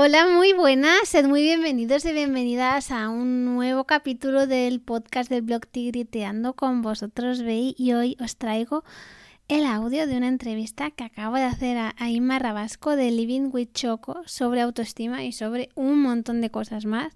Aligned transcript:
Hola, 0.00 0.28
muy 0.28 0.52
buenas, 0.52 1.08
sed 1.08 1.26
muy 1.26 1.42
bienvenidos 1.42 2.04
y 2.04 2.12
bienvenidas 2.12 2.92
a 2.92 3.08
un 3.08 3.44
nuevo 3.44 3.82
capítulo 3.82 4.46
del 4.46 4.80
podcast 4.80 5.28
del 5.28 5.42
blog 5.42 5.66
Tigriteando 5.66 6.52
con 6.52 6.82
vosotros, 6.82 7.42
veis, 7.42 7.74
y 7.76 7.94
hoy 7.94 8.16
os 8.20 8.36
traigo 8.36 8.84
el 9.48 9.66
audio 9.66 10.06
de 10.06 10.16
una 10.16 10.28
entrevista 10.28 10.92
que 10.92 11.02
acabo 11.02 11.34
de 11.34 11.42
hacer 11.42 11.78
a, 11.78 11.96
a 11.98 12.10
Inma 12.10 12.38
Rabasco 12.38 12.94
de 12.94 13.10
Living 13.10 13.50
with 13.52 13.70
Choco 13.74 14.22
sobre 14.26 14.60
autoestima 14.60 15.24
y 15.24 15.32
sobre 15.32 15.70
un 15.74 16.00
montón 16.00 16.42
de 16.42 16.50
cosas 16.50 16.84
más 16.84 17.12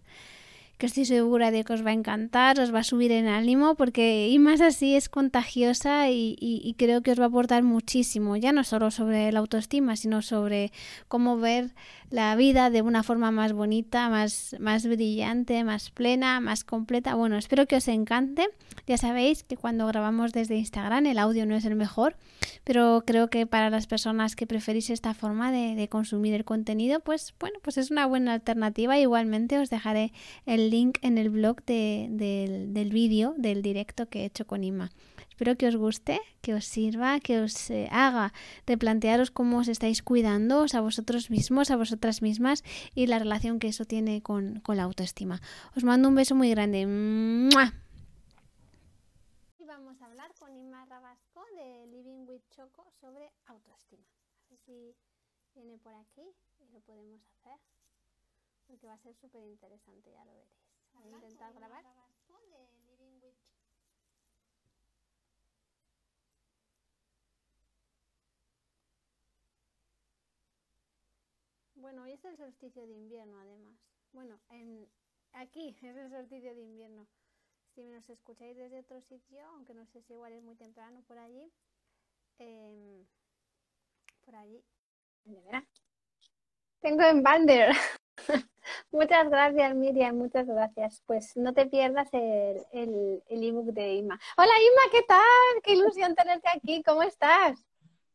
que 0.83 0.87
estoy 0.87 1.05
segura 1.05 1.53
de 1.53 1.63
que 1.63 1.75
os 1.75 1.87
va 1.87 1.91
a 1.91 1.93
encantar, 1.93 2.59
os 2.59 2.75
va 2.75 2.81
a 2.81 2.83
subir 2.83 3.13
en 3.13 3.29
ánimo, 3.29 3.77
porque 3.77 4.27
y 4.29 4.41
más 4.41 4.61
así 4.61 4.97
es 4.97 5.09
contagiosa 5.09 6.11
y, 6.11 6.35
y, 6.41 6.61
y, 6.65 6.75
creo 6.75 7.03
que 7.03 7.13
os 7.13 7.21
va 7.21 7.27
a 7.27 7.29
aportar 7.29 7.63
muchísimo, 7.63 8.35
ya 8.35 8.51
no 8.51 8.65
solo 8.65 8.91
sobre 8.91 9.31
la 9.31 9.39
autoestima, 9.39 9.95
sino 9.95 10.23
sobre 10.23 10.73
cómo 11.07 11.37
ver 11.37 11.71
la 12.11 12.35
vida 12.35 12.69
de 12.69 12.83
una 12.83 13.05
forma 13.05 13.31
más 13.31 13.53
bonita, 13.53 14.09
más, 14.09 14.57
más 14.59 14.85
brillante, 14.85 15.63
más 15.63 15.91
plena, 15.91 16.41
más 16.41 16.65
completa. 16.65 17.15
Bueno, 17.15 17.39
espero 17.39 17.67
que 17.67 17.77
os 17.77 17.87
encante. 17.89 18.49
Ya 18.87 18.99
sabéis 18.99 19.45
que 19.45 19.57
cuando 19.57 19.87
grabamos 19.87 20.33
desde 20.33 20.57
Instagram 20.57 21.07
el 21.07 21.19
audio 21.19 21.47
no 21.47 21.55
es 21.55 21.65
el 21.65 21.77
mejor, 21.77 22.17
pero 22.65 23.05
creo 23.07 23.31
que 23.31 23.47
para 23.47 23.71
las 23.71 23.87
personas 23.87 24.35
que 24.35 24.49
preferís 24.49 24.91
esta 24.91 25.15
forma 25.15 25.53
de, 25.53 25.77
de 25.77 25.89
consumir 25.89 26.35
el 26.35 26.45
contenido, 26.45 26.99
pues 27.01 27.35
bueno, 27.39 27.61
pues 27.63 27.79
es 27.79 27.93
una 27.93 28.05
buena 28.07 28.35
alternativa. 28.35 28.99
Igualmente 28.99 29.59
os 29.59 29.71
dejaré 29.71 30.13
el 30.45 30.72
link 30.73 30.99
en 31.03 31.19
el 31.19 31.31
blog 31.31 31.63
de, 31.65 32.09
de, 32.11 32.67
del 32.69 32.91
vídeo 32.91 33.35
del 33.37 33.63
directo 33.63 34.09
que 34.09 34.23
he 34.23 34.25
hecho 34.25 34.47
con 34.47 34.65
Ima. 34.65 34.91
Espero 35.33 35.57
que 35.57 35.67
os 35.67 35.77
guste, 35.77 36.21
que 36.41 36.55
os 36.55 36.65
sirva, 36.65 37.19
que 37.19 37.41
os 37.41 37.71
eh, 37.71 37.89
haga 37.91 38.33
replantearos 38.67 39.31
cómo 39.31 39.59
os 39.59 39.69
estáis 39.69 40.03
cuidando 40.03 40.67
a 40.73 40.81
vosotros 40.81 41.31
mismos, 41.31 41.71
a 41.71 41.77
vosotras 41.77 42.23
mismas 42.23 42.63
y 42.95 43.07
la 43.07 43.19
relación 43.19 43.59
que 43.59 43.69
eso 43.69 43.85
tiene 43.85 44.23
con, 44.23 44.61
con 44.61 44.77
la 44.77 44.85
autoestima. 44.85 45.41
Os 45.77 45.85
mando 45.85 46.09
un 46.09 46.15
beso 46.15 46.35
muy 46.35 46.51
grande. 46.51 46.81
Y 49.63 49.65
vamos 49.65 50.01
a 50.01 50.05
hablar 50.07 50.31
con 50.39 50.55
Inma 50.55 50.85
Rabasco 50.87 51.43
de 51.57 51.87
Living 51.89 52.25
with 52.29 52.43
Choco 52.55 52.87
sobre 53.01 53.33
autoestima. 53.47 54.07
Ver 54.49 54.59
si 54.65 54.95
viene 55.55 55.77
por 55.79 55.95
aquí 55.95 56.27
y 56.61 56.69
lo 56.73 56.81
podemos 56.81 57.21
hacer, 57.35 57.59
porque 58.69 58.87
va 58.87 58.95
a 58.95 58.99
ser 58.99 59.15
súper 59.17 59.43
interesante, 59.43 60.11
ya 60.13 60.25
lo 60.25 60.35
veréis. 60.35 60.62
Voy 60.95 61.13
a 61.13 61.15
intentar 61.17 61.53
grabar. 61.55 61.85
De 62.51 62.69
Living 62.87 63.21
with 63.23 63.35
Choco. 63.45 63.63
Bueno, 71.75 72.03
hoy 72.05 72.13
es 72.13 72.25
el 72.25 72.37
solsticio 72.37 72.87
de 72.87 72.93
invierno, 72.93 73.39
además. 73.41 73.75
Bueno, 74.13 74.41
en, 74.51 74.89
aquí 75.33 75.77
es 75.83 75.97
el 75.97 76.11
solsticio 76.11 76.55
de 76.55 76.63
invierno. 76.63 77.09
Si 77.75 77.83
nos 77.85 78.09
escucháis 78.11 78.57
desde 78.57 78.81
otro 78.81 79.01
sitio, 79.03 79.45
aunque 79.55 79.75
no 79.75 79.87
sé 79.87 80.03
si 80.03 80.13
igual 80.13 80.33
es 80.33 80.43
muy 80.43 80.57
temprano 80.57 81.03
por 81.09 81.19
allí, 81.19 81.51
eh, 82.39 83.07
por 84.25 84.37
allí. 84.37 84.63
Tengo 86.81 87.03
en 87.05 87.23
Bander. 87.23 87.75
muchas 88.93 89.29
gracias, 89.29 89.75
Miriam, 89.75 90.17
muchas 90.17 90.47
gracias. 90.47 91.03
Pues 91.07 91.37
no 91.37 91.53
te 91.53 91.67
pierdas 91.67 92.09
el, 92.13 92.63
el, 92.73 93.23
el 93.29 93.45
ebook 93.45 93.67
de 93.73 93.95
Ima. 93.95 94.21
Hola, 94.37 94.53
Ima, 94.61 94.93
¿qué 94.93 95.03
tal? 95.03 95.63
Qué 95.63 95.73
ilusión 95.75 96.15
tenerte 96.15 96.49
aquí. 96.55 96.83
¿Cómo 96.83 97.03
estás? 97.03 97.59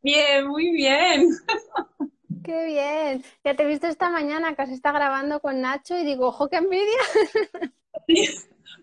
Bien, 0.01 0.47
muy 0.47 0.71
bien. 0.71 1.29
Qué 2.43 2.65
bien. 2.65 3.25
Ya 3.43 3.55
te 3.55 3.63
he 3.63 3.67
visto 3.67 3.87
esta 3.87 4.09
mañana 4.09 4.55
que 4.55 4.65
se 4.67 4.73
está 4.73 4.93
grabando 4.93 5.41
con 5.41 5.59
Nacho 5.59 5.97
y 5.97 6.05
digo, 6.05 6.27
ojo, 6.27 6.47
qué 6.47 6.57
envidia. 6.57 7.01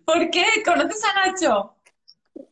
¿Por 0.04 0.31
qué? 0.31 0.44
¿Conoces 0.62 1.03
a 1.03 1.27
Nacho? 1.27 1.75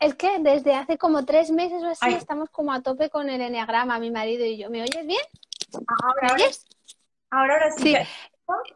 Es 0.00 0.14
que 0.14 0.38
desde 0.38 0.74
hace 0.74 0.96
como 0.96 1.26
tres 1.26 1.50
meses 1.50 1.82
o 1.82 1.88
así 1.88 2.00
Ay. 2.06 2.14
estamos 2.14 2.48
como 2.48 2.72
a 2.72 2.80
tope 2.80 3.10
con 3.10 3.28
el 3.28 3.42
enneagrama, 3.42 3.98
mi 3.98 4.10
marido 4.10 4.46
y 4.46 4.56
yo. 4.56 4.70
¿Me 4.70 4.80
oyes 4.80 5.06
bien? 5.06 5.20
Ahora, 6.02 6.28
¿Me 6.28 6.32
oyes? 6.32 6.64
Ahora, 7.30 7.54
ahora 7.54 7.70
sí. 7.72 7.94
sí. 7.94 8.74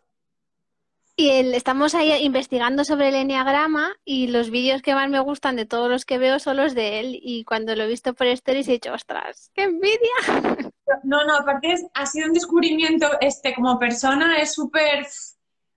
Y 1.18 1.30
el, 1.30 1.54
estamos 1.54 1.94
ahí 1.94 2.12
investigando 2.22 2.84
sobre 2.84 3.08
el 3.08 3.14
enneagrama 3.14 3.94
y 4.04 4.26
los 4.26 4.50
vídeos 4.50 4.82
que 4.82 4.94
más 4.94 5.08
me 5.08 5.18
gustan 5.20 5.56
de 5.56 5.64
todos 5.64 5.88
los 5.88 6.04
que 6.04 6.18
veo 6.18 6.38
son 6.38 6.58
los 6.58 6.74
de 6.74 7.00
él. 7.00 7.18
Y 7.22 7.44
cuando 7.44 7.74
lo 7.74 7.84
he 7.84 7.88
visto 7.88 8.12
por 8.12 8.26
stories 8.26 8.68
he 8.68 8.72
dicho, 8.72 8.92
ostras, 8.92 9.50
qué 9.54 9.64
envidia. 9.64 10.70
No, 11.02 11.24
no, 11.24 11.34
aparte 11.34 11.72
es, 11.72 11.84
ha 11.94 12.06
sido 12.06 12.28
un 12.28 12.32
descubrimiento, 12.32 13.08
este, 13.20 13.54
como 13.54 13.76
persona 13.76 14.38
es 14.38 14.54
súper, 14.54 15.04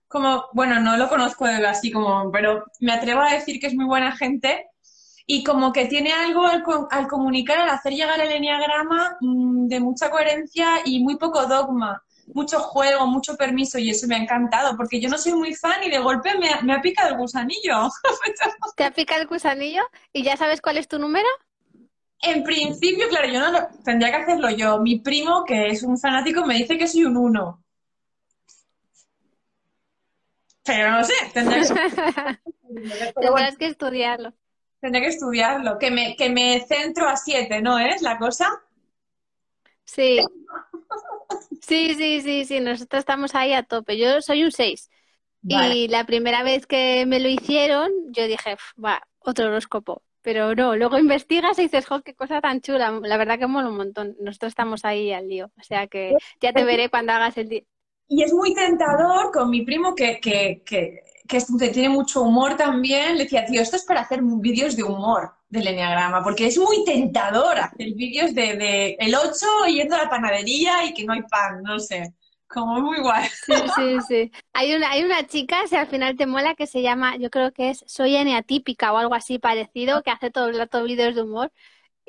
como, 0.06 0.46
bueno, 0.52 0.80
no 0.80 0.96
lo 0.96 1.08
conozco 1.08 1.46
así 1.46 1.90
como, 1.90 2.30
pero 2.30 2.64
me 2.78 2.92
atrevo 2.92 3.20
a 3.20 3.32
decir 3.32 3.58
que 3.60 3.66
es 3.66 3.74
muy 3.74 3.86
buena 3.86 4.12
gente 4.12 4.68
y 5.26 5.42
como 5.42 5.72
que 5.72 5.86
tiene 5.86 6.12
algo 6.12 6.46
al, 6.46 6.64
al 6.90 7.08
comunicar, 7.08 7.58
al 7.58 7.70
hacer 7.70 7.92
llegar 7.92 8.20
el 8.20 8.30
enneagrama 8.30 9.16
mmm, 9.20 9.66
de 9.66 9.80
mucha 9.80 10.10
coherencia 10.10 10.76
y 10.84 11.02
muy 11.02 11.16
poco 11.16 11.46
dogma 11.46 12.02
mucho 12.34 12.60
juego, 12.60 13.06
mucho 13.06 13.36
permiso 13.36 13.78
y 13.78 13.90
eso 13.90 14.06
me 14.06 14.16
ha 14.16 14.18
encantado 14.18 14.76
porque 14.76 15.00
yo 15.00 15.08
no 15.08 15.18
soy 15.18 15.32
muy 15.32 15.54
fan 15.54 15.82
y 15.84 15.90
de 15.90 15.98
golpe 15.98 16.36
me 16.38 16.50
ha, 16.50 16.60
me 16.62 16.74
ha 16.74 16.80
picado 16.80 17.10
el 17.10 17.16
gusanillo. 17.16 17.90
¿Te 18.76 18.84
ha 18.84 18.90
picado 18.90 19.22
el 19.22 19.28
gusanillo? 19.28 19.82
¿Y 20.12 20.22
ya 20.22 20.36
sabes 20.36 20.60
cuál 20.60 20.78
es 20.78 20.88
tu 20.88 20.98
número? 20.98 21.28
En 22.22 22.42
principio, 22.44 23.08
claro, 23.08 23.28
yo 23.28 23.40
no 23.40 23.50
lo, 23.50 23.68
tendría 23.84 24.10
que 24.10 24.22
hacerlo 24.22 24.50
yo. 24.50 24.78
Mi 24.80 24.98
primo, 25.00 25.44
que 25.44 25.68
es 25.68 25.82
un 25.82 25.98
fanático, 25.98 26.44
me 26.44 26.56
dice 26.56 26.76
que 26.76 26.86
soy 26.86 27.04
un 27.04 27.16
uno. 27.16 27.64
Pero 30.64 30.90
no 30.90 31.04
sé, 31.04 31.14
tendría 31.32 31.62
que... 31.62 31.68
Tendrás 33.20 33.56
que 33.56 33.66
estudiarlo. 33.66 34.32
Tendría 34.80 35.02
que 35.02 35.08
estudiarlo. 35.08 35.78
Que 35.78 35.90
me, 35.90 36.14
que 36.16 36.30
me 36.30 36.64
centro 36.66 37.08
a 37.08 37.16
siete, 37.16 37.60
¿no 37.60 37.78
es 37.78 38.02
la 38.02 38.18
cosa? 38.18 38.48
Sí. 39.84 40.20
Sí, 41.60 41.94
sí, 41.94 42.20
sí, 42.22 42.44
sí, 42.44 42.60
nosotros 42.60 43.00
estamos 43.00 43.34
ahí 43.34 43.52
a 43.52 43.62
tope. 43.62 43.96
Yo 43.98 44.20
soy 44.20 44.44
un 44.44 44.52
6. 44.52 44.90
Vale. 45.42 45.74
Y 45.74 45.88
la 45.88 46.04
primera 46.04 46.42
vez 46.42 46.66
que 46.66 47.04
me 47.06 47.20
lo 47.20 47.28
hicieron, 47.28 47.90
yo 48.12 48.26
dije, 48.26 48.56
va, 48.82 49.02
otro 49.20 49.46
horóscopo. 49.46 50.02
Pero 50.22 50.54
no, 50.54 50.76
luego 50.76 50.98
investigas 50.98 51.58
y 51.58 51.62
dices, 51.62 51.86
jo, 51.86 52.02
qué 52.02 52.14
cosa 52.14 52.40
tan 52.40 52.60
chula. 52.60 53.00
La 53.02 53.16
verdad 53.16 53.38
que 53.38 53.46
mola 53.46 53.68
un 53.68 53.76
montón. 53.76 54.16
Nosotros 54.20 54.50
estamos 54.50 54.84
ahí 54.84 55.12
al 55.12 55.28
lío. 55.28 55.50
O 55.58 55.62
sea 55.62 55.86
que 55.86 56.14
ya 56.40 56.52
te 56.52 56.64
veré 56.64 56.90
cuando 56.90 57.12
hagas 57.12 57.38
el 57.38 57.48
día. 57.48 57.62
Y 58.06 58.22
es 58.22 58.32
muy 58.32 58.52
tentador 58.52 59.30
con 59.32 59.48
mi 59.48 59.62
primo 59.62 59.94
que, 59.94 60.18
que, 60.20 60.62
que, 60.66 61.00
que 61.30 61.68
tiene 61.68 61.88
mucho 61.88 62.22
humor 62.22 62.56
también. 62.56 63.16
Le 63.16 63.24
decía, 63.24 63.44
tío, 63.46 63.62
esto 63.62 63.76
es 63.76 63.84
para 63.84 64.00
hacer 64.00 64.20
vídeos 64.22 64.76
de 64.76 64.82
humor 64.82 65.32
del 65.48 65.66
enneagrama, 65.66 66.22
porque 66.22 66.46
es 66.46 66.58
muy 66.58 66.84
tentador 66.84 67.58
hacer 67.58 67.92
vídeos 67.94 68.34
de, 68.34 68.56
de, 68.56 68.96
el 68.98 69.14
8 69.14 69.32
yendo 69.68 69.96
a 69.96 70.04
la 70.04 70.10
panadería 70.10 70.84
y 70.84 70.94
que 70.94 71.04
no 71.04 71.12
hay 71.12 71.22
pan, 71.22 71.62
no 71.62 71.78
sé. 71.78 72.14
Como 72.46 72.80
muy 72.80 73.00
guay. 73.00 73.28
Sí, 73.46 73.54
sí, 73.76 73.96
sí. 74.08 74.32
Hay 74.52 74.74
una, 74.74 74.90
hay 74.90 75.04
una 75.04 75.24
chica, 75.26 75.66
si 75.68 75.76
al 75.76 75.86
final 75.86 76.16
te 76.16 76.26
mola, 76.26 76.56
que 76.56 76.66
se 76.66 76.82
llama, 76.82 77.16
yo 77.16 77.30
creo 77.30 77.52
que 77.52 77.70
es 77.70 77.84
Soy 77.86 78.16
Eneatípica 78.16 78.92
o 78.92 78.98
algo 78.98 79.14
así 79.14 79.38
parecido, 79.38 80.02
que 80.02 80.10
hace 80.10 80.30
todo 80.30 80.48
el 80.48 80.58
rato 80.58 80.82
vídeos 80.82 81.14
de 81.14 81.22
humor. 81.22 81.52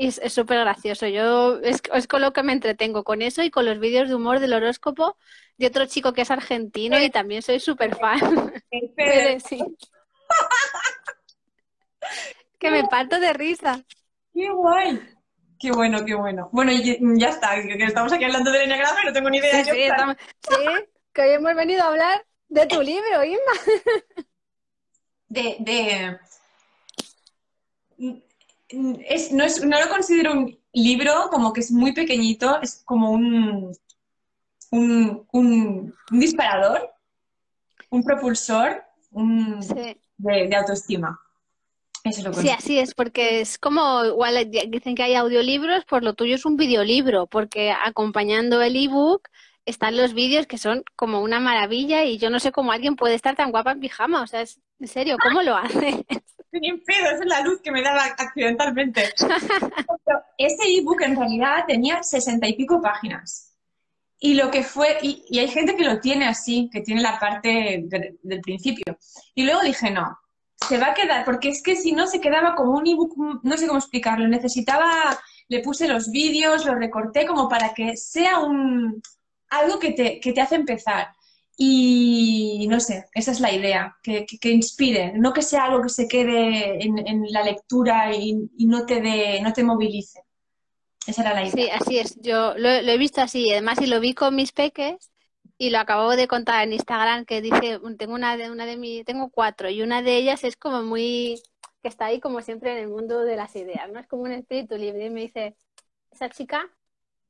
Y 0.01 0.07
es 0.07 0.33
súper 0.33 0.57
gracioso. 0.61 1.05
Yo 1.05 1.59
es, 1.59 1.79
es, 1.93 2.07
con 2.07 2.21
lo 2.21 2.33
que 2.33 2.41
me 2.41 2.53
entretengo, 2.53 3.03
con 3.03 3.21
eso 3.21 3.43
y 3.43 3.51
con 3.51 3.65
los 3.65 3.77
vídeos 3.77 4.09
de 4.09 4.15
humor 4.15 4.39
del 4.39 4.53
horóscopo 4.53 5.15
de 5.57 5.67
otro 5.67 5.85
chico 5.85 6.11
que 6.11 6.21
es 6.21 6.31
argentino 6.31 6.99
y 6.99 7.11
también 7.11 7.43
soy 7.43 7.59
súper 7.59 7.95
fan. 7.95 8.19
Pero, 8.97 9.39
sí. 9.39 9.59
que 12.57 12.71
me 12.71 12.83
parto 12.87 13.19
de 13.19 13.31
risa. 13.31 13.83
¡Qué 14.33 14.49
guay! 14.49 14.99
Qué 15.59 15.71
bueno, 15.71 16.03
qué 16.03 16.15
bueno. 16.15 16.49
Bueno, 16.51 16.71
y 16.71 16.97
ya 17.19 17.29
está, 17.29 17.61
que 17.61 17.83
estamos 17.83 18.11
aquí 18.11 18.23
hablando 18.23 18.51
del 18.51 18.63
enneagrama 18.63 19.03
y 19.03 19.05
no 19.05 19.13
tengo 19.13 19.29
ni 19.29 19.37
idea. 19.37 19.63
Sí, 19.63 19.69
sí, 19.69 19.83
estamos, 19.83 20.15
sí, 20.49 20.55
que 21.13 21.21
hoy 21.21 21.29
hemos 21.33 21.53
venido 21.53 21.83
a 21.83 21.89
hablar 21.89 22.25
de 22.47 22.65
tu 22.65 22.81
libro, 22.81 23.23
Inma. 23.23 23.53
De, 25.27 25.57
de... 25.59 26.19
Es, 29.07 29.31
no, 29.31 29.43
es, 29.43 29.63
no 29.63 29.79
lo 29.79 29.89
considero 29.89 30.31
un 30.31 30.57
libro, 30.73 31.29
como 31.29 31.51
que 31.53 31.61
es 31.61 31.71
muy 31.71 31.93
pequeñito, 31.93 32.61
es 32.61 32.81
como 32.85 33.11
un, 33.11 33.75
un, 34.71 35.27
un, 35.31 35.93
un 36.11 36.19
disparador, 36.19 36.89
un 37.89 38.03
propulsor 38.03 38.83
un, 39.11 39.61
sí. 39.61 39.97
de, 40.17 40.47
de 40.47 40.55
autoestima. 40.55 41.19
Eso 42.03 42.23
lo 42.23 42.33
sí, 42.33 42.49
así 42.49 42.79
es, 42.79 42.95
porque 42.95 43.41
es 43.41 43.59
como, 43.59 44.03
igual 44.05 44.49
dicen 44.69 44.95
que 44.95 45.03
hay 45.03 45.15
audiolibros, 45.15 45.85
pues 45.87 46.01
lo 46.01 46.15
tuyo 46.15 46.35
es 46.35 46.45
un 46.45 46.57
videolibro, 46.57 47.27
porque 47.27 47.71
acompañando 47.71 48.61
el 48.61 48.75
ebook 48.75 49.27
están 49.65 49.95
los 49.95 50.13
vídeos 50.15 50.47
que 50.47 50.57
son 50.57 50.83
como 50.95 51.21
una 51.21 51.39
maravilla 51.39 52.03
y 52.05 52.17
yo 52.17 52.31
no 52.31 52.39
sé 52.39 52.51
cómo 52.51 52.71
alguien 52.71 52.95
puede 52.95 53.13
estar 53.13 53.35
tan 53.35 53.51
guapa 53.51 53.73
en 53.73 53.81
pijama, 53.81 54.23
o 54.23 54.27
sea, 54.27 54.41
es, 54.41 54.59
en 54.79 54.87
serio, 54.87 55.17
¿cómo 55.21 55.43
lo 55.43 55.55
hace? 56.51 56.59
Ni 56.59 56.77
pedo, 56.79 57.05
esa 57.05 57.23
es 57.23 57.25
la 57.25 57.41
luz 57.41 57.61
que 57.61 57.71
me 57.71 57.81
daba 57.81 58.03
accidentalmente. 58.03 59.13
Ese 60.37 60.77
ebook 60.77 61.01
en 61.01 61.15
realidad 61.15 61.65
tenía 61.67 62.03
sesenta 62.03 62.47
y 62.47 62.53
pico 62.53 62.81
páginas. 62.81 63.55
Y 64.19 64.35
lo 64.35 64.51
que 64.51 64.63
fue, 64.63 64.97
y, 65.01 65.39
hay 65.39 65.47
gente 65.47 65.75
que 65.75 65.83
lo 65.83 65.99
tiene 65.99 66.27
así, 66.27 66.69
que 66.71 66.81
tiene 66.81 67.01
la 67.01 67.19
parte 67.19 67.85
del 67.87 68.41
principio. 68.41 68.97
Y 69.33 69.43
luego 69.43 69.61
dije, 69.61 69.89
no, 69.89 70.15
se 70.67 70.77
va 70.77 70.87
a 70.87 70.93
quedar, 70.93 71.25
porque 71.25 71.49
es 71.49 71.63
que 71.63 71.75
si 71.75 71.91
no 71.91 72.05
se 72.05 72.21
quedaba 72.21 72.55
como 72.55 72.73
un 72.73 72.85
ebook, 72.85 73.15
no 73.43 73.57
sé 73.57 73.65
cómo 73.65 73.79
explicarlo, 73.79 74.27
necesitaba, 74.27 75.19
le 75.47 75.59
puse 75.61 75.87
los 75.87 76.11
vídeos, 76.11 76.65
lo 76.65 76.75
recorté 76.75 77.25
como 77.25 77.49
para 77.49 77.73
que 77.73 77.97
sea 77.97 78.39
un 78.39 79.01
algo 79.49 79.79
que 79.79 79.91
te, 79.91 80.19
que 80.19 80.33
te 80.33 80.41
hace 80.41 80.55
empezar. 80.55 81.11
Y 81.57 82.67
no 82.69 82.79
sé, 82.79 83.05
esa 83.13 83.31
es 83.31 83.39
la 83.39 83.51
idea, 83.51 83.95
que, 84.01 84.25
inspire, 84.43 85.13
no 85.13 85.33
que 85.33 85.41
sea 85.41 85.65
algo 85.65 85.83
que 85.83 85.89
se 85.89 86.07
quede 86.07 86.83
en, 86.83 87.25
la 87.29 87.43
lectura 87.43 88.15
y, 88.15 88.33
no, 88.65 88.85
te 88.85 89.01
de, 89.01 89.41
no 89.41 89.53
te 89.53 89.63
movilice. 89.63 90.23
Esa 91.05 91.21
era 91.21 91.33
la 91.33 91.43
idea. 91.43 91.51
Sí, 91.51 91.69
así 91.69 91.99
es. 91.99 92.19
Yo 92.21 92.53
lo, 92.57 92.69
he 92.69 92.97
visto 92.97 93.21
así. 93.21 93.51
Además, 93.51 93.81
y 93.81 93.87
lo 93.87 93.99
vi 93.99 94.13
con 94.13 94.35
mis 94.35 94.51
peques 94.51 95.11
y 95.57 95.69
lo 95.69 95.79
acabo 95.79 96.15
de 96.15 96.27
contar 96.27 96.63
en 96.63 96.73
Instagram 96.73 97.25
que 97.25 97.41
dice, 97.41 97.79
tengo 97.97 98.13
una 98.13 98.37
de, 98.37 98.49
una 98.49 98.65
de 98.65 98.77
mi, 98.77 99.03
tengo 99.03 99.29
cuatro 99.29 99.69
y 99.69 99.81
una 99.81 100.01
de 100.01 100.17
ellas 100.17 100.43
es 100.43 100.55
como 100.57 100.81
muy, 100.81 101.41
que 101.81 101.89
está 101.89 102.05
ahí 102.05 102.19
como 102.19 102.41
siempre 102.41 102.71
en 102.71 102.77
el 102.79 102.87
mundo 102.87 103.21
de 103.21 103.35
las 103.35 103.55
ideas, 103.55 103.91
¿no? 103.91 103.99
Es 103.99 104.07
como 104.07 104.23
un 104.23 104.31
espíritu 104.31 104.77
libre 104.77 105.05
y 105.05 105.09
me 105.09 105.21
dice, 105.21 105.55
esa 106.11 106.29
chica 106.29 106.69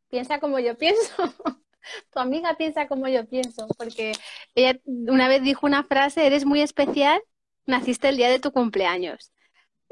piensa 0.09 0.39
como 0.39 0.59
yo 0.59 0.77
pienso. 0.77 1.01
tu 2.13 2.19
amiga 2.19 2.55
piensa 2.57 2.87
como 2.87 3.07
yo 3.07 3.25
pienso, 3.27 3.67
porque 3.77 4.13
ella 4.55 4.79
una 4.85 5.27
vez 5.27 5.43
dijo 5.43 5.65
una 5.65 5.83
frase, 5.83 6.25
eres 6.25 6.45
muy 6.45 6.61
especial, 6.61 7.21
naciste 7.65 8.09
el 8.09 8.17
día 8.17 8.29
de 8.29 8.39
tu 8.39 8.51
cumpleaños. 8.51 9.31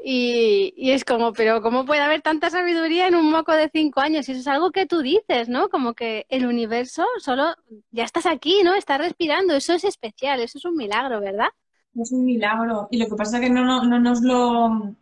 Y, 0.02 0.72
y, 0.76 0.92
es 0.92 1.04
como, 1.04 1.34
pero 1.34 1.60
¿cómo 1.60 1.84
puede 1.84 2.00
haber 2.00 2.22
tanta 2.22 2.48
sabiduría 2.48 3.06
en 3.06 3.14
un 3.14 3.30
moco 3.30 3.52
de 3.52 3.68
cinco 3.70 4.00
años? 4.00 4.28
Y 4.28 4.32
eso 4.32 4.40
es 4.40 4.46
algo 4.46 4.70
que 4.70 4.86
tú 4.86 5.02
dices, 5.02 5.50
¿no? 5.50 5.68
Como 5.68 5.92
que 5.92 6.24
el 6.30 6.46
universo 6.46 7.04
solo, 7.18 7.54
ya 7.90 8.04
estás 8.04 8.24
aquí, 8.24 8.62
¿no? 8.64 8.74
Estás 8.74 8.98
respirando, 8.98 9.54
eso 9.54 9.74
es 9.74 9.84
especial, 9.84 10.40
eso 10.40 10.56
es 10.56 10.64
un 10.64 10.76
milagro, 10.76 11.20
¿verdad? 11.20 11.48
Es 11.94 12.12
un 12.12 12.24
milagro. 12.24 12.88
Y 12.90 12.98
lo 12.98 13.08
que 13.08 13.16
pasa 13.16 13.36
es 13.36 13.42
que 13.42 13.50
no, 13.50 13.62
no, 13.64 13.84
no 13.84 14.00
nos 14.00 14.22
lo... 14.22 14.96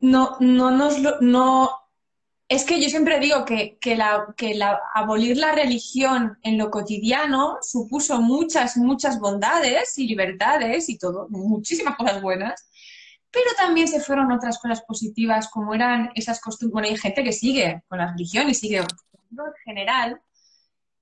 No, 0.00 0.36
no 0.40 0.70
nos 0.70 0.98
lo... 1.00 1.20
No, 1.20 1.70
es 2.50 2.64
que 2.64 2.82
yo 2.82 2.90
siempre 2.90 3.20
digo 3.20 3.44
que, 3.44 3.78
que, 3.80 3.94
la, 3.94 4.34
que 4.36 4.56
la, 4.56 4.80
abolir 4.92 5.36
la 5.36 5.52
religión 5.52 6.36
en 6.42 6.58
lo 6.58 6.68
cotidiano 6.68 7.58
supuso 7.62 8.20
muchas, 8.20 8.76
muchas 8.76 9.20
bondades 9.20 9.96
y 9.98 10.08
libertades 10.08 10.88
y 10.88 10.98
todo, 10.98 11.28
muchísimas 11.30 11.94
cosas 11.96 12.20
buenas, 12.20 12.68
pero 13.30 13.46
también 13.56 13.86
se 13.86 14.00
fueron 14.00 14.32
otras 14.32 14.58
cosas 14.58 14.82
positivas 14.82 15.48
como 15.48 15.74
eran 15.74 16.10
esas 16.16 16.40
costumbres. 16.40 16.72
Bueno, 16.72 16.88
hay 16.88 16.96
gente 16.96 17.22
que 17.22 17.32
sigue 17.32 17.84
con 17.86 17.98
la 17.98 18.10
religión 18.10 18.50
y 18.50 18.54
sigue 18.54 18.78
en 18.78 18.86
general. 19.64 20.20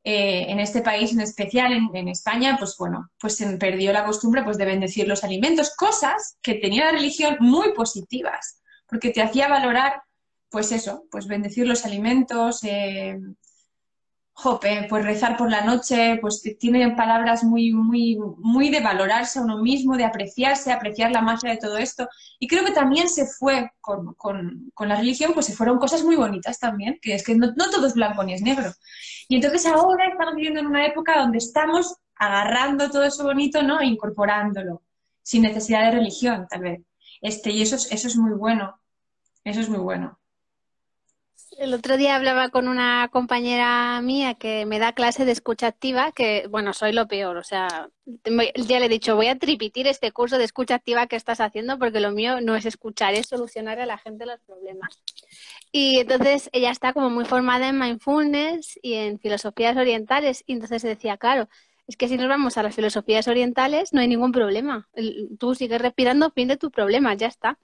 Eh, 0.04 0.50
en 0.50 0.60
este 0.60 0.82
país 0.82 1.12
en 1.12 1.20
especial, 1.20 1.72
en, 1.72 2.08
España, 2.08 2.56
pues 2.58 2.76
bueno, 2.78 3.10
pues 3.18 3.36
se 3.36 3.56
perdió 3.56 3.92
la 3.92 4.04
costumbre 4.04 4.42
pues, 4.42 4.56
de 4.58 4.64
bendecir 4.64 5.08
los 5.08 5.24
alimentos, 5.24 5.74
cosas 5.76 6.38
que 6.42 6.54
tenía 6.54 6.86
la 6.86 6.92
religión 6.92 7.36
muy 7.40 7.72
positivas, 7.72 8.62
porque 8.86 9.10
te 9.10 9.20
hacía 9.20 9.48
valorar 9.48 10.02
pues 10.50 10.72
eso, 10.72 11.04
pues 11.10 11.26
bendecir 11.26 11.66
los 11.66 11.84
alimentos, 11.84 12.64
eh, 12.64 13.18
jope, 14.32 14.86
pues 14.88 15.04
rezar 15.04 15.36
por 15.36 15.50
la 15.50 15.64
noche, 15.64 16.16
pues 16.20 16.42
tiene 16.60 16.94
palabras 16.94 17.42
muy, 17.42 17.72
muy, 17.72 18.16
muy 18.38 18.70
de 18.70 18.80
valorarse 18.80 19.40
a 19.40 19.42
uno 19.42 19.58
mismo, 19.58 19.96
de 19.96 20.04
apreciarse, 20.04 20.70
apreciar 20.70 21.10
la 21.10 21.22
magia 21.22 21.50
de 21.50 21.56
todo 21.56 21.76
esto. 21.76 22.08
Y 22.38 22.46
creo 22.46 22.64
que 22.64 22.70
también 22.70 23.08
se 23.08 23.26
fue 23.26 23.72
con, 23.80 24.14
la 24.78 24.96
religión, 24.96 25.32
pues 25.34 25.46
se 25.46 25.54
fueron 25.54 25.78
cosas 25.78 26.04
muy 26.04 26.14
bonitas 26.14 26.60
también, 26.60 27.00
que 27.02 27.14
es 27.14 27.24
que 27.24 27.34
no, 27.34 27.52
todo 27.52 27.88
es 27.88 27.94
blanco 27.94 28.22
ni 28.22 28.34
es 28.34 28.42
negro. 28.42 28.72
Y 29.28 29.36
entonces 29.36 29.66
ahora 29.66 30.06
estamos 30.06 30.36
viviendo 30.36 30.60
en 30.60 30.66
una 30.68 30.86
época 30.86 31.18
donde 31.18 31.38
estamos 31.38 31.96
agarrando 32.14 32.90
todo 32.90 33.02
eso 33.02 33.24
bonito, 33.24 33.62
¿no? 33.64 33.80
E 33.80 33.86
incorporándolo, 33.86 34.82
sin 35.22 35.42
necesidad 35.42 35.82
de 35.86 35.98
religión, 35.98 36.46
tal 36.48 36.60
vez. 36.60 36.80
Este, 37.20 37.50
y 37.50 37.62
eso 37.62 37.74
eso 37.74 38.06
es 38.06 38.16
muy 38.16 38.32
bueno. 38.34 38.78
Eso 39.42 39.60
es 39.60 39.68
muy 39.68 39.80
bueno. 39.80 40.18
El 41.58 41.74
otro 41.74 41.96
día 41.96 42.14
hablaba 42.14 42.50
con 42.50 42.68
una 42.68 43.08
compañera 43.10 44.00
mía 44.00 44.34
que 44.34 44.64
me 44.64 44.78
da 44.78 44.92
clase 44.92 45.24
de 45.24 45.32
escucha 45.32 45.66
activa, 45.66 46.12
que 46.12 46.46
bueno, 46.48 46.72
soy 46.72 46.92
lo 46.92 47.08
peor, 47.08 47.36
o 47.36 47.42
sea, 47.42 47.88
ya 48.04 48.78
le 48.78 48.86
he 48.86 48.88
dicho, 48.88 49.16
voy 49.16 49.26
a 49.26 49.36
tripitir 49.40 49.88
este 49.88 50.12
curso 50.12 50.38
de 50.38 50.44
escucha 50.44 50.76
activa 50.76 51.08
que 51.08 51.16
estás 51.16 51.40
haciendo 51.40 51.76
porque 51.76 51.98
lo 51.98 52.12
mío 52.12 52.40
no 52.40 52.54
es 52.54 52.64
escuchar, 52.64 53.14
es 53.14 53.26
solucionar 53.26 53.80
a 53.80 53.86
la 53.86 53.98
gente 53.98 54.24
los 54.24 54.38
problemas. 54.46 55.02
Y 55.72 55.98
entonces 55.98 56.48
ella 56.52 56.70
está 56.70 56.92
como 56.92 57.10
muy 57.10 57.24
formada 57.24 57.68
en 57.68 57.80
mindfulness 57.80 58.78
y 58.80 58.94
en 58.94 59.18
filosofías 59.18 59.76
orientales 59.76 60.44
y 60.46 60.52
entonces 60.52 60.82
decía, 60.82 61.16
claro, 61.16 61.48
es 61.88 61.96
que 61.96 62.06
si 62.06 62.16
nos 62.16 62.28
vamos 62.28 62.56
a 62.56 62.62
las 62.62 62.76
filosofías 62.76 63.26
orientales 63.26 63.92
no 63.92 64.00
hay 64.00 64.06
ningún 64.06 64.30
problema. 64.30 64.88
Tú 65.40 65.56
sigues 65.56 65.82
respirando, 65.82 66.30
fin 66.30 66.46
de 66.46 66.56
tu 66.56 66.70
problema, 66.70 67.14
ya 67.14 67.26
está. 67.26 67.58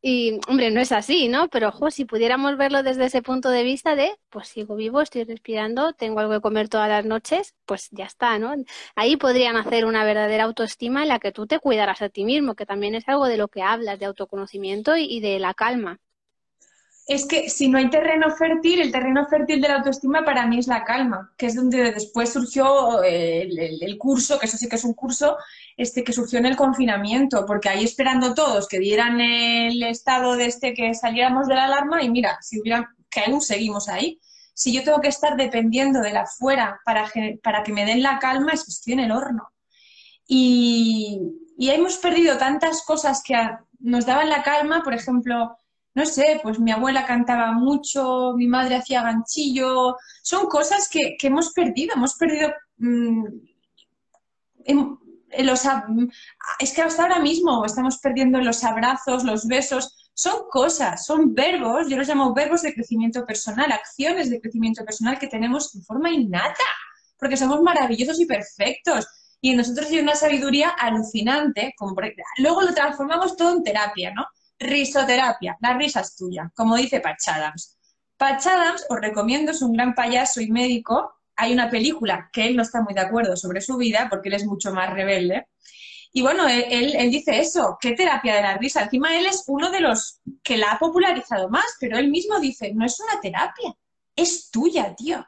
Y, 0.00 0.38
hombre, 0.48 0.70
no 0.70 0.80
es 0.80 0.92
así, 0.92 1.28
¿no? 1.28 1.48
Pero, 1.48 1.68
ojo, 1.68 1.90
si 1.90 2.04
pudiéramos 2.04 2.56
verlo 2.56 2.82
desde 2.84 3.06
ese 3.06 3.20
punto 3.22 3.50
de 3.50 3.64
vista 3.64 3.96
de, 3.96 4.12
pues 4.30 4.48
sigo 4.48 4.76
vivo, 4.76 5.00
estoy 5.00 5.24
respirando, 5.24 5.92
tengo 5.92 6.20
algo 6.20 6.34
que 6.34 6.40
comer 6.40 6.68
todas 6.68 6.88
las 6.88 7.04
noches, 7.04 7.54
pues 7.66 7.88
ya 7.90 8.04
está, 8.04 8.38
¿no? 8.38 8.54
Ahí 8.94 9.16
podrían 9.16 9.56
hacer 9.56 9.84
una 9.84 10.04
verdadera 10.04 10.44
autoestima 10.44 11.02
en 11.02 11.08
la 11.08 11.18
que 11.18 11.32
tú 11.32 11.46
te 11.46 11.58
cuidaras 11.58 12.00
a 12.02 12.08
ti 12.10 12.24
mismo, 12.24 12.54
que 12.54 12.66
también 12.66 12.94
es 12.94 13.08
algo 13.08 13.26
de 13.26 13.38
lo 13.38 13.48
que 13.48 13.62
hablas, 13.62 13.98
de 13.98 14.06
autoconocimiento 14.06 14.96
y 14.96 15.20
de 15.20 15.38
la 15.40 15.54
calma 15.54 15.98
es 17.08 17.26
que 17.26 17.48
si 17.48 17.68
no 17.68 17.78
hay 17.78 17.88
terreno 17.88 18.30
fértil, 18.36 18.82
el 18.82 18.92
terreno 18.92 19.26
fértil 19.26 19.62
de 19.62 19.68
la 19.68 19.76
autoestima 19.76 20.26
para 20.26 20.46
mí 20.46 20.58
es 20.58 20.66
la 20.66 20.84
calma, 20.84 21.32
que 21.38 21.46
es 21.46 21.56
donde 21.56 21.90
después 21.92 22.30
surgió 22.30 23.02
el, 23.02 23.96
curso, 23.98 24.38
que 24.38 24.44
eso 24.44 24.58
sí 24.58 24.68
que 24.68 24.76
es 24.76 24.84
un 24.84 24.92
curso, 24.92 25.38
este 25.78 26.04
que 26.04 26.12
surgió 26.12 26.38
en 26.38 26.44
el 26.44 26.54
confinamiento, 26.54 27.46
porque 27.46 27.70
ahí 27.70 27.82
esperando 27.82 28.34
todos 28.34 28.68
que 28.68 28.78
dieran 28.78 29.22
el 29.22 29.82
estado 29.84 30.36
de 30.36 30.44
este 30.44 30.74
que 30.74 30.92
saliéramos 30.92 31.48
de 31.48 31.54
la 31.54 31.64
alarma 31.64 32.02
y 32.02 32.10
mira, 32.10 32.36
si 32.42 32.60
hubiera, 32.60 32.94
que 33.08 33.20
aún 33.20 33.40
seguimos 33.40 33.88
ahí. 33.88 34.20
Si 34.52 34.74
yo 34.74 34.84
tengo 34.84 35.00
que 35.00 35.08
estar 35.08 35.34
dependiendo 35.34 36.00
de 36.00 36.12
la 36.12 36.26
fuera 36.26 36.78
para, 36.84 37.10
para 37.42 37.62
que 37.62 37.72
me 37.72 37.86
den 37.86 38.02
la 38.02 38.18
calma, 38.18 38.52
es 38.52 38.64
que 38.64 38.70
estoy 38.70 38.92
en 38.92 39.00
el 39.00 39.12
horno. 39.12 39.48
Y, 40.26 41.22
y 41.56 41.70
hemos 41.70 41.96
perdido 41.96 42.36
tantas 42.36 42.82
cosas 42.84 43.22
que 43.24 43.34
nos 43.78 44.04
daban 44.04 44.28
la 44.28 44.42
calma, 44.42 44.82
por 44.82 44.92
ejemplo, 44.92 45.56
no 45.98 46.06
sé, 46.06 46.38
pues 46.44 46.60
mi 46.60 46.70
abuela 46.70 47.04
cantaba 47.04 47.50
mucho, 47.50 48.32
mi 48.36 48.46
madre 48.46 48.76
hacía 48.76 49.02
ganchillo, 49.02 49.96
son 50.22 50.46
cosas 50.46 50.88
que, 50.88 51.16
hemos 51.20 51.52
perdido, 51.52 51.94
hemos 51.96 52.14
perdido 52.14 52.52
mm, 52.76 53.24
los, 55.40 55.62
es 56.60 56.72
que 56.72 56.82
hasta 56.82 57.02
ahora 57.02 57.18
mismo 57.18 57.64
estamos 57.64 57.98
perdiendo 57.98 58.40
los 58.40 58.62
abrazos, 58.62 59.24
los 59.24 59.48
besos, 59.48 60.12
son 60.14 60.42
cosas, 60.48 61.04
son 61.04 61.34
verbos, 61.34 61.88
yo 61.88 61.96
los 61.96 62.06
llamo 62.06 62.32
verbos 62.32 62.62
de 62.62 62.74
crecimiento 62.74 63.26
personal, 63.26 63.72
acciones 63.72 64.30
de 64.30 64.40
crecimiento 64.40 64.84
personal 64.84 65.18
que 65.18 65.26
tenemos 65.26 65.74
en 65.74 65.82
forma 65.82 66.10
innata, 66.10 66.64
porque 67.18 67.36
somos 67.36 67.60
maravillosos 67.60 68.20
y 68.20 68.26
perfectos. 68.26 69.04
Y 69.40 69.50
en 69.50 69.56
nosotros 69.56 69.88
hay 69.90 69.98
una 69.98 70.14
sabiduría 70.14 70.70
alucinante, 70.70 71.74
como 71.76 71.96
luego 72.38 72.62
lo 72.62 72.72
transformamos 72.72 73.36
todo 73.36 73.56
en 73.56 73.64
terapia, 73.64 74.12
¿no? 74.14 74.24
Risoterapia, 74.58 75.56
la 75.60 75.74
risa 75.74 76.00
es 76.00 76.16
tuya, 76.16 76.50
como 76.54 76.76
dice 76.76 77.00
Patch 77.00 77.28
Adams. 77.28 77.78
Patch 78.16 78.46
Adams, 78.46 78.84
os 78.88 79.00
recomiendo, 79.00 79.52
es 79.52 79.62
un 79.62 79.72
gran 79.72 79.94
payaso 79.94 80.40
y 80.40 80.50
médico. 80.50 81.14
Hay 81.36 81.52
una 81.52 81.70
película 81.70 82.28
que 82.32 82.46
él 82.46 82.56
no 82.56 82.62
está 82.62 82.82
muy 82.82 82.94
de 82.94 83.00
acuerdo 83.00 83.36
sobre 83.36 83.60
su 83.60 83.76
vida 83.76 84.08
porque 84.10 84.28
él 84.28 84.34
es 84.34 84.44
mucho 84.44 84.72
más 84.72 84.92
rebelde. 84.92 85.46
Y 86.12 86.22
bueno, 86.22 86.48
él, 86.48 86.96
él, 86.96 87.10
dice 87.10 87.38
eso, 87.38 87.78
¿qué 87.80 87.92
terapia 87.92 88.34
de 88.34 88.42
la 88.42 88.56
risa? 88.56 88.82
Encima 88.82 89.16
él 89.16 89.26
es 89.26 89.44
uno 89.46 89.70
de 89.70 89.80
los 89.80 90.20
que 90.42 90.56
la 90.56 90.72
ha 90.72 90.78
popularizado 90.78 91.48
más, 91.48 91.76
pero 91.78 91.98
él 91.98 92.08
mismo 92.08 92.40
dice, 92.40 92.72
no 92.74 92.84
es 92.86 92.98
una 92.98 93.20
terapia, 93.20 93.74
es 94.16 94.50
tuya, 94.50 94.94
tío. 94.96 95.24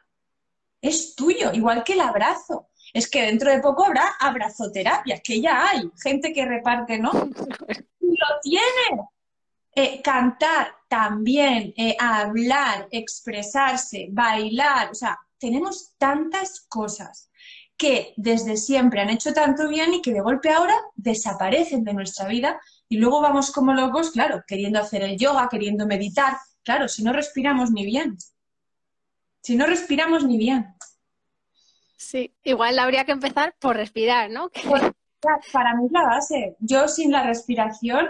Es 0.80 1.14
tuyo, 1.14 1.52
igual 1.52 1.84
que 1.84 1.92
el 1.92 2.00
abrazo. 2.00 2.70
Es 2.92 3.08
que 3.08 3.22
dentro 3.22 3.52
de 3.52 3.60
poco 3.60 3.84
habrá 3.84 4.16
abrazoterapia, 4.18 5.20
que 5.22 5.40
ya 5.40 5.68
hay 5.68 5.88
gente 6.02 6.32
que 6.32 6.44
reparte, 6.44 6.98
¿no? 6.98 7.12
Lo 8.00 8.26
tiene. 8.42 9.02
Eh, 9.74 10.02
cantar 10.02 10.74
también, 10.88 11.72
eh, 11.76 11.96
hablar, 11.98 12.88
expresarse, 12.90 14.08
bailar, 14.10 14.90
o 14.90 14.94
sea, 14.94 15.18
tenemos 15.38 15.94
tantas 15.96 16.60
cosas 16.68 17.30
que 17.76 18.12
desde 18.16 18.56
siempre 18.56 19.00
han 19.00 19.10
hecho 19.10 19.32
tanto 19.32 19.68
bien 19.68 19.94
y 19.94 20.02
que 20.02 20.12
de 20.12 20.20
golpe 20.20 20.50
ahora 20.50 20.74
desaparecen 20.96 21.84
de 21.84 21.94
nuestra 21.94 22.26
vida 22.26 22.60
y 22.88 22.98
luego 22.98 23.22
vamos 23.22 23.52
como 23.52 23.72
locos, 23.72 24.10
claro, 24.10 24.42
queriendo 24.46 24.80
hacer 24.80 25.02
el 25.02 25.16
yoga, 25.16 25.48
queriendo 25.48 25.86
meditar, 25.86 26.36
claro, 26.64 26.88
si 26.88 27.04
no 27.04 27.12
respiramos 27.12 27.70
ni 27.70 27.86
bien, 27.86 28.18
si 29.40 29.56
no 29.56 29.66
respiramos 29.66 30.24
ni 30.24 30.36
bien. 30.36 30.74
Sí, 31.96 32.34
igual 32.42 32.78
habría 32.78 33.04
que 33.04 33.12
empezar 33.12 33.54
por 33.60 33.76
respirar, 33.76 34.30
¿no? 34.30 34.50
Pues, 34.68 34.82
para 35.52 35.74
mí 35.74 35.86
es 35.86 35.92
la 35.92 36.02
base. 36.02 36.56
Yo 36.58 36.88
sin 36.88 37.12
la 37.12 37.22
respiración 37.22 38.08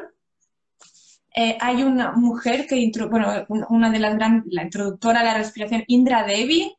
eh, 1.35 1.57
hay 1.61 1.83
una 1.83 2.13
mujer 2.13 2.67
que, 2.67 2.91
bueno, 3.09 3.47
una 3.69 3.91
de 3.91 3.99
las 3.99 4.17
grandes, 4.17 4.53
la 4.53 4.65
introductora 4.65 5.21
de 5.21 5.27
la 5.27 5.39
respiración, 5.39 5.85
Indra 5.87 6.25
Devi, 6.25 6.77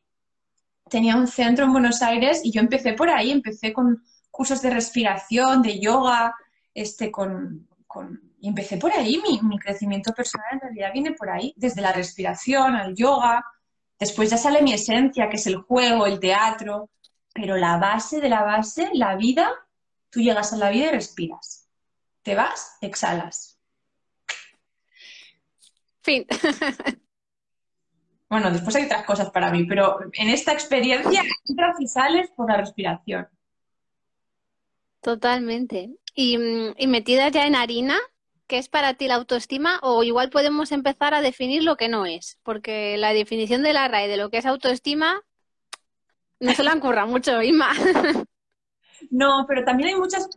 tenía 0.90 1.16
un 1.16 1.26
centro 1.26 1.64
en 1.64 1.72
Buenos 1.72 2.02
Aires 2.02 2.42
y 2.44 2.52
yo 2.52 2.60
empecé 2.60 2.92
por 2.92 3.08
ahí, 3.08 3.30
empecé 3.30 3.72
con 3.72 4.04
cursos 4.30 4.60
de 4.60 4.70
respiración, 4.70 5.62
de 5.62 5.80
yoga, 5.80 6.34
este, 6.74 7.10
con, 7.10 7.68
y 8.40 8.48
empecé 8.48 8.76
por 8.76 8.92
ahí, 8.92 9.22
mi, 9.22 9.40
mi, 9.42 9.58
crecimiento 9.58 10.12
personal 10.12 10.48
en 10.52 10.60
realidad 10.60 10.92
viene 10.92 11.12
por 11.12 11.30
ahí, 11.30 11.54
desde 11.56 11.80
la 11.80 11.92
respiración 11.92 12.74
al 12.74 12.94
yoga, 12.94 13.44
después 13.98 14.30
ya 14.30 14.36
sale 14.36 14.62
mi 14.62 14.72
esencia, 14.72 15.28
que 15.28 15.36
es 15.36 15.46
el 15.46 15.56
juego, 15.56 16.06
el 16.06 16.20
teatro, 16.20 16.90
pero 17.32 17.56
la 17.56 17.78
base 17.78 18.20
de 18.20 18.28
la 18.28 18.42
base, 18.42 18.90
la 18.92 19.16
vida, 19.16 19.50
tú 20.10 20.20
llegas 20.20 20.52
a 20.52 20.56
la 20.56 20.70
vida 20.70 20.88
y 20.88 20.90
respiras. 20.90 21.68
Te 22.22 22.34
vas, 22.34 22.76
exhalas. 22.80 23.51
Fin. 26.02 26.26
bueno, 28.28 28.50
después 28.50 28.76
hay 28.76 28.84
otras 28.84 29.04
cosas 29.04 29.30
para 29.30 29.50
mí, 29.50 29.64
pero 29.64 29.98
en 30.12 30.28
esta 30.28 30.52
experiencia 30.52 31.22
entras 31.46 31.80
y 31.80 31.86
sales 31.86 32.30
por 32.36 32.50
la 32.50 32.58
respiración. 32.58 33.28
Totalmente. 35.00 35.90
Y, 36.14 36.38
mm, 36.38 36.74
y 36.76 36.86
metida 36.86 37.28
ya 37.28 37.46
en 37.46 37.56
harina, 37.56 37.98
¿qué 38.46 38.58
es 38.58 38.68
para 38.68 38.94
ti 38.94 39.08
la 39.08 39.16
autoestima? 39.16 39.78
O 39.82 40.02
igual 40.02 40.30
podemos 40.30 40.72
empezar 40.72 41.14
a 41.14 41.22
definir 41.22 41.64
lo 41.64 41.76
que 41.76 41.88
no 41.88 42.06
es, 42.06 42.38
porque 42.42 42.96
la 42.98 43.12
definición 43.12 43.62
de 43.62 43.72
la 43.72 43.88
RAE 43.88 44.08
de 44.08 44.16
lo 44.16 44.30
que 44.30 44.38
es 44.38 44.46
autoestima 44.46 45.22
no 46.42 46.52
se 46.54 46.64
la 46.64 46.74
ocurra 46.74 47.06
mucho, 47.06 47.40
Ima. 47.42 47.70
No, 49.10 49.46
pero 49.48 49.64
también 49.64 49.88
hay 49.88 49.94
muchas, 49.96 50.28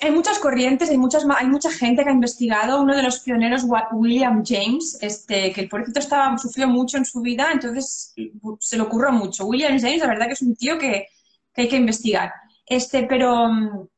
hay 0.00 0.10
muchas 0.10 0.38
corrientes, 0.38 0.90
hay, 0.90 0.98
muchas, 0.98 1.24
hay 1.36 1.46
mucha 1.46 1.70
gente 1.70 2.02
que 2.02 2.10
ha 2.10 2.12
investigado. 2.12 2.82
Uno 2.82 2.94
de 2.94 3.02
los 3.02 3.20
pioneros, 3.20 3.64
William 3.92 4.42
James, 4.44 4.98
este, 5.00 5.52
que 5.52 5.62
el 5.62 5.68
pobrecito 5.68 6.00
estaba, 6.00 6.36
sufrió 6.38 6.68
mucho 6.68 6.98
en 6.98 7.04
su 7.04 7.20
vida, 7.20 7.48
entonces 7.52 8.14
se 8.60 8.76
le 8.76 8.82
ocurrió 8.82 9.12
mucho. 9.12 9.46
William 9.46 9.78
James, 9.78 10.00
la 10.00 10.08
verdad 10.08 10.26
que 10.26 10.34
es 10.34 10.42
un 10.42 10.56
tío 10.56 10.78
que, 10.78 11.06
hay 11.54 11.68
que 11.68 11.76
investigar. 11.76 12.32
Este, 12.66 13.04
pero 13.04 13.88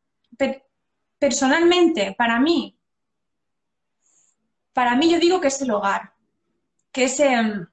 personalmente, 1.19 2.15
para 2.17 2.39
mí, 2.39 2.79
para 4.73 4.95
mí 4.95 5.11
yo 5.11 5.19
digo 5.19 5.41
que 5.41 5.49
es 5.49 5.61
el 5.63 5.71
hogar, 5.71 6.13
que 6.93 7.05
es... 7.05 7.19
Em, 7.21 7.67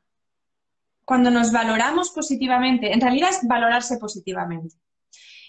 cuando 1.05 1.29
nos 1.29 1.51
valoramos 1.51 2.09
positivamente, 2.09 2.91
en 2.91 2.99
realidad 2.99 3.29
es 3.29 3.47
valorarse 3.47 3.97
positivamente. 3.97 4.75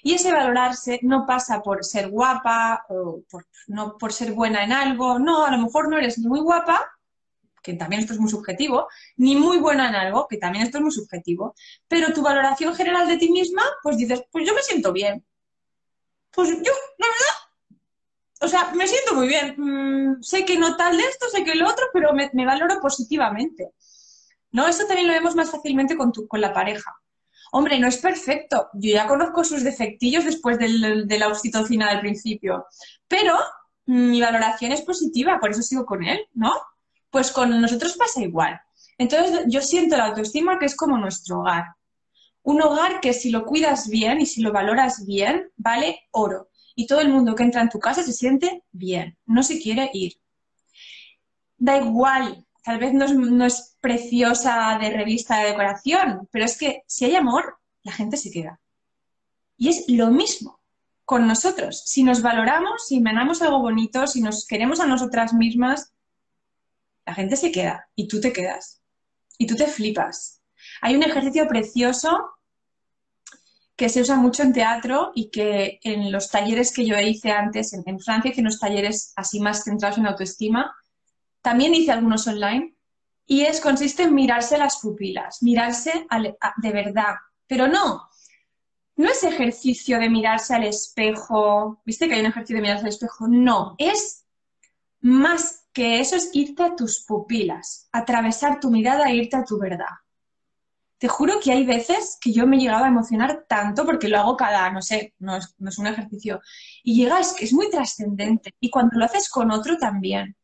Y 0.03 0.15
ese 0.15 0.33
valorarse 0.33 1.01
no 1.03 1.27
pasa 1.27 1.63
por 1.63 1.85
ser 1.85 2.09
guapa 2.09 2.85
o 2.89 3.23
por, 3.31 3.47
no 3.69 3.97
por 3.99 4.13
ser 4.13 4.33
buena 4.33 4.65
en 4.65 4.73
algo, 4.73 5.19
no, 5.19 5.45
a 5.45 5.51
lo 5.51 5.59
mejor 5.59 5.89
no 5.89 5.99
eres 5.99 6.19
ni 6.19 6.29
muy 6.29 6.41
guapa, 6.41 6.87
que 7.63 7.75
también 7.75 8.01
esto 8.01 8.13
es 8.13 8.21
muy 8.21 8.31
subjetivo, 8.31 8.89
ni 9.17 9.35
muy 9.37 9.59
buena 9.59 9.89
en 9.89 9.97
algo, 9.97 10.27
que 10.29 10.37
también 10.37 10.65
esto 10.65 10.79
es 10.79 10.83
muy 10.83 10.93
subjetivo, 10.93 11.55
pero 11.89 12.13
tu 12.13 12.23
valoración 12.23 12.75
general 12.75 13.09
de 13.09 13.17
ti 13.17 13.31
misma, 13.31 13.63
pues 13.83 13.97
dices, 13.97 14.23
pues 14.31 14.47
yo 14.47 14.55
me 14.55 14.63
siento 14.63 14.93
bien. 14.93 15.25
Pues 16.31 16.51
yo, 16.51 16.73
la 16.99 17.07
verdad, 17.07 17.47
o 18.43 18.49
sea, 18.49 18.73
me 18.75 18.87
siento 18.87 19.15
muy 19.15 19.27
bien. 19.27 19.55
Mm, 19.57 20.23
sé 20.23 20.45
que 20.45 20.59
no 20.59 20.77
tal 20.77 20.97
de 20.97 21.05
esto, 21.05 21.29
sé 21.29 21.43
que 21.43 21.55
lo 21.55 21.69
otro, 21.69 21.87
pero 21.93 22.13
me, 22.13 22.31
me 22.35 22.45
valoro 22.45 22.81
positivamente. 22.81 23.73
¿no? 24.53 24.67
Eso 24.67 24.87
también 24.87 25.09
lo 25.09 25.13
vemos 25.13 25.35
más 25.35 25.51
fácilmente 25.51 25.97
con, 25.97 26.13
tu, 26.13 26.27
con 26.27 26.41
la 26.41 26.53
pareja. 26.53 26.97
Hombre, 27.53 27.79
no 27.79 27.89
es 27.89 27.99
perfecto. 27.99 28.69
Yo 28.75 28.93
ya 28.93 29.07
conozco 29.07 29.45
sus 29.45 29.63
defectillos 29.63 30.25
después 30.25 30.59
del, 30.59 31.07
de 31.07 31.19
la 31.19 31.29
oxitocina 31.29 31.91
del 31.91 32.01
principio. 32.01 32.67
Pero 33.09 33.35
mi 33.87 34.21
valoración 34.21 34.73
es 34.73 34.83
positiva, 34.83 35.39
por 35.39 35.51
eso 35.51 35.63
sigo 35.63 35.87
con 35.87 36.05
él, 36.05 36.21
¿no? 36.35 36.53
Pues 37.11 37.31
con 37.31 37.61
nosotros 37.61 37.97
pasa 37.97 38.21
igual. 38.23 38.61
Entonces, 38.99 39.45
yo 39.49 39.61
siento 39.61 39.97
la 39.97 40.07
autoestima 40.07 40.59
que 40.59 40.67
es 40.67 40.77
como 40.77 40.99
nuestro 40.99 41.41
hogar. 41.41 41.65
Un 42.43 42.63
hogar 42.63 43.01
que 43.01 43.13
si 43.13 43.31
lo 43.31 43.45
cuidas 43.45 43.89
bien 43.89 44.21
y 44.21 44.27
si 44.27 44.41
lo 44.41 44.53
valoras 44.53 45.05
bien, 45.05 45.51
vale 45.57 46.01
oro. 46.13 46.49
Y 46.75 46.87
todo 46.87 47.01
el 47.01 47.09
mundo 47.09 47.35
que 47.35 47.43
entra 47.43 47.63
en 47.63 47.69
tu 47.69 47.79
casa 47.79 48.03
se 48.03 48.13
siente 48.13 48.65
bien, 48.71 49.17
no 49.27 49.43
se 49.43 49.61
quiere 49.61 49.91
ir. 49.93 50.15
Da 51.57 51.79
igual 51.79 52.46
tal 52.67 52.81
vez 52.81 52.93
no 52.93 53.47
es, 53.47 53.77
preciosa 53.81 54.77
de 54.81 54.91
revista 54.91 55.39
de 55.39 55.51
decoración, 55.51 56.29
pero 56.33 56.45
es 56.45 56.59
que 56.59 56.83
si 56.89 57.05
hay 57.05 57.15
amor, 57.15 57.59
la 57.85 57.93
gente 57.93 58.17
se 58.17 58.33
queda. 58.33 58.59
Y 59.57 59.69
es 59.69 59.85
lo 59.87 60.11
mismo 60.11 60.59
con 61.05 61.29
nosotros. 61.29 61.85
Si 61.87 62.03
nos 62.03 62.23
valoramos, 62.23 62.89
si 62.89 62.97
emanamos 62.97 63.41
algo 63.41 63.61
bonito, 63.61 64.09
si 64.09 64.21
nos 64.21 64.45
queremos 64.45 64.81
a 64.81 64.87
nosotras 64.87 65.33
mismas, 65.33 65.93
la 67.07 67.15
gente 67.15 67.37
se 67.37 67.53
queda 67.53 67.89
y 67.95 68.09
tú 68.09 68.21
te 68.21 68.33
quedas. 68.33 68.83
Y 69.39 69.47
tú 69.47 69.55
te 69.55 69.69
flipas. 69.69 70.43
Hay 70.81 70.97
un 70.97 71.05
ejercicio 71.05 71.47
precioso 71.47 72.19
que 73.77 73.89
se 73.89 74.01
usa 74.01 74.17
mucho 74.17 74.43
en 74.43 74.53
teatro 74.53 75.13
y 75.15 75.31
que 75.31 75.79
en 75.85 76.11
los 76.11 76.31
talleres 76.31 76.73
que 76.73 76.85
yo 76.85 76.99
hice 76.99 77.31
antes, 77.31 77.73
en, 77.73 77.85
en 77.87 78.01
Francia 78.01 78.33
hice 78.33 78.41
unos 78.41 78.59
talleres 78.59 79.13
así 79.15 79.39
más 79.39 79.63
centrados 79.63 79.99
en 79.99 80.07
autoestima, 80.09 80.75
también 81.47 81.77
hice 81.77 81.93
algunos 81.93 82.27
online 82.27 82.75
y 83.25 83.43
es, 83.43 83.61
consiste 83.61 84.03
en 84.03 84.17
mirarse 84.17 84.59
las 84.59 84.81
pupilas, 84.81 85.45
mirarse 85.45 86.05
de 86.57 86.73
verdad. 86.73 87.15
Pero 87.47 87.69
no, 87.69 88.09
no 88.97 89.09
es 89.09 89.23
ejercicio 89.23 90.01
de 90.01 90.11
mirarse 90.11 90.57
al 90.57 90.65
espejo. 90.65 91.81
¿Viste 91.87 92.09
que 92.09 92.15
hay 92.15 92.21
un 92.23 92.27
ejercicio 92.27 92.57
de 92.57 92.63
mirarse 92.63 92.83
al 92.83 92.89
espejo? 92.89 93.29
No, 93.29 93.77
es 93.79 94.25
más 94.99 95.69
que 95.73 96.01
eso, 96.01 96.17
es 96.17 96.31
irte 96.33 96.65
a 96.65 96.75
tus 96.75 97.05
pupilas, 97.05 97.89
atravesar 97.93 98.59
tu 98.59 98.69
mirada 98.69 99.09
e 99.09 99.15
irte 99.15 99.37
a 99.37 99.45
tu 99.45 99.57
verdad. 99.57 99.95
Te 100.99 101.07
juro 101.07 101.39
que 101.39 101.53
hay 101.53 101.65
veces 101.65 102.19
que 102.21 102.33
yo 102.33 102.45
me 102.49 102.57
he 102.57 102.61
llegado 102.61 102.87
a 102.87 102.89
emocionar 102.89 103.45
tanto 103.49 103.87
porque 103.87 104.09
lo 104.09 104.19
hago 104.19 104.37
cada, 104.37 104.69
no 104.73 104.83
sé, 104.83 105.15
no 105.21 105.37
es, 105.37 105.79
un 105.79 105.87
ejercicio. 105.87 106.41
Y 106.83 106.97
llega, 106.97 107.21
es 107.21 107.37
es 107.39 107.53
muy 107.53 107.71
trascendente. 107.71 108.53
Y 108.59 108.69
cuando 108.69 108.99
lo 108.99 109.05
haces 109.05 109.29
con 109.29 109.53
otro 109.53 109.77
también 109.79 110.36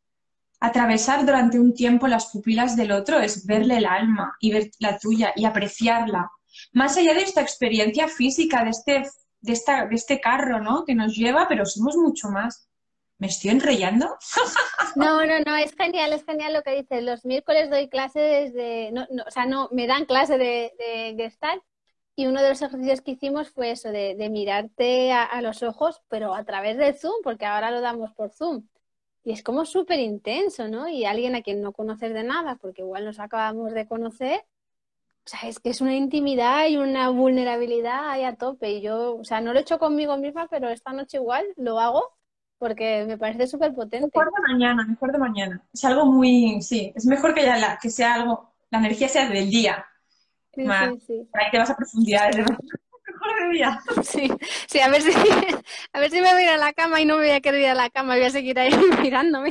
atravesar 0.63 1.27
durante 1.27 1.59
un 1.59 1.75
tiempo 1.75 2.07
las 2.07 2.27
pupilas 2.27 2.77
del 2.77 2.93
otro 2.93 3.19
es 3.19 3.45
verle 3.47 3.79
el 3.79 3.85
alma 3.85 4.37
y 4.41 4.53
ver 4.53 4.71
la 4.79 4.97
tuya 4.97 5.33
y 5.35 5.45
apreciarla. 5.45 6.31
Más 6.73 6.97
allá 6.97 7.15
de 7.15 7.23
esta 7.23 7.41
experiencia 7.41 8.07
física, 8.07 8.63
de 8.63 8.71
este, 8.71 9.03
de 9.41 9.53
esta, 9.53 9.87
de 9.87 9.97
este 9.97 10.21
carro, 10.21 10.61
¿no? 10.61 10.85
Que 10.85 10.95
nos 10.95 11.17
lleva, 11.17 11.49
pero 11.49 11.67
somos 11.67 11.97
mucho 11.97 12.29
más. 12.29 12.69
¿Me 13.19 13.27
estoy 13.27 13.51
enrollando? 13.51 14.17
No, 14.95 15.25
no, 15.25 15.41
no, 15.47 15.57
es 15.57 15.75
genial, 15.75 16.13
es 16.13 16.23
genial 16.23 16.53
lo 16.53 16.63
que 16.63 16.75
dices. 16.75 17.03
Los 17.03 17.25
miércoles 17.25 17.71
doy 17.71 17.89
clases 17.89 18.53
de, 18.53 18.91
no, 18.93 19.07
no, 19.11 19.23
o 19.27 19.31
sea, 19.31 19.47
no, 19.47 19.71
me 19.73 19.87
dan 19.87 20.05
clase 20.05 20.37
de, 20.37 20.75
de 20.77 21.15
Gestalt 21.17 21.63
y 22.15 22.27
uno 22.27 22.43
de 22.43 22.51
los 22.51 22.61
ejercicios 22.61 23.01
que 23.01 23.13
hicimos 23.13 23.49
fue 23.49 23.71
eso, 23.71 23.91
de, 23.91 24.15
de 24.17 24.29
mirarte 24.29 25.13
a, 25.13 25.25
a, 25.25 25.41
los 25.41 25.63
ojos, 25.63 26.03
pero 26.09 26.35
a 26.35 26.45
través 26.45 26.77
de 26.77 26.93
Zoom, 26.93 27.23
porque 27.25 27.47
ahora 27.47 27.71
lo 27.71 27.81
damos 27.81 28.13
por 28.13 28.31
Zoom. 28.33 28.67
Y 29.25 29.33
es 29.33 29.43
como 29.43 29.65
súper 29.65 30.01
intenso, 30.01 30.69
¿no? 30.69 30.89
Y 30.89 31.05
alguien 31.05 31.35
a 31.35 31.43
quien 31.43 31.61
no 31.61 31.73
conoces 31.73 32.13
de 32.13 32.25
nada, 32.25 32.57
porque 32.57 32.83
igual 32.83 33.05
nos 33.05 33.21
acabamos 33.21 33.73
de 33.73 33.87
conocer, 33.87 34.45
o 35.25 35.29
sea, 35.29 35.49
es 35.49 35.61
que 35.61 35.71
es 35.71 35.81
una 35.81 35.95
intimidad 35.95 36.67
y 36.67 36.77
una 36.77 37.09
vulnerabilidad 37.11 38.11
ahí 38.11 38.25
a 38.25 38.35
tope. 38.35 38.73
Y 38.73 38.81
yo, 38.81 39.17
o 39.17 39.25
sea, 39.25 39.41
no 39.41 39.53
lo 39.53 39.61
he 39.61 39.63
hecho 39.63 39.79
conmigo 39.79 40.17
misma, 40.17 40.49
pero 40.49 40.69
esta 40.69 40.93
noche 40.93 41.19
igual 41.19 41.47
lo 41.57 41.79
hago 41.79 42.03
porque 42.59 43.05
me 43.07 43.19
parece 43.19 43.47
súper 43.47 43.75
potente. 43.75 44.07
Mejor 44.07 44.33
de 44.33 44.53
mañana, 44.53 44.85
mejor 44.87 45.13
de 45.13 45.19
mañana. 45.19 45.63
Es 45.73 45.85
algo 45.85 46.07
muy, 46.07 46.61
sí, 46.63 46.93
es 46.95 47.07
mejor 47.07 47.35
que, 47.35 47.43
ya 47.43 47.57
la, 47.57 47.79
que 47.81 47.91
sea 47.91 48.15
algo, 48.15 48.53
la 48.71 48.79
energía 48.79 49.09
sea 49.09 49.29
del 49.29 49.51
día. 49.51 49.85
Sí, 50.55 50.65
sí, 50.65 51.01
sí. 51.07 51.29
Ahí 51.33 51.51
te 51.51 51.59
vas 51.59 51.71
a 51.71 51.77
profundidades 51.77 52.37
Sí, 54.03 54.31
sí, 54.67 54.81
a 54.81 54.89
ver 54.89 55.03
si, 55.03 55.11
a 55.93 56.01
ver 56.01 56.11
si 56.11 56.21
me 56.21 56.33
voy 56.33 56.43
a 56.43 56.45
ir 56.45 56.49
a 56.51 56.57
la 56.57 56.73
cama 56.73 57.01
y 57.01 57.05
no 57.05 57.17
me 57.17 57.25
voy 57.25 57.33
a 57.33 57.41
querer 57.41 57.61
ir 57.61 57.69
a 57.69 57.75
la 57.75 57.91
cama, 57.91 58.15
voy 58.15 58.25
a 58.25 58.31
seguir 58.31 58.59
ahí 58.59 58.71
mirándome. 59.03 59.51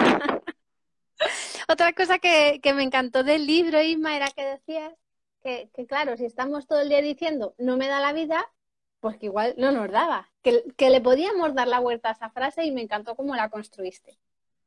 Otra 1.68 1.94
cosa 1.94 2.20
que, 2.20 2.60
que 2.62 2.74
me 2.74 2.84
encantó 2.84 3.24
del 3.24 3.46
libro, 3.46 3.82
Isma, 3.82 4.16
era 4.16 4.30
que 4.30 4.44
decías 4.44 4.92
que, 5.44 5.70
que, 5.74 5.86
claro, 5.86 6.18
si 6.18 6.26
estamos 6.26 6.68
todo 6.68 6.82
el 6.82 6.90
día 6.90 7.02
diciendo 7.02 7.54
no 7.58 7.78
me 7.78 7.88
da 7.88 8.00
la 8.00 8.14
vida, 8.14 8.46
pues 9.00 9.18
que 9.18 9.28
igual 9.28 9.56
no 9.58 9.72
nos 9.72 9.92
daba. 9.92 10.30
Que, 10.42 10.64
que 10.76 10.90
le 10.90 11.02
podíamos 11.02 11.54
dar 11.54 11.68
la 11.68 11.80
vuelta 11.80 12.10
a 12.10 12.14
esa 12.14 12.30
frase 12.30 12.66
y 12.66 12.72
me 12.72 12.82
encantó 12.82 13.16
cómo 13.16 13.36
la 13.36 13.50
construiste. 13.50 14.18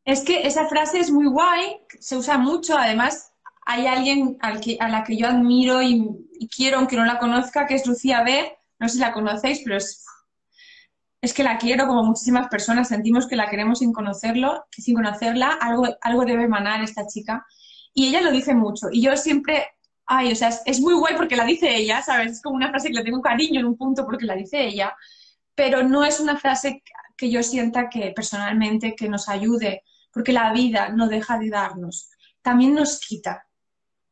Es 0.04 0.22
que 0.22 0.46
esa 0.46 0.68
frase 0.68 1.00
es 1.00 1.10
muy 1.10 1.26
guay, 1.26 1.80
se 1.98 2.16
usa 2.16 2.36
mucho, 2.36 2.76
además 2.76 3.32
hay 3.64 3.86
alguien 3.86 4.36
al 4.40 4.60
que, 4.60 4.76
a 4.78 4.88
la 4.88 5.02
que 5.02 5.16
yo 5.16 5.26
admiro 5.26 5.80
y, 5.82 6.06
y 6.38 6.48
quiero, 6.48 6.78
aunque 6.78 6.96
no 6.96 7.04
la 7.04 7.18
conozca, 7.18 7.66
que 7.66 7.74
es 7.74 7.86
Lucía 7.86 8.22
B., 8.22 8.54
no 8.84 8.88
sé 8.90 8.96
si 8.96 9.00
la 9.00 9.12
conocéis, 9.12 9.62
pero 9.64 9.78
es, 9.78 10.04
es 11.22 11.32
que 11.32 11.42
la 11.42 11.56
quiero 11.56 11.86
como 11.86 12.04
muchísimas 12.04 12.48
personas, 12.48 12.88
sentimos 12.88 13.26
que 13.26 13.34
la 13.34 13.48
queremos 13.48 13.78
sin 13.78 13.94
conocerlo, 13.94 14.66
sin 14.70 14.94
conocerla, 14.94 15.58
algo, 15.60 15.88
algo 16.02 16.24
debe 16.26 16.44
emanar 16.44 16.82
esta 16.82 17.06
chica. 17.06 17.46
Y 17.94 18.08
ella 18.08 18.20
lo 18.20 18.30
dice 18.30 18.54
mucho. 18.54 18.88
Y 18.92 19.00
yo 19.00 19.16
siempre, 19.16 19.66
ay, 20.04 20.32
o 20.32 20.36
sea, 20.36 20.50
es, 20.66 20.80
muy 20.80 20.92
guay 20.92 21.16
porque 21.16 21.34
la 21.34 21.46
dice 21.46 21.74
ella, 21.74 22.02
¿sabes? 22.02 22.32
Es 22.32 22.42
como 22.42 22.56
una 22.56 22.68
frase 22.68 22.88
que 22.88 22.98
le 22.98 23.04
tengo 23.04 23.22
cariño 23.22 23.60
en 23.60 23.66
un 23.66 23.76
punto 23.78 24.04
porque 24.04 24.26
la 24.26 24.34
dice 24.34 24.62
ella, 24.62 24.94
pero 25.54 25.82
no 25.82 26.04
es 26.04 26.20
una 26.20 26.36
frase 26.36 26.82
que 27.16 27.30
yo 27.30 27.42
sienta 27.42 27.88
que 27.88 28.12
personalmente 28.14 28.94
que 28.94 29.08
nos 29.08 29.30
ayude, 29.30 29.82
porque 30.12 30.34
la 30.34 30.52
vida 30.52 30.90
no 30.90 31.08
deja 31.08 31.38
de 31.38 31.48
darnos. 31.48 32.10
También 32.42 32.74
nos 32.74 33.00
quita, 33.00 33.46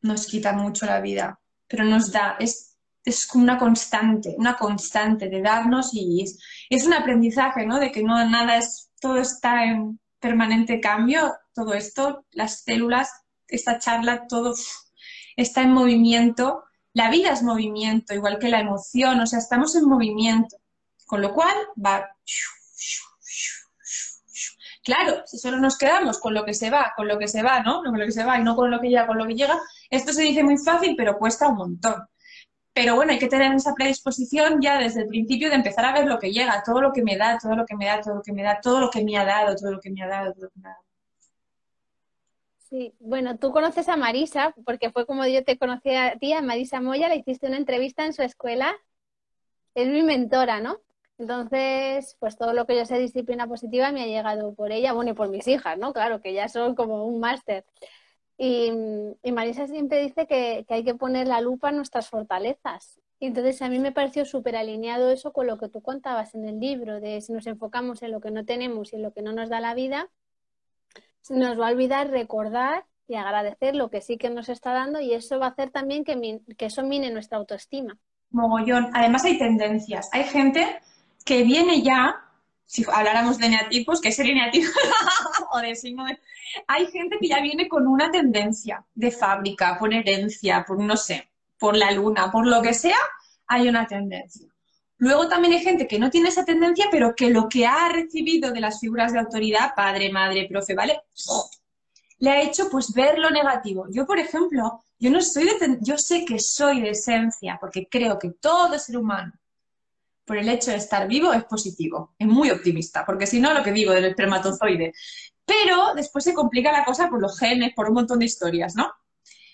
nos 0.00 0.26
quita 0.26 0.54
mucho 0.54 0.86
la 0.86 1.00
vida 1.00 1.38
pero 1.72 1.84
nos 1.84 2.12
da, 2.12 2.36
es, 2.38 2.71
es 3.04 3.28
una 3.34 3.58
constante, 3.58 4.34
una 4.38 4.56
constante 4.56 5.28
de 5.28 5.42
darnos 5.42 5.90
y 5.92 6.22
es, 6.70 6.86
un 6.86 6.94
aprendizaje, 6.94 7.66
¿no? 7.66 7.78
De 7.78 7.90
que 7.90 8.02
no 8.02 8.24
nada 8.28 8.56
es, 8.56 8.90
todo 9.00 9.16
está 9.16 9.64
en 9.64 9.98
permanente 10.20 10.80
cambio, 10.80 11.34
todo 11.54 11.74
esto, 11.74 12.24
las 12.30 12.62
células, 12.62 13.10
esta 13.48 13.78
charla, 13.78 14.26
todo 14.28 14.54
está 15.36 15.62
en 15.62 15.72
movimiento. 15.72 16.64
La 16.94 17.10
vida 17.10 17.32
es 17.32 17.42
movimiento, 17.42 18.14
igual 18.14 18.38
que 18.38 18.48
la 18.48 18.60
emoción, 18.60 19.20
o 19.20 19.26
sea, 19.26 19.38
estamos 19.38 19.74
en 19.74 19.86
movimiento, 19.86 20.56
con 21.06 21.20
lo 21.20 21.32
cual 21.32 21.56
va 21.84 22.08
Claro, 24.84 25.22
si 25.26 25.38
solo 25.38 25.58
nos 25.58 25.78
quedamos 25.78 26.18
con 26.18 26.34
lo 26.34 26.44
que 26.44 26.54
se 26.54 26.68
va, 26.68 26.92
con 26.96 27.06
lo 27.06 27.16
que 27.16 27.28
se 27.28 27.42
va, 27.42 27.62
¿no? 27.62 27.82
Con 27.82 27.98
lo 27.98 28.04
que 28.04 28.10
se 28.10 28.24
va 28.24 28.38
y 28.38 28.42
no 28.42 28.56
con 28.56 28.70
lo 28.70 28.80
que 28.80 28.88
llega, 28.88 29.06
con 29.06 29.16
lo 29.16 29.26
que 29.26 29.34
llega, 29.34 29.56
esto 29.90 30.12
se 30.12 30.22
dice 30.22 30.42
muy 30.42 30.58
fácil, 30.58 30.96
pero 30.96 31.18
cuesta 31.18 31.48
un 31.48 31.56
montón. 31.56 32.08
Pero 32.74 32.96
bueno, 32.96 33.12
hay 33.12 33.18
que 33.18 33.28
tener 33.28 33.52
esa 33.54 33.74
predisposición 33.74 34.60
ya 34.62 34.78
desde 34.78 35.02
el 35.02 35.08
principio 35.08 35.50
de 35.50 35.56
empezar 35.56 35.84
a 35.84 35.92
ver 35.92 36.06
lo 36.06 36.18
que 36.18 36.32
llega, 36.32 36.62
todo 36.64 36.80
lo 36.80 36.92
que 36.92 37.02
me 37.02 37.16
da, 37.16 37.38
todo 37.38 37.54
lo 37.54 37.66
que 37.66 37.76
me 37.76 37.84
da, 37.84 38.00
todo 38.00 38.14
lo 38.14 38.22
que 38.22 38.32
me 38.32 38.42
da, 38.42 38.60
todo 38.60 38.80
lo 38.80 38.90
que 38.90 39.04
me 39.04 39.18
ha 39.18 39.24
dado, 39.24 39.54
todo 39.54 39.72
lo 39.72 39.80
que 39.80 39.90
me 39.90 40.02
ha 40.02 40.08
dado, 40.08 40.32
todo 40.32 40.44
lo 40.44 40.50
que 40.50 40.60
me 40.60 40.68
ha 40.68 40.72
dado. 40.72 40.82
Sí, 42.70 42.94
bueno, 43.00 43.36
tú 43.36 43.52
conoces 43.52 43.90
a 43.90 43.96
Marisa, 43.96 44.54
porque 44.64 44.90
fue 44.90 45.04
como 45.04 45.26
yo 45.26 45.44
te 45.44 45.58
conocí 45.58 45.94
a 45.94 46.16
ti, 46.18 46.32
a 46.32 46.40
Marisa 46.40 46.80
Moya, 46.80 47.08
le 47.08 47.16
hiciste 47.16 47.46
una 47.46 47.58
entrevista 47.58 48.06
en 48.06 48.14
su 48.14 48.22
escuela. 48.22 48.74
Es 49.74 49.88
mi 49.88 50.02
mentora, 50.02 50.60
¿no? 50.60 50.80
Entonces, 51.18 52.16
pues 52.18 52.38
todo 52.38 52.54
lo 52.54 52.66
que 52.66 52.74
yo 52.74 52.86
sé 52.86 52.94
de 52.94 53.00
disciplina 53.00 53.46
positiva 53.46 53.92
me 53.92 54.02
ha 54.02 54.06
llegado 54.06 54.54
por 54.54 54.72
ella, 54.72 54.94
bueno, 54.94 55.10
y 55.10 55.14
por 55.14 55.28
mis 55.28 55.46
hijas, 55.46 55.76
¿no? 55.76 55.92
Claro, 55.92 56.22
que 56.22 56.32
ya 56.32 56.48
son 56.48 56.74
como 56.74 57.04
un 57.04 57.20
máster. 57.20 57.66
Y, 58.44 59.30
Marisa 59.30 59.68
siempre 59.68 60.02
dice 60.02 60.26
que, 60.26 60.66
hay 60.68 60.82
que 60.82 60.96
poner 60.96 61.28
la 61.28 61.40
lupa 61.40 61.70
en 61.70 61.76
nuestras 61.76 62.08
fortalezas. 62.08 63.00
Y 63.20 63.26
entonces 63.26 63.62
a 63.62 63.68
mí 63.68 63.78
me 63.78 63.92
pareció 63.92 64.24
súper 64.24 64.56
alineado 64.56 65.12
eso 65.12 65.32
con 65.32 65.46
lo 65.46 65.58
que 65.58 65.68
tú 65.68 65.80
contabas 65.80 66.34
en 66.34 66.48
el 66.48 66.58
libro, 66.58 66.98
de 66.98 67.20
si 67.20 67.32
nos 67.32 67.46
enfocamos 67.46 68.02
en 68.02 68.10
lo 68.10 68.20
que 68.20 68.32
no 68.32 68.44
tenemos 68.44 68.92
y 68.92 68.96
en 68.96 69.02
lo 69.02 69.12
que 69.12 69.22
no 69.22 69.32
nos 69.32 69.48
da 69.48 69.60
la 69.60 69.74
vida, 69.74 70.08
nos 71.30 71.60
va 71.60 71.68
a 71.68 71.70
olvidar 71.70 72.10
recordar 72.10 72.84
y 73.06 73.14
agradecer 73.14 73.76
lo 73.76 73.90
que 73.90 74.00
sí 74.00 74.18
que 74.18 74.28
nos 74.28 74.48
está 74.48 74.72
dando 74.72 75.00
y 75.00 75.14
eso 75.14 75.38
va 75.38 75.46
a 75.46 75.50
hacer 75.50 75.70
también 75.70 76.02
que, 76.02 76.40
que 76.58 76.66
eso 76.66 76.82
mine 76.82 77.12
nuestra 77.12 77.38
autoestima. 77.38 77.96
Mogollón. 78.32 78.90
Además 78.92 79.24
hay 79.24 79.38
tendencias. 79.38 80.08
Hay 80.12 80.24
gente 80.24 80.80
que 81.24 81.44
viene 81.44 81.82
ya, 81.82 82.16
si 82.72 82.86
habláramos 82.90 83.36
de 83.36 83.50
neatipos, 83.50 84.00
que 84.00 84.08
es 84.08 84.18
el 84.18 84.30
eneatipo 84.30 84.70
o 85.52 85.58
de 85.58 85.76
signo 85.76 86.06
de... 86.06 86.18
Hay 86.66 86.86
gente 86.86 87.18
que 87.20 87.28
ya 87.28 87.42
viene 87.42 87.68
con 87.68 87.86
una 87.86 88.10
tendencia 88.10 88.82
de 88.94 89.10
fábrica, 89.10 89.78
por 89.78 89.92
herencia, 89.92 90.64
por 90.66 90.82
no 90.82 90.96
sé, 90.96 91.28
por 91.58 91.76
la 91.76 91.90
luna, 91.90 92.32
por 92.32 92.46
lo 92.46 92.62
que 92.62 92.72
sea, 92.72 92.96
hay 93.46 93.68
una 93.68 93.86
tendencia. 93.86 94.48
Luego 94.96 95.28
también 95.28 95.52
hay 95.52 95.60
gente 95.60 95.86
que 95.86 95.98
no 95.98 96.08
tiene 96.08 96.30
esa 96.30 96.46
tendencia, 96.46 96.86
pero 96.90 97.14
que 97.14 97.28
lo 97.28 97.46
que 97.46 97.66
ha 97.66 97.90
recibido 97.90 98.50
de 98.52 98.60
las 98.60 98.80
figuras 98.80 99.12
de 99.12 99.18
autoridad, 99.18 99.74
padre, 99.76 100.10
madre, 100.10 100.48
profe, 100.48 100.74
¿vale? 100.74 100.98
Le 102.20 102.30
ha 102.30 102.40
hecho 102.40 102.70
pues 102.70 102.94
ver 102.94 103.18
lo 103.18 103.28
negativo. 103.28 103.84
Yo, 103.90 104.06
por 104.06 104.18
ejemplo, 104.18 104.82
yo 104.98 105.10
no 105.10 105.20
soy 105.20 105.46
yo 105.82 105.98
sé 105.98 106.24
que 106.24 106.38
soy 106.38 106.80
de 106.80 106.90
esencia, 106.90 107.58
porque 107.60 107.86
creo 107.90 108.18
que 108.18 108.30
todo 108.30 108.78
ser 108.78 108.96
humano 108.96 109.34
por 110.24 110.36
el 110.36 110.48
hecho 110.48 110.70
de 110.70 110.76
estar 110.76 111.08
vivo 111.08 111.32
es 111.32 111.44
positivo, 111.44 112.14
es 112.18 112.26
muy 112.26 112.50
optimista, 112.50 113.04
porque 113.04 113.26
si 113.26 113.40
no, 113.40 113.52
lo 113.52 113.62
que 113.62 113.72
digo 113.72 113.92
del 113.92 114.04
espermatozoide. 114.06 114.92
Pero 115.44 115.94
después 115.94 116.24
se 116.24 116.34
complica 116.34 116.72
la 116.72 116.84
cosa 116.84 117.08
por 117.08 117.20
los 117.20 117.38
genes, 117.38 117.72
por 117.74 117.88
un 117.88 117.94
montón 117.94 118.20
de 118.20 118.26
historias, 118.26 118.74
¿no? 118.76 118.92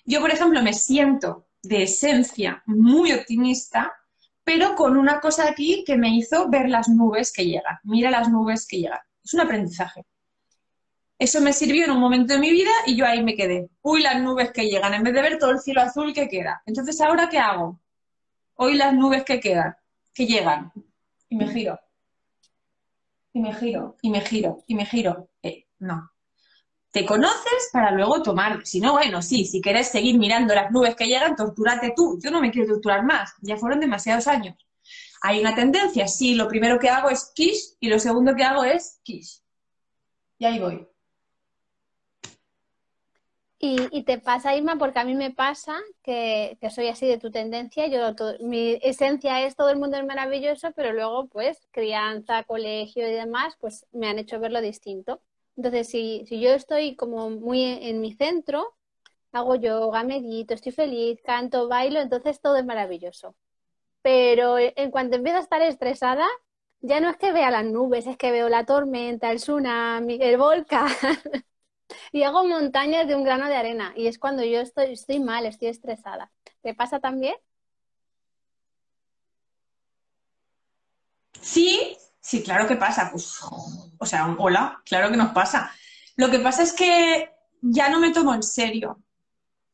Yo, 0.04 0.20
por 0.20 0.30
ejemplo, 0.30 0.62
me 0.62 0.74
siento 0.74 1.48
de 1.62 1.84
esencia 1.84 2.62
muy 2.66 3.12
optimista, 3.12 3.92
pero 4.44 4.74
con 4.74 4.96
una 4.96 5.20
cosa 5.20 5.48
aquí 5.48 5.84
que 5.86 5.96
me 5.96 6.14
hizo 6.14 6.48
ver 6.48 6.68
las 6.68 6.88
nubes 6.88 7.32
que 7.32 7.46
llegan. 7.46 7.78
Mira 7.84 8.10
las 8.10 8.28
nubes 8.30 8.66
que 8.66 8.78
llegan. 8.78 9.00
Es 9.24 9.34
un 9.34 9.40
aprendizaje. 9.40 10.06
Eso 11.18 11.40
me 11.40 11.52
sirvió 11.52 11.84
en 11.84 11.90
un 11.90 12.00
momento 12.00 12.34
de 12.34 12.38
mi 12.38 12.50
vida 12.50 12.70
y 12.86 12.96
yo 12.96 13.04
ahí 13.04 13.22
me 13.22 13.34
quedé. 13.34 13.68
Uy, 13.82 14.02
las 14.02 14.20
nubes 14.22 14.52
que 14.52 14.68
llegan, 14.68 14.94
en 14.94 15.02
vez 15.02 15.12
de 15.12 15.22
ver 15.22 15.38
todo 15.38 15.50
el 15.50 15.58
cielo 15.58 15.82
azul 15.82 16.14
que 16.14 16.28
queda. 16.28 16.62
Entonces, 16.64 17.00
¿ahora 17.00 17.28
qué 17.28 17.38
hago? 17.38 17.80
Hoy 18.54 18.74
las 18.74 18.94
nubes 18.94 19.24
que 19.24 19.40
quedan 19.40 19.76
que 20.12 20.26
llegan 20.26 20.72
y 21.28 21.36
me 21.36 21.48
giro. 21.48 21.78
Y 23.32 23.40
me 23.40 23.54
giro, 23.54 23.96
y 24.02 24.10
me 24.10 24.20
giro, 24.20 24.64
y 24.66 24.74
me 24.74 24.86
giro. 24.86 25.30
Eh, 25.42 25.66
no. 25.78 26.10
Te 26.90 27.04
conoces 27.04 27.68
para 27.72 27.90
luego 27.90 28.22
tomar. 28.22 28.66
Si 28.66 28.80
no, 28.80 28.92
bueno, 28.92 29.20
sí, 29.22 29.44
si 29.44 29.60
quieres 29.60 29.88
seguir 29.88 30.18
mirando 30.18 30.54
las 30.54 30.70
nubes 30.70 30.96
que 30.96 31.06
llegan, 31.06 31.36
tortúrate 31.36 31.92
tú. 31.94 32.18
Yo 32.22 32.30
no 32.30 32.40
me 32.40 32.50
quiero 32.50 32.72
torturar 32.72 33.04
más. 33.04 33.34
Ya 33.42 33.56
fueron 33.56 33.80
demasiados 33.80 34.26
años. 34.26 34.56
Hay 35.20 35.40
una 35.40 35.54
tendencia, 35.54 36.08
sí, 36.08 36.34
lo 36.34 36.48
primero 36.48 36.78
que 36.78 36.88
hago 36.88 37.10
es 37.10 37.32
kish 37.34 37.76
y 37.80 37.88
lo 37.88 37.98
segundo 37.98 38.34
que 38.34 38.44
hago 38.44 38.64
es 38.64 39.00
kish. 39.02 39.42
Y 40.38 40.44
ahí 40.44 40.58
voy. 40.58 40.86
Y, 43.60 44.04
te 44.04 44.18
pasa, 44.18 44.54
Irma, 44.54 44.76
porque 44.78 45.00
a 45.00 45.04
mí 45.04 45.16
me 45.16 45.32
pasa 45.32 45.76
que, 46.04 46.56
soy 46.70 46.86
así 46.88 47.06
de 47.08 47.18
tu 47.18 47.32
tendencia. 47.32 47.88
Yo, 47.88 48.14
mi 48.40 48.78
esencia 48.82 49.44
es 49.44 49.56
todo 49.56 49.70
el 49.70 49.78
mundo 49.78 49.96
es 49.96 50.06
maravilloso, 50.06 50.70
pero 50.76 50.92
luego, 50.92 51.26
pues, 51.26 51.66
crianza, 51.72 52.44
colegio 52.44 53.08
y 53.08 53.12
demás, 53.12 53.56
pues 53.60 53.84
me 53.92 54.08
han 54.08 54.18
hecho 54.20 54.38
verlo 54.38 54.60
distinto. 54.60 55.20
Entonces, 55.56 55.88
si, 55.88 56.24
si 56.28 56.40
yo 56.40 56.50
estoy 56.50 56.94
como 56.94 57.30
muy 57.30 57.64
en 57.64 58.00
mi 58.00 58.12
centro, 58.12 58.76
hago 59.32 59.56
yoga, 59.56 60.04
medito, 60.04 60.54
estoy 60.54 60.72
feliz, 60.72 61.20
canto, 61.24 61.68
bailo, 61.68 62.00
entonces 62.00 62.40
todo 62.40 62.56
es 62.56 62.64
maravilloso. 62.64 63.34
Pero 64.02 64.58
en 64.58 64.90
cuanto 64.90 65.16
empiezo 65.16 65.38
a 65.38 65.42
estar 65.42 65.62
estresada, 65.62 66.26
ya 66.80 67.00
no 67.00 67.10
es 67.10 67.16
que 67.16 67.32
vea 67.32 67.50
las 67.50 67.64
nubes, 67.64 68.06
es 68.06 68.16
que 68.16 68.32
veo 68.32 68.48
la 68.48 68.64
tormenta, 68.66 69.32
el 69.32 69.38
tsunami, 69.38 70.18
el 70.20 70.38
volcán. 70.38 70.88
y 72.12 72.22
hago 72.22 72.44
montañas 72.46 73.06
de 73.06 73.14
un 73.14 73.24
grano 73.24 73.46
de 73.46 73.56
arena. 73.56 73.92
Y 73.96 74.06
es 74.06 74.18
cuando 74.18 74.44
yo 74.44 74.60
estoy, 74.60 74.92
estoy 74.92 75.20
mal, 75.20 75.46
estoy 75.46 75.68
estresada. 75.68 76.30
¿Te 76.62 76.74
pasa 76.74 77.00
también? 77.00 77.34
Sí, 81.40 81.96
sí, 82.20 82.42
claro 82.42 82.66
que 82.66 82.76
pasa. 82.76 83.10
Pues, 83.10 83.38
o 83.98 84.06
sea, 84.06 84.34
hola, 84.38 84.82
claro 84.84 85.10
que 85.10 85.16
nos 85.16 85.32
pasa. 85.32 85.72
Lo 86.16 86.30
que 86.30 86.38
pasa 86.40 86.62
es 86.62 86.72
que 86.72 87.30
ya 87.60 87.88
no 87.88 88.00
me 88.00 88.12
tomo 88.12 88.34
en 88.34 88.42
serio. 88.42 89.02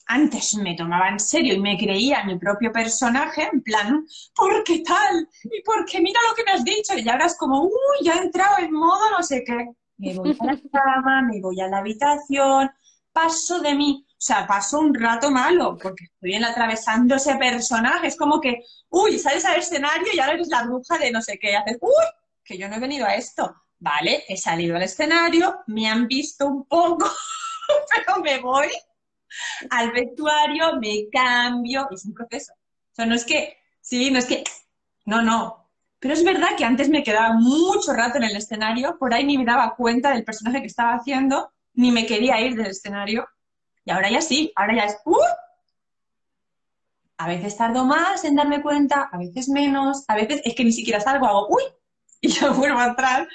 Antes 0.07 0.55
me 0.57 0.75
tomaba 0.75 1.09
en 1.09 1.19
serio 1.19 1.55
y 1.55 1.61
me 1.61 1.79
creía 1.79 2.25
mi 2.25 2.39
propio 2.39 2.71
personaje, 2.71 3.49
en 3.51 3.63
plan, 3.63 4.07
¿por 4.35 4.63
qué 4.63 4.81
tal? 4.81 5.27
¿Y 5.45 5.63
por 5.63 5.87
qué 5.87 5.99
mira 5.99 6.21
lo 6.29 6.35
que 6.35 6.45
me 6.45 6.53
has 6.53 6.65
dicho? 6.65 6.93
Y 6.95 7.09
ahora 7.09 7.25
es 7.25 7.39
como, 7.39 7.63
uy, 7.63 7.97
ya 8.03 8.13
he 8.17 8.19
entrado 8.19 8.59
en 8.59 8.71
modo 8.71 9.11
no 9.13 9.23
sé 9.23 9.43
qué 9.47 9.75
me 9.97 10.15
voy 10.15 10.37
a 10.39 10.45
la 10.45 10.61
cama, 10.73 11.23
me 11.23 11.41
voy 11.41 11.61
a 11.61 11.69
la 11.69 11.79
habitación, 11.79 12.71
paso 13.13 13.61
de 13.61 13.75
mí, 13.75 14.07
o 14.09 14.15
sea, 14.19 14.47
paso 14.47 14.81
un 14.81 14.95
rato 14.95 15.31
malo, 15.31 15.77
porque 15.81 16.05
estoy 16.05 16.35
en 16.35 16.45
atravesando 16.45 17.15
ese 17.15 17.37
personaje, 17.37 18.09
es 18.09 18.17
como 18.17 18.41
que, 18.41 18.63
uy, 18.91 19.19
sales 19.19 19.45
al 19.45 19.59
escenario 19.59 20.09
y 20.13 20.19
ahora 20.19 20.35
eres 20.35 20.49
la 20.49 20.65
bruja 20.65 20.99
de 20.99 21.11
no 21.11 21.23
sé 21.23 21.39
qué, 21.39 21.57
haces, 21.57 21.79
uy, 21.81 22.05
que 22.45 22.59
yo 22.59 22.69
no 22.69 22.77
he 22.77 22.81
venido 22.81 23.07
a 23.07 23.15
esto. 23.15 23.55
Vale, 23.79 24.25
he 24.29 24.37
salido 24.37 24.77
al 24.77 24.83
escenario, 24.83 25.61
me 25.67 25.89
han 25.89 26.07
visto 26.07 26.47
un 26.47 26.65
poco, 26.65 27.07
pero 28.07 28.21
me 28.21 28.39
voy 28.39 28.69
al 29.71 29.93
vestuario, 29.93 30.77
me 30.81 31.09
cambio, 31.11 31.89
es 31.91 32.05
un 32.05 32.15
proceso. 32.15 32.53
O 32.55 32.95
sea, 32.95 33.07
no 33.07 33.15
es 33.15 33.25
que, 33.25 33.59
sí, 33.81 34.11
no 34.11 34.19
es 34.19 34.27
que, 34.27 34.45
no, 35.05 35.21
no, 35.21 35.64
pero 36.05 36.13
es 36.13 36.23
verdad 36.23 36.49
que 36.55 36.67
antes 36.67 36.91
me 36.91 37.03
quedaba 37.03 37.33
mucho 37.33 37.95
rato 37.95 38.19
en 38.19 38.25
el 38.25 38.37
escenario, 38.37 38.99
por 38.99 39.15
ahí 39.15 39.25
ni 39.25 39.39
me 39.39 39.47
daba 39.47 39.75
cuenta 39.75 40.11
del 40.11 40.23
personaje 40.23 40.61
que 40.61 40.67
estaba 40.67 40.93
haciendo, 40.93 41.51
ni 41.73 41.93
me 41.93 42.05
quería 42.05 42.39
ir 42.43 42.57
del 42.57 42.67
escenario. 42.67 43.27
Y 43.87 43.91
ahora 43.91 44.11
ya 44.11 44.21
sí, 44.21 44.53
ahora 44.55 44.77
ya 44.77 44.85
es... 44.85 44.99
¡uh! 45.07 45.17
A 47.17 47.27
veces 47.27 47.57
tardo 47.57 47.87
más 47.87 48.23
en 48.25 48.35
darme 48.35 48.61
cuenta, 48.61 49.09
a 49.11 49.17
veces 49.17 49.49
menos, 49.49 50.05
a 50.07 50.15
veces 50.15 50.43
es 50.45 50.55
que 50.55 50.65
ni 50.65 50.73
siquiera 50.73 51.01
salgo, 51.01 51.25
hago 51.25 51.49
¡uy! 51.49 51.63
Y 52.21 52.29
ya 52.29 52.51
vuelvo 52.51 52.81
a 52.81 52.89
entrar. 52.89 53.27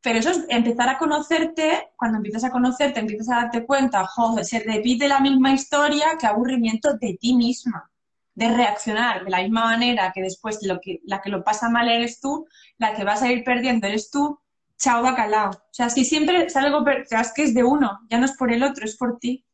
Pero 0.00 0.18
eso 0.18 0.30
es 0.30 0.46
empezar 0.48 0.88
a 0.88 0.98
conocerte, 0.98 1.92
cuando 1.94 2.16
empiezas 2.16 2.42
a 2.42 2.50
conocerte, 2.50 2.98
empiezas 2.98 3.28
a 3.28 3.42
darte 3.42 3.64
cuenta, 3.64 4.04
joder, 4.08 4.44
se 4.44 4.58
repite 4.58 5.06
la 5.06 5.20
misma 5.20 5.52
historia, 5.52 6.18
que 6.18 6.26
aburrimiento 6.26 6.94
de 6.94 7.16
ti 7.20 7.32
misma 7.36 7.90
de 8.34 8.48
reaccionar 8.48 9.24
de 9.24 9.30
la 9.30 9.42
misma 9.42 9.64
manera 9.64 10.12
que 10.14 10.22
después 10.22 10.60
lo 10.62 10.80
que, 10.80 11.00
la 11.04 11.20
que 11.20 11.30
lo 11.30 11.44
pasa 11.44 11.68
mal 11.68 11.88
eres 11.88 12.20
tú, 12.20 12.46
la 12.78 12.94
que 12.94 13.04
vas 13.04 13.22
a 13.22 13.30
ir 13.30 13.44
perdiendo 13.44 13.86
eres 13.86 14.10
tú, 14.10 14.38
chao 14.78 15.02
bacalao. 15.02 15.50
O 15.50 15.72
sea, 15.72 15.90
si 15.90 16.04
siempre 16.04 16.44
es 16.44 16.56
algo, 16.56 16.84
es 16.88 17.32
que 17.32 17.42
es 17.42 17.54
de 17.54 17.64
uno, 17.64 18.00
ya 18.08 18.18
no 18.18 18.24
es 18.24 18.36
por 18.36 18.52
el 18.52 18.62
otro, 18.62 18.84
es 18.84 18.96
por 18.96 19.18
ti. 19.18 19.44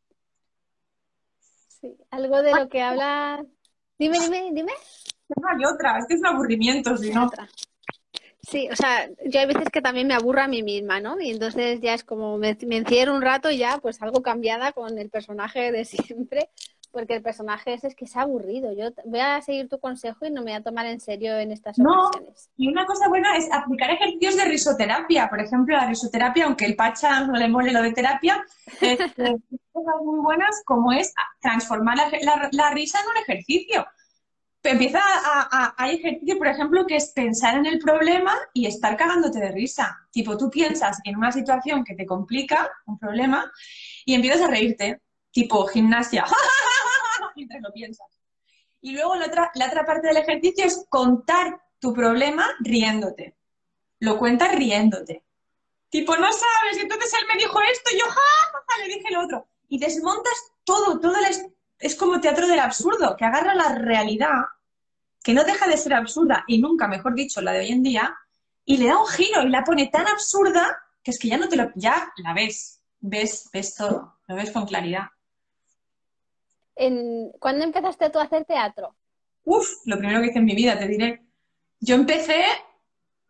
Sí, 1.81 1.97
algo 2.11 2.43
de 2.43 2.55
lo 2.55 2.69
que 2.69 2.83
habla... 2.83 3.45
Dime, 3.99 4.19
dime, 4.21 4.51
dime. 4.53 4.73
No 5.37 5.49
hay 5.49 5.65
otra, 5.65 5.99
es 5.99 6.07
que 6.07 6.15
es 6.15 6.21
un 6.21 6.27
aburrimiento, 6.27 6.97
si 6.97 7.11
no. 7.11 7.31
Sí, 8.43 8.69
o 8.71 8.77
sea, 8.77 9.09
yo 9.25 9.41
hay 9.41 9.47
veces 9.47 9.71
que 9.73 9.83
también 9.83 10.07
me 10.07 10.15
aburro 10.15 10.43
a 10.43 10.47
mí 10.47 10.63
misma, 10.63 11.01
¿no? 11.01 11.21
Y 11.21 11.31
entonces 11.31 11.81
ya 11.81 11.95
es 11.95 12.05
como 12.05 12.39
me, 12.39 12.57
me 12.65 12.77
encierro 12.77 13.13
un 13.13 13.23
rato 13.23 13.51
y 13.51 13.59
ya 13.59 13.79
pues 13.79 14.01
algo 14.03 14.23
cambiada 14.23 14.71
con 14.71 14.99
el 14.99 15.11
personaje 15.11 15.73
de 15.73 15.85
siempre 15.85 16.51
porque 16.97 17.15
el 17.15 17.23
personaje 17.23 17.75
ese 17.75 17.89
es 17.89 17.95
que 17.95 18.07
es 18.07 18.17
aburrido. 18.17 18.73
Yo 18.73 18.89
voy 19.05 19.21
a 19.21 19.43
seguir 19.43 19.69
tu 19.69 19.79
consejo 19.79 20.25
y 20.25 20.31
no 20.31 20.41
me 20.41 20.53
voy 20.53 20.61
a 20.61 20.63
tomar 20.63 20.87
en 20.87 20.99
serio 20.99 21.39
en 21.39 21.53
estas 21.53 21.79
no, 21.79 22.07
ocasiones. 22.07 22.49
Y 22.57 22.69
una 22.69 22.87
cosa 22.87 23.07
buena 23.09 23.37
es 23.37 23.53
aplicar 23.53 23.91
ejercicios 23.91 24.35
de 24.39 24.47
risoterapia. 24.47 25.29
Por 25.29 25.43
ejemplo, 25.43 25.77
la 25.77 25.89
risoterapia, 25.89 26.47
aunque 26.47 26.65
el 26.65 26.75
Pacha 26.75 27.21
no 27.27 27.35
le 27.35 27.49
mole 27.49 27.71
lo 27.71 27.83
de 27.83 27.93
terapia, 27.93 28.43
es, 28.81 28.97
cosas 29.73 29.95
muy 30.03 30.21
buenas 30.21 30.63
como 30.65 30.91
es 30.91 31.13
transformar 31.43 31.99
la, 32.53 32.71
risa 32.71 32.99
en 32.99 33.11
un 33.11 33.17
ejercicio. 33.19 33.87
Empieza 34.63 35.01
a, 35.03 35.75
hay 35.77 35.97
ejercicio, 35.97 36.39
por 36.39 36.47
ejemplo, 36.47 36.87
que 36.87 36.97
es 36.97 37.13
pensar 37.13 37.59
en 37.59 37.67
el 37.67 37.79
problema 37.79 38.33
y 38.55 38.65
estar 38.65 38.97
cagándote 38.97 39.39
de 39.39 39.53
risa. 39.53 39.99
Tipo, 40.11 40.39
tú 40.39 40.49
piensas 40.49 40.99
en 41.05 41.19
una 41.19 41.31
situación 41.31 41.85
que 41.85 41.95
te 41.95 42.07
complica, 42.07 42.71
un 42.87 42.99
problema, 42.99 43.53
y 44.07 44.15
empiezas 44.15 44.41
a 44.41 44.47
reírte. 44.47 45.03
Tipo, 45.31 45.67
gimnasia. 45.67 46.25
mientras 47.37 47.63
lo 47.63 47.73
piensas. 47.73 48.07
Y 48.81 48.93
luego 48.93 49.17
la 49.17 49.27
otra, 49.27 49.87
parte 49.87 50.09
del 50.09 50.17
ejercicio 50.17 50.65
es 50.65 50.87
contar 50.89 51.61
tu 51.79 51.93
problema 51.93 52.47
riéndote. 52.61 53.37
Lo 54.01 54.19
cuentas 54.19 54.55
riéndote. 54.55 55.25
Tipo, 55.89 56.17
no 56.17 56.29
sabes, 56.33 56.83
entonces 56.83 57.13
él 57.13 57.27
me 57.29 57.39
dijo 57.39 57.59
esto, 57.73 57.91
y 57.95 57.99
yo 57.99 58.05
ja, 58.07 58.79
le 58.79 58.95
dije 58.95 59.11
lo 59.13 59.25
otro. 59.25 59.47
Y 59.69 59.79
desmontas 59.79 60.35
todo, 60.65 61.01
todo 61.01 61.17
es, 61.29 61.47
es 61.79 61.95
como 61.95 62.21
teatro 62.21 62.47
del 62.47 62.59
absurdo, 62.59 63.17
que 63.17 63.25
agarra 63.25 63.55
la 63.55 63.75
realidad, 63.75 64.45
que 65.23 65.33
no 65.33 65.45
deja 65.45 65.67
de 65.67 65.77
ser 65.77 65.95
absurda, 65.95 66.45
y 66.47 66.59
nunca, 66.59 66.89
mejor 66.89 67.15
dicho, 67.15 67.41
la 67.41 67.53
de 67.53 67.61
hoy 67.61 67.73
en 67.73 67.83
día, 67.83 68.17
y 68.65 68.77
le 68.77 68.89
da 68.89 68.99
un 68.99 69.07
giro 69.07 69.43
y 69.43 69.49
la 69.49 69.65
pone 69.65 69.87
tan 69.87 70.07
absurda 70.07 70.83
que 71.03 71.13
es 71.13 71.19
que 71.19 71.29
ya 71.29 71.39
no 71.39 71.49
te 71.49 71.57
lo, 71.57 71.71
ya 71.77 72.13
la 72.17 72.35
ves, 72.35 72.83
ves, 72.99 73.49
ves 73.53 73.77
todo, 73.77 74.19
lo 74.27 74.35
ves 74.35 74.51
con 74.51 74.67
claridad. 74.67 75.07
¿Cuándo 77.39 77.65
empezaste 77.65 78.11
tú 78.11 78.19
a 78.19 78.25
hacer 78.25 78.45
teatro? 78.45 78.95
Uf, 79.45 79.67
lo 79.87 79.99
primero 79.99 80.21
que 80.21 80.29
hice 80.29 80.39
en 80.39 80.45
mi 80.45 80.55
vida, 80.55 80.79
te 80.79 80.89
diré. 80.89 81.25
Yo 81.81 81.95
empecé, 81.95 82.45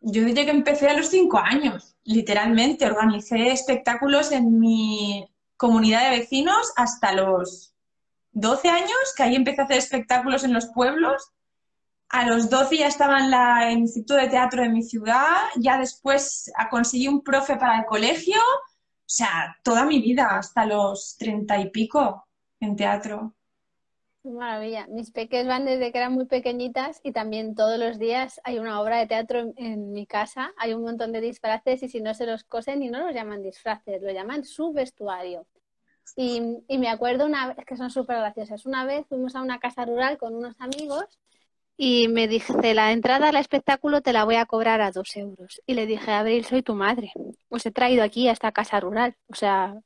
yo 0.01 0.25
diría 0.25 0.45
que 0.45 0.51
empecé 0.51 0.89
a 0.89 0.93
los 0.93 1.07
cinco 1.07 1.37
años, 1.37 1.95
literalmente. 2.03 2.85
Organicé 2.85 3.51
espectáculos 3.51 4.31
en 4.31 4.59
mi 4.59 5.27
comunidad 5.55 6.09
de 6.09 6.19
vecinos 6.19 6.73
hasta 6.75 7.13
los 7.13 7.73
12 8.31 8.69
años, 8.69 9.13
que 9.15 9.23
ahí 9.23 9.35
empecé 9.35 9.61
a 9.61 9.65
hacer 9.65 9.77
espectáculos 9.77 10.43
en 10.43 10.53
los 10.53 10.67
pueblos. 10.67 11.31
A 12.09 12.25
los 12.25 12.49
12 12.49 12.77
ya 12.77 12.87
estaba 12.87 13.19
en 13.19 13.31
la, 13.31 13.71
el 13.71 13.79
Instituto 13.79 14.15
de 14.15 14.29
Teatro 14.29 14.61
de 14.63 14.69
mi 14.69 14.83
ciudad, 14.83 15.37
ya 15.57 15.77
después 15.77 16.51
conseguí 16.69 17.07
un 17.07 17.21
profe 17.21 17.57
para 17.57 17.79
el 17.79 17.85
colegio, 17.85 18.39
o 18.39 19.09
sea, 19.09 19.57
toda 19.63 19.85
mi 19.85 20.01
vida, 20.01 20.37
hasta 20.37 20.65
los 20.65 21.15
treinta 21.17 21.59
y 21.59 21.69
pico 21.69 22.27
en 22.59 22.75
teatro. 22.75 23.36
Maravilla. 24.31 24.87
Mis 24.87 25.11
peques 25.11 25.47
van 25.47 25.65
desde 25.65 25.91
que 25.91 25.97
eran 25.97 26.13
muy 26.13 26.25
pequeñitas 26.25 26.99
y 27.03 27.11
también 27.11 27.55
todos 27.55 27.79
los 27.79 27.99
días 27.99 28.41
hay 28.43 28.59
una 28.59 28.81
obra 28.81 28.97
de 28.97 29.07
teatro 29.07 29.53
en, 29.55 29.91
mi 29.91 30.05
casa. 30.05 30.53
Hay 30.57 30.73
un 30.73 30.83
montón 30.83 31.11
de 31.11 31.21
disfraces 31.21 31.83
y 31.83 31.89
si 31.89 32.01
no 32.01 32.13
se 32.13 32.25
los 32.25 32.43
cosen 32.43 32.83
y 32.83 32.89
no 32.89 32.99
los 32.99 33.13
llaman 33.13 33.43
disfraces, 33.43 34.01
lo 34.01 34.11
llaman 34.11 34.43
su 34.43 34.73
vestuario. 34.73 35.45
Y, 36.15 36.41
me 36.77 36.89
acuerdo 36.89 37.25
una 37.25 37.47
vez, 37.47 37.65
que 37.65 37.77
son 37.77 37.89
súper 37.89 38.17
graciosas, 38.17 38.65
una 38.65 38.85
vez 38.85 39.05
fuimos 39.07 39.35
a 39.35 39.41
una 39.41 39.59
casa 39.59 39.85
rural 39.85 40.17
con 40.17 40.35
unos 40.35 40.55
amigos 40.59 41.19
y 41.75 42.07
me 42.07 42.27
dice, 42.27 42.73
la 42.73 42.91
entrada 42.91 43.29
al 43.29 43.35
espectáculo 43.35 44.01
te 44.01 44.13
la 44.13 44.23
voy 44.23 44.35
a 44.35 44.47
cobrar 44.47 44.81
a 44.81 44.91
dos 44.91 45.15
euros. 45.15 45.61
Y 45.67 45.75
le 45.75 45.85
dije, 45.85 46.11
Abril, 46.11 46.43
soy 46.43 46.63
tu 46.63 46.73
madre. 46.73 47.11
Os 47.49 47.65
he 47.67 47.71
traído 47.71 48.03
aquí 48.03 48.27
a 48.27 48.31
esta 48.31 48.51
casa 48.51 48.79
rural. 48.79 49.15
O 49.27 49.35
sea, 49.35 49.79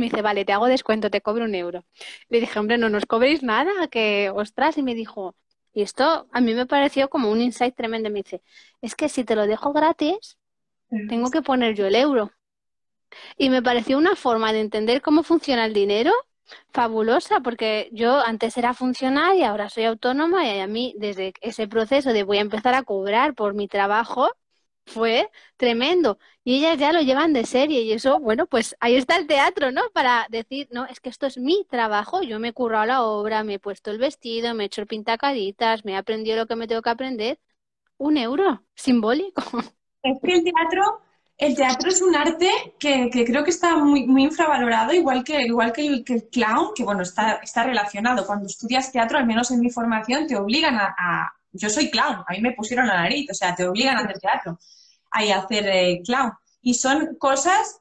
me 0.00 0.06
dice, 0.06 0.22
vale, 0.22 0.44
te 0.44 0.52
hago 0.52 0.66
descuento, 0.66 1.10
te 1.10 1.20
cobro 1.20 1.44
un 1.44 1.54
euro. 1.54 1.84
Le 2.28 2.40
dije, 2.40 2.58
hombre, 2.58 2.78
no 2.78 2.88
nos 2.88 3.06
cobréis 3.06 3.42
nada, 3.42 3.70
que 3.88 4.30
ostras. 4.34 4.78
Y 4.78 4.82
me 4.82 4.94
dijo, 4.94 5.36
y 5.72 5.82
esto 5.82 6.28
a 6.32 6.40
mí 6.40 6.54
me 6.54 6.66
pareció 6.66 7.08
como 7.10 7.30
un 7.30 7.40
insight 7.40 7.76
tremendo. 7.76 8.10
Me 8.10 8.22
dice, 8.22 8.42
es 8.80 8.94
que 8.96 9.08
si 9.08 9.24
te 9.24 9.36
lo 9.36 9.46
dejo 9.46 9.72
gratis, 9.72 10.38
tengo 11.08 11.30
que 11.30 11.42
poner 11.42 11.74
yo 11.74 11.86
el 11.86 11.94
euro. 11.94 12.32
Y 13.36 13.50
me 13.50 13.62
pareció 13.62 13.98
una 13.98 14.16
forma 14.16 14.52
de 14.52 14.60
entender 14.60 15.02
cómo 15.02 15.22
funciona 15.22 15.66
el 15.66 15.74
dinero 15.74 16.12
fabulosa, 16.72 17.40
porque 17.40 17.88
yo 17.92 18.18
antes 18.20 18.56
era 18.56 18.74
funcionaria, 18.74 19.50
ahora 19.50 19.68
soy 19.68 19.84
autónoma 19.84 20.44
y 20.46 20.60
a 20.60 20.66
mí 20.66 20.94
desde 20.98 21.32
ese 21.40 21.68
proceso 21.68 22.12
de 22.12 22.24
voy 22.24 22.38
a 22.38 22.42
empezar 22.42 22.74
a 22.74 22.82
cobrar 22.82 23.34
por 23.34 23.54
mi 23.54 23.68
trabajo, 23.68 24.30
fue 24.90 25.30
tremendo. 25.56 26.18
Y 26.44 26.56
ellas 26.58 26.78
ya 26.78 26.92
lo 26.92 27.00
llevan 27.00 27.32
de 27.32 27.44
serie 27.46 27.82
y 27.82 27.92
eso, 27.92 28.18
bueno, 28.20 28.46
pues 28.46 28.76
ahí 28.80 28.96
está 28.96 29.16
el 29.16 29.26
teatro, 29.26 29.72
¿no? 29.72 29.82
Para 29.92 30.26
decir, 30.30 30.68
no, 30.72 30.86
es 30.86 31.00
que 31.00 31.08
esto 31.08 31.26
es 31.26 31.38
mi 31.38 31.64
trabajo, 31.68 32.22
yo 32.22 32.38
me 32.40 32.48
he 32.48 32.52
currado 32.52 32.86
la 32.86 33.02
obra, 33.02 33.44
me 33.44 33.54
he 33.54 33.58
puesto 33.58 33.90
el 33.90 33.98
vestido, 33.98 34.54
me 34.54 34.64
he 34.64 34.66
hecho 34.66 34.80
el 34.82 34.86
pintacaritas, 34.86 35.84
me 35.84 35.92
he 35.92 35.96
aprendido 35.96 36.36
lo 36.36 36.46
que 36.46 36.56
me 36.56 36.66
tengo 36.66 36.82
que 36.82 36.90
aprender. 36.90 37.38
Un 37.98 38.16
euro, 38.16 38.64
simbólico. 38.74 39.42
Es 40.02 40.18
que 40.22 40.32
el 40.32 40.42
teatro, 40.42 41.02
el 41.36 41.54
teatro 41.54 41.90
es 41.90 42.00
un 42.00 42.16
arte 42.16 42.48
que, 42.78 43.10
creo 43.10 43.44
que 43.44 43.50
está 43.50 43.76
muy, 43.76 44.06
muy 44.06 44.22
infravalorado, 44.22 44.94
igual 44.94 45.22
que, 45.22 45.42
igual 45.42 45.74
que 45.74 45.86
el, 45.86 46.04
clown, 46.32 46.70
que 46.74 46.84
bueno, 46.84 47.02
está, 47.02 47.34
está 47.42 47.64
relacionado. 47.64 48.26
Cuando 48.26 48.46
estudias 48.46 48.90
teatro, 48.90 49.18
al 49.18 49.26
menos 49.26 49.50
en 49.50 49.60
mi 49.60 49.68
formación, 49.68 50.26
te 50.26 50.36
obligan 50.36 50.76
a 50.76 51.34
yo 51.52 51.68
soy 51.68 51.90
clown, 51.90 52.24
a 52.26 52.32
mí 52.32 52.40
me 52.40 52.52
pusieron 52.52 52.86
la 52.86 52.96
nariz, 53.02 53.28
o 53.30 53.34
sea, 53.34 53.54
te 53.54 53.66
obligan 53.66 53.96
a 53.96 54.00
hacer 54.00 54.18
teatro 54.18 54.58
a 55.10 55.38
hacer 55.38 55.66
eh, 55.68 56.00
clown. 56.04 56.32
Y 56.62 56.74
son 56.74 57.16
cosas, 57.16 57.80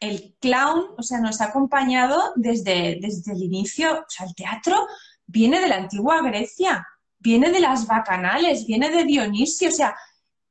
el 0.00 0.34
clown, 0.40 0.94
o 0.96 1.02
sea, 1.02 1.20
nos 1.20 1.40
ha 1.40 1.46
acompañado 1.46 2.32
desde, 2.36 2.98
desde 3.00 3.32
el 3.32 3.42
inicio, 3.42 4.00
o 4.00 4.04
sea, 4.08 4.26
el 4.26 4.34
teatro 4.34 4.86
viene 5.26 5.60
de 5.60 5.68
la 5.68 5.76
antigua 5.76 6.20
Grecia, 6.22 6.86
viene 7.18 7.50
de 7.50 7.60
las 7.60 7.86
bacanales, 7.86 8.66
viene 8.66 8.90
de 8.90 9.04
Dionisio, 9.04 9.68
o 9.68 9.72
sea, 9.72 9.96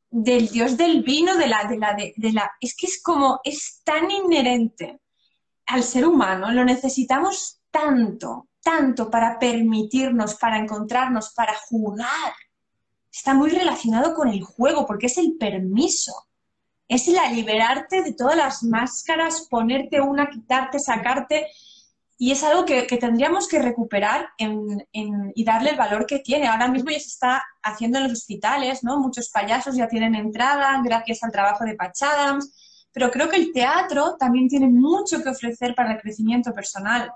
del 0.10 0.50
dios 0.50 0.78
del 0.78 1.04
vino, 1.04 1.36
de 1.38 1.48
la, 1.48 1.66
de 1.66 1.78
la, 1.78 1.94
de, 1.96 2.34
la, 2.34 2.52
es 2.60 2.76
que 2.76 2.88
es 2.88 3.02
como, 3.02 3.40
es 3.44 3.82
tan 3.84 4.12
inherente 4.12 5.00
al 5.66 5.84
ser 5.84 6.06
humano, 6.06 6.52
lo 6.52 6.66
necesitamos 6.66 7.62
tanto, 7.72 8.50
tanto 8.62 9.10
para 9.10 9.40
permitirnos, 9.40 10.36
para 10.36 10.58
encontrarnos, 10.58 11.34
para 11.34 11.56
jugar, 11.70 12.34
está 13.12 13.34
muy 13.34 13.50
relacionado 13.50 14.14
con 14.16 14.30
el 14.30 14.42
juego, 14.42 14.86
porque 14.86 15.08
es 15.08 15.18
el 15.18 15.36
permiso. 15.38 16.14
Es 16.88 17.08
la 17.08 17.32
liberarte 17.32 18.02
de 18.02 18.14
todas 18.14 18.36
las 18.36 18.64
máscaras, 18.64 19.48
ponerte 19.50 20.02
una, 20.02 20.30
quitarte, 20.30 20.80
sacarte. 20.80 21.48
Y 22.18 22.32
es 22.32 22.44
algo 22.44 22.66
que, 22.66 22.84
tendríamos 22.84 23.48
que 23.48 23.60
recuperar 23.60 24.30
y 24.38 25.44
darle 25.44 25.72
el 25.72 25.78
valor 25.78 26.06
que 26.06 26.20
tiene. 26.20 26.48
Ahora 26.48 26.68
mismo 26.68 26.92
ya 26.92 27.00
se 27.00 27.08
está 27.08 27.44
haciendo 27.64 27.98
en 27.98 28.04
los 28.04 28.14
hospitales, 28.14 28.84
¿no? 28.84 29.00
Muchos 29.00 29.30
payasos 29.30 29.76
ya 29.76 29.88
tienen 29.88 30.16
entrada 30.16 30.80
gracias 30.84 31.24
al 31.24 31.32
trabajo 31.32 31.66
de 31.66 31.76
Patch 31.76 32.04
Adams. 32.04 32.88
Pero 32.94 33.10
creo 33.10 33.30
que 33.30 33.38
el 33.38 33.54
teatro 33.54 34.18
también 34.18 34.48
tiene 34.48 34.68
mucho 34.68 35.24
que 35.24 35.30
ofrecer 35.30 35.74
para 35.76 35.94
el 35.94 36.02
crecimiento 36.02 36.54
personal, 36.54 37.12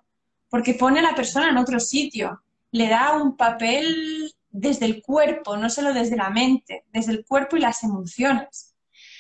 porque 0.50 0.74
pone 0.74 1.00
a 1.00 1.04
la 1.04 1.16
persona 1.16 1.50
en 1.50 1.58
otro 1.58 1.80
sitio, 1.80 2.42
le 2.72 2.88
da 2.88 3.14
un 3.22 3.36
papel 3.36 4.34
desde 4.56 4.86
el 4.86 5.02
cuerpo, 5.02 5.58
no 5.58 5.70
solo 5.70 5.94
desde 5.94 6.16
la 6.16 6.30
mente, 6.30 6.86
desde 6.94 7.12
el 7.12 7.26
cuerpo 7.26 7.58
y 7.58 7.60
las 7.60 7.84
emociones. 7.84 8.74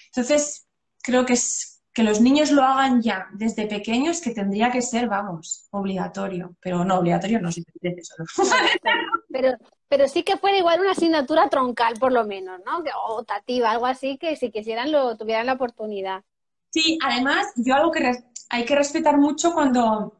Entonces, 0.08 0.66
creo 1.04 1.26
que, 1.26 1.34
es, 1.34 1.84
que 1.94 2.04
los 2.04 2.22
niños 2.22 2.52
lo 2.52 2.64
hagan 2.64 3.02
ya 3.02 3.28
desde 3.34 3.68
pequeños, 3.68 4.22
que 4.22 4.32
tendría 4.32 4.72
que 4.72 4.82
ser, 4.82 5.10
vamos, 5.10 5.68
obligatorio. 5.72 6.56
Pero 6.62 6.86
no, 6.86 7.00
obligatorio 7.00 7.42
no, 7.42 7.52
si 7.52 7.66
Pero, 9.30 9.58
pero 9.90 10.08
sí 10.08 10.24
que 10.24 10.38
fuera 10.38 10.58
igual 10.58 10.80
una 10.80 10.92
asignatura 10.92 11.50
troncal, 11.50 11.96
por 12.00 12.14
lo 12.14 12.26
menos, 12.26 12.62
¿no? 12.66 12.82
O 13.10 13.24
tativa, 13.26 13.72
algo 13.72 13.86
así, 13.86 14.18
que 14.18 14.38
si 14.38 14.50
quisieran 14.50 14.94
lo 14.94 15.18
tuvieran 15.18 15.48
la 15.48 15.54
oportunidad. 15.54 16.24
Sí, 16.70 16.98
además, 17.04 17.48
yo 17.58 17.76
algo 17.76 17.92
que 17.92 18.24
hay 18.50 18.64
que 18.64 18.76
respetar 18.76 19.18
mucho 19.18 19.54
cuando 19.54 20.14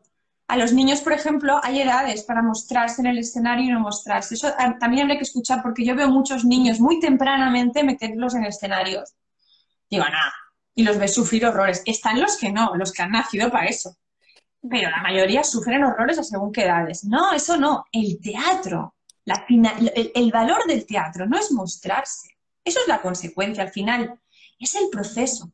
a 0.48 0.58
los 0.58 0.74
niños, 0.74 1.02
por 1.02 1.14
ejemplo, 1.14 1.60
hay 1.64 1.82
edades 1.82 2.24
para 2.24 2.44
mostrarse 2.44 3.02
en 3.02 3.08
el 3.08 3.18
escenario 3.18 3.66
y 3.66 3.72
no 3.72 3.80
mostrarse. 3.80 4.36
Eso 4.36 4.52
también 4.80 5.04
habría 5.04 5.18
que 5.18 5.24
escuchar 5.24 5.64
porque 5.64 5.84
yo 5.84 5.96
veo 5.96 6.10
muchos 6.10 6.46
niños 6.46 6.80
muy 6.80 7.00
tempranamente 7.00 7.84
meterlos 7.84 8.36
en 8.36 8.46
escenarios. 8.46 9.16
Digo, 9.90 10.04
nada, 10.04 10.34
y 10.76 10.84
los 10.84 11.00
ves 11.00 11.16
sufrir 11.16 11.46
horrores. 11.46 11.82
Están 11.86 12.22
los 12.22 12.38
que 12.38 12.52
no, 12.52 12.76
los 12.76 12.92
que 12.92 13.02
han 13.02 13.12
nacido 13.12 13.50
para 13.50 13.66
eso. 13.66 13.98
Pero 14.70 14.90
la 14.90 15.02
mayoría 15.02 15.44
sufren 15.44 15.84
horrores 15.84 16.20
a 16.20 16.24
según 16.24 16.52
qué 16.52 16.64
edades. 16.64 17.06
No, 17.06 17.34
eso 17.34 17.58
no. 17.58 17.86
El 17.92 18.20
teatro, 18.20 18.96
la 19.24 19.46
el 19.48 20.32
valor 20.32 20.66
del 20.68 20.86
teatro 20.86 21.26
no 21.26 21.40
es 21.40 21.52
mostrarse. 21.52 22.38
Eso 22.64 22.80
es 22.82 22.88
la 22.88 23.02
consecuencia 23.02 23.64
al 23.64 23.70
final. 23.70 24.20
Es 24.60 24.76
el 24.76 24.90
proceso 24.92 25.52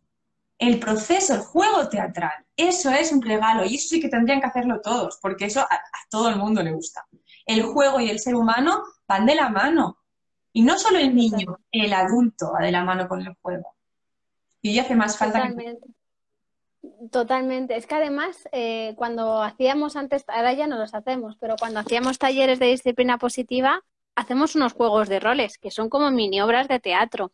el 0.61 0.79
proceso, 0.79 1.33
el 1.33 1.39
juego 1.39 1.89
teatral, 1.89 2.45
eso 2.55 2.91
es 2.91 3.11
un 3.11 3.23
regalo 3.23 3.65
y 3.65 3.75
eso 3.75 3.89
sí 3.89 3.99
que 3.99 4.09
tendrían 4.09 4.39
que 4.39 4.45
hacerlo 4.45 4.79
todos, 4.79 5.17
porque 5.19 5.45
eso 5.45 5.61
a, 5.61 5.81
todo 6.07 6.29
el 6.29 6.35
mundo 6.35 6.61
le 6.61 6.71
gusta. 6.71 7.03
El 7.47 7.63
juego 7.63 7.99
y 7.99 8.11
el 8.11 8.19
ser 8.19 8.35
humano 8.35 8.83
van 9.07 9.25
de 9.25 9.33
la 9.33 9.49
mano. 9.49 9.97
Y 10.53 10.61
no 10.61 10.77
solo 10.77 10.99
el 10.99 11.15
niño, 11.15 11.57
el 11.71 11.91
adulto 11.91 12.51
va 12.53 12.63
de 12.63 12.71
la 12.71 12.83
mano 12.83 13.07
con 13.07 13.21
el 13.21 13.33
juego. 13.41 13.73
Y 14.61 14.77
hace 14.77 14.95
más 14.95 15.17
falta 15.17 15.51
Totalmente. 17.11 17.75
Es 17.75 17.87
que 17.87 17.95
además, 17.95 18.47
eh, 18.51 18.93
cuando 18.97 19.41
hacíamos 19.41 19.95
antes, 19.95 20.23
ahora 20.27 20.53
ya 20.53 20.67
no 20.67 20.77
los 20.77 20.93
hacemos, 20.93 21.37
pero 21.39 21.55
cuando 21.59 21.79
hacíamos 21.79 22.19
talleres 22.19 22.59
de 22.59 22.67
disciplina 22.67 23.17
positiva, 23.17 23.81
hacemos 24.15 24.55
unos 24.55 24.73
juegos 24.73 25.09
de 25.09 25.19
roles 25.19 25.57
que 25.57 25.71
son 25.71 25.89
como 25.89 26.11
mini 26.11 26.39
obras 26.39 26.67
de 26.67 26.79
teatro. 26.79 27.31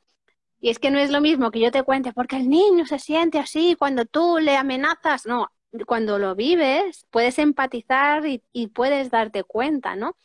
Y 0.60 0.70
es 0.70 0.80
que 0.80 0.92
no 0.92 1.00
es 1.00 1.12
lo 1.12 1.22
mismo 1.22 1.52
que 1.52 1.60
yo 1.60 1.72
te 1.72 1.84
cuente, 1.84 2.14
porque 2.14 2.38
el 2.38 2.50
niño 2.50 2.86
se 2.86 3.00
siente 3.00 3.40
así 3.40 3.76
cuando 3.78 4.06
tú 4.06 4.40
le 4.40 4.58
amenazas. 4.58 5.26
No, 5.26 5.48
cuando 5.86 6.18
lo 6.18 6.36
vives, 6.36 7.06
puedes 7.12 7.38
empatizar 7.40 8.26
y, 8.26 8.44
y 8.52 8.68
puedes 8.68 9.12
darte 9.12 9.44
cuenta, 9.44 9.96
¿no? 9.96 10.16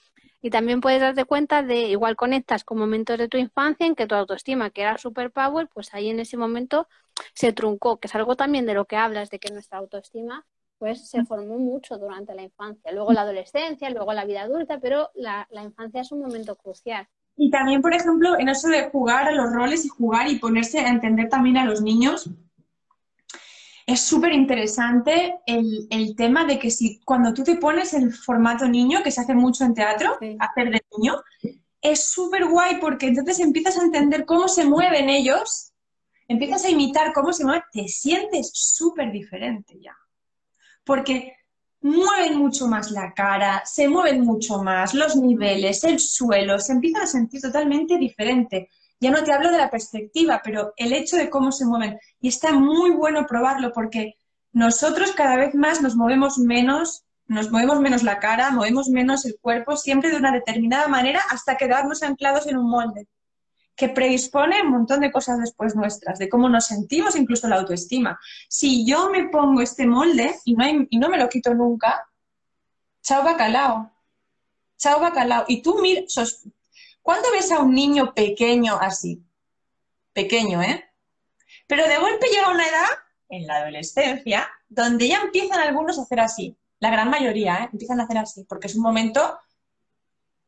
Y 0.41 0.51
también 0.51 0.81
puedes 0.81 1.01
darte 1.01 1.25
cuenta 1.25 1.63
de, 1.63 1.83
igual 1.83 2.17
conectas 2.17 2.65
con 2.65 2.79
momentos 2.79 3.17
de 3.19 3.29
tu 3.29 3.39
infancia 3.39 3.87
en 3.87 3.95
que 3.95 4.07
tu 4.07 4.15
autoestima, 4.17 4.71
que 4.71 4.83
era 4.83 4.99
superpower, 4.99 5.69
pues 5.73 5.95
ahí 5.95 6.11
en 6.11 6.19
ese 6.21 6.37
momento 6.37 6.89
se 7.35 7.53
truncó, 7.53 8.01
que 8.01 8.09
es 8.09 8.15
algo 8.15 8.35
también 8.37 8.67
de 8.67 8.75
lo 8.75 8.87
que 8.87 8.97
hablas, 8.97 9.31
de 9.31 9.39
que 9.39 9.53
nuestra 9.53 9.79
autoestima 9.79 10.45
pues 10.79 11.09
se 11.09 11.25
formó 11.25 11.59
mucho 11.59 11.97
durante 11.97 12.35
la 12.35 12.43
infancia, 12.43 12.91
luego 12.91 13.13
la 13.13 13.21
adolescencia, 13.21 13.89
luego 13.91 14.13
la 14.15 14.25
vida 14.25 14.43
adulta, 14.43 14.81
pero 14.81 15.11
la, 15.15 15.47
la 15.53 15.63
infancia 15.63 16.01
es 16.01 16.11
un 16.11 16.21
momento 16.21 16.57
crucial. 16.57 17.07
Y 17.43 17.51
también, 17.51 17.83
por 17.83 17.93
ejemplo, 17.93 18.39
en 18.39 18.49
eso 18.49 18.69
de 18.69 18.89
jugar 18.89 19.27
a 19.27 19.33
los 19.33 19.53
roles 19.53 19.85
y 19.85 19.89
jugar 19.89 20.31
y 20.31 20.39
ponerse 20.39 20.79
a 20.79 20.89
entender 20.89 21.29
también 21.29 21.57
a 21.57 21.65
los 21.65 21.83
niños, 21.83 22.31
es 23.85 24.01
súper 24.01 24.33
interesante 24.33 25.41
el, 25.45 25.89
el, 25.91 26.15
tema 26.15 26.45
de 26.45 26.61
que 26.61 26.71
si 26.71 27.01
cuando 27.01 27.35
tú 27.35 27.43
te 27.43 27.57
pones 27.57 27.95
el 27.95 28.13
formato 28.15 28.69
niño, 28.69 29.03
que 29.03 29.11
se 29.11 29.23
hace 29.23 29.35
mucho 29.35 29.65
en 29.65 29.75
teatro, 29.75 30.19
sí. 30.21 30.37
hacer 30.39 30.71
de 30.71 30.85
niño, 30.97 31.17
es 31.81 32.11
súper 32.11 32.47
guay 32.47 32.77
porque 32.77 33.09
entonces 33.09 33.41
empiezas 33.41 33.77
a 33.77 33.83
entender 33.83 34.25
cómo 34.25 34.47
se 34.47 34.65
mueven 34.65 35.09
ellos, 35.09 35.73
empiezas 36.29 36.65
a 36.65 36.71
imitar 36.71 37.13
cómo 37.13 37.33
se 37.33 37.45
mueven, 37.45 37.65
te 37.73 37.89
sientes 37.89 38.53
súper 38.55 39.11
diferente 39.11 39.81
ya. 39.81 39.97
Porque 40.85 41.35
mueven 41.83 42.39
mucho 42.39 42.69
más 42.69 42.91
la 42.91 43.13
cara, 43.13 43.63
se 43.65 43.89
mueven 43.89 44.23
mucho 44.23 44.63
más, 44.63 44.95
los 44.95 45.17
niveles, 45.17 45.85
el 45.85 45.99
suelo, 45.99 46.59
se 46.59 46.73
empiezan 46.73 47.03
a 47.03 47.07
sentir 47.07 47.41
totalmente 47.41 47.99
diferente. 47.99 48.71
Ya 49.01 49.11
no 49.11 49.25
te 49.25 49.33
hablo 49.33 49.51
de 49.51 49.59
la 49.59 49.71
perspectiva, 49.71 50.41
pero 50.45 50.73
el 50.77 50.93
hecho 50.93 51.17
de 51.17 51.29
cómo 51.29 51.51
se 51.51 51.67
mueven. 51.67 51.99
Y 52.21 52.29
está 52.29 52.53
muy 52.53 52.91
bueno 52.91 53.27
probarlo 53.27 53.73
porque 53.73 54.15
nosotros 54.53 55.13
cada 55.13 55.37
vez 55.37 55.55
más 55.55 55.83
nos 55.83 55.97
movemos 55.97 56.39
menos, 56.39 57.05
nos 57.27 57.51
movemos 57.51 57.81
menos 57.81 58.03
la 58.03 58.21
cara, 58.21 58.51
movemos 58.51 58.89
menos 58.89 59.25
el 59.25 59.37
cuerpo, 59.41 59.77
siempre 59.77 60.11
de 60.11 60.17
una 60.17 60.33
determinada 60.33 60.87
manera 60.89 61.21
hasta 61.31 61.57
quedarnos 61.57 62.03
anclados 62.03 62.47
en 62.47 62.59
un 62.59 62.71
molde 62.71 63.09
que 63.75 63.89
predispone 63.89 64.63
un 64.63 64.71
montón 64.71 65.01
de 65.01 65.11
cosas 65.11 65.39
después 65.39 65.75
nuestras, 65.75 66.19
de 66.19 66.29
cómo 66.29 66.49
nos 66.49 66.67
sentimos, 66.67 67.17
incluso 67.17 67.49
la 67.49 67.57
autoestima. 67.57 68.19
Si 68.49 68.87
yo 68.87 69.11
me 69.11 69.29
pongo 69.29 69.61
este 69.61 69.87
molde 69.87 70.35
y 70.45 70.55
no, 70.55 70.65
y 70.91 70.99
no 70.99 71.09
me 71.09 71.19
lo 71.19 71.29
quito 71.29 71.55
nunca, 71.55 72.07
chao 73.03 73.25
bacalao, 73.25 73.91
chao 74.77 75.01
bacalao. 75.01 75.45
Y 75.49 75.63
tú 75.63 75.79
mira, 75.81 76.03
sos, 76.07 76.45
¿cuándo 77.01 77.31
ves 77.33 77.51
a 77.51 77.61
un 77.61 77.75
niño 77.75 78.15
pequeño 78.15 78.79
así? 78.81 79.23
Pequeño, 80.13 80.63
¿eh? 80.63 80.85
Pero 81.67 81.89
de 81.89 81.99
golpe 81.99 82.27
llega 82.29 82.51
una 82.51 82.67
edad, 82.67 82.89
en 83.31 83.47
la 83.47 83.57
adolescencia, 83.57 84.47
donde 84.69 85.09
ya 85.09 85.23
empiezan 85.23 85.59
algunos 85.59 85.99
a 85.99 86.03
hacer 86.03 86.21
así. 86.21 86.57
La 86.81 86.91
gran 86.91 87.09
mayoría, 87.09 87.65
¿eh? 87.65 87.69
Empiezan 87.73 87.99
a 88.01 88.05
hacer 88.05 88.19
así, 88.19 88.45
porque 88.45 88.67
es 88.67 88.77
un 88.77 88.83
momento... 88.83 89.39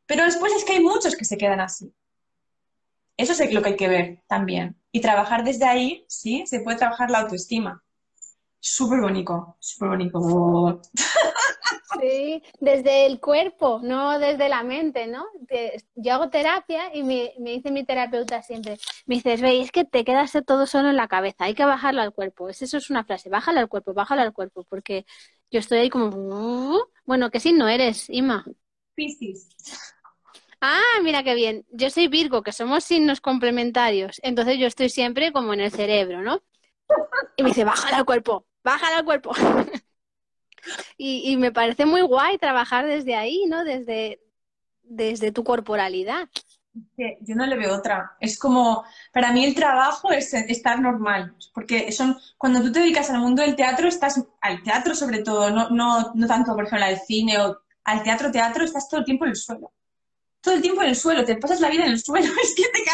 Pero 0.07 0.25
después 0.25 0.53
es 0.53 0.65
que 0.65 0.75
hay 0.75 0.81
muchos 0.81 1.17
que 1.17 1.25
se 1.25 1.39
quedan 1.39 1.61
así. 1.61 1.91
Eso 3.17 3.33
es 3.33 3.53
lo 3.53 3.63
que 3.63 3.71
hay 3.71 3.77
que 3.77 3.89
ver 3.89 4.23
también. 4.27 4.77
Y 4.93 5.01
trabajar 5.01 5.45
desde 5.45 5.67
ahí, 5.67 6.05
sí, 6.09 6.45
se 6.47 6.61
puede 6.61 6.79
trabajar 6.79 7.11
la 7.11 7.21
autoestima. 7.21 7.83
Súper 8.61 9.01
bonito, 9.01 9.57
súper 9.61 9.91
bonito. 9.91 10.21
Sí, 12.01 12.43
desde 12.61 13.07
el 13.07 13.21
cuerpo, 13.21 13.81
no 13.83 14.19
desde 14.19 14.49
la 14.49 14.65
mente, 14.65 15.07
¿no? 15.07 15.25
Yo 15.95 16.15
hago 16.15 16.29
terapia 16.29 16.95
y 16.95 17.05
me, 17.05 17.33
me 17.39 17.51
dice 17.53 17.71
mi 17.71 17.85
terapeuta 17.85 18.43
siempre, 18.43 18.79
me 19.07 19.17
dices, 19.17 19.41
veis 19.41 19.71
que 19.71 19.85
te 19.85 20.05
quedas 20.05 20.33
todo 20.47 20.67
solo 20.67 20.91
en 20.91 20.97
la 20.97 21.07
cabeza, 21.09 21.45
hay 21.45 21.55
que 21.55 21.65
bajarlo 21.65 22.03
al 22.03 22.13
cuerpo. 22.13 22.49
Eso 22.49 22.65
es 22.77 22.91
una 22.91 23.05
frase, 23.05 23.29
bájalo 23.31 23.61
al 23.61 23.69
cuerpo, 23.69 23.95
bájalo 23.95 24.23
al 24.23 24.33
cuerpo, 24.33 24.65
porque 24.69 25.07
yo 25.51 25.61
estoy 25.61 25.79
ahí 25.79 25.91
como, 25.91 26.11
bueno, 27.05 27.31
que 27.31 27.39
sí 27.41 27.53
no 27.53 27.69
eres, 27.69 28.11
Ima. 28.11 28.45
Piscis. 28.97 29.49
Ah, 30.67 30.81
mira 31.03 31.23
qué 31.23 31.35
bien. 31.35 31.67
Yo 31.73 31.91
soy 31.91 32.09
Virgo, 32.09 32.43
que 32.43 32.51
somos 32.51 32.85
signos 32.85 33.21
complementarios. 33.21 34.19
Entonces 34.23 34.59
yo 34.59 34.67
estoy 34.67 34.89
siempre 34.89 35.31
como 35.31 35.53
en 35.53 35.61
el 35.61 35.71
cerebro, 35.71 36.23
¿no? 36.23 36.43
Y 37.37 37.43
me 37.43 37.51
dice, 37.51 37.65
bájala 37.65 37.99
al 37.99 38.07
cuerpo, 38.07 38.47
bájala 38.63 38.97
al 38.97 39.05
cuerpo. 39.05 39.33
y, 40.97 41.31
y, 41.31 41.37
me 41.37 41.53
parece 41.53 41.85
muy 41.85 42.01
guay 42.01 42.39
trabajar 42.39 42.87
desde 42.87 43.15
ahí, 43.15 43.45
¿no? 43.47 43.63
Desde, 43.63 44.23
desde 44.83 45.33
tu 45.33 45.45
corporalidad. 45.45 46.31
Yo 46.97 47.35
no 47.35 47.45
le 47.45 47.59
veo 47.59 47.77
otra. 47.77 48.17
Es 48.19 48.39
como, 48.39 48.85
para 49.13 49.33
mí 49.33 49.45
el 49.45 49.55
trabajo 49.55 50.13
es 50.13 50.33
estar 50.33 50.81
normal, 50.81 51.37
porque 51.53 51.93
son, 51.93 52.17
cuando 52.39 52.63
tú 52.63 52.73
te 52.73 52.81
dedicas 52.81 53.11
al 53.11 53.21
mundo 53.21 53.43
del 53.43 53.55
teatro, 53.55 53.87
estás, 53.87 54.25
al 54.41 54.63
teatro 54.63 54.95
sobre 54.95 55.19
todo, 55.19 55.51
no, 55.51 55.69
no, 55.69 56.13
no 56.15 56.27
tanto, 56.27 56.55
por 56.55 56.65
ejemplo, 56.65 56.87
al 56.87 57.01
cine 57.01 57.39
o 57.39 57.59
al 57.85 58.03
teatro, 58.03 58.33
teatro, 58.33 58.65
estás 58.65 58.89
todo 58.89 59.01
el 59.01 59.05
tiempo 59.05 59.27
en 59.27 59.33
el 59.33 59.37
suelo 59.37 59.71
todo 60.45 60.55
el 60.55 60.63
tiempo 60.63 60.83
en 60.83 60.91
el 60.91 60.97
suelo, 60.97 61.25
te 61.25 61.37
pasas 61.37 61.61
la 61.61 61.71
vida 61.71 61.87
en 61.87 61.93
el 61.93 62.01
suelo, 62.01 62.29
es 62.43 62.55
que 62.55 62.65
te, 62.65 62.85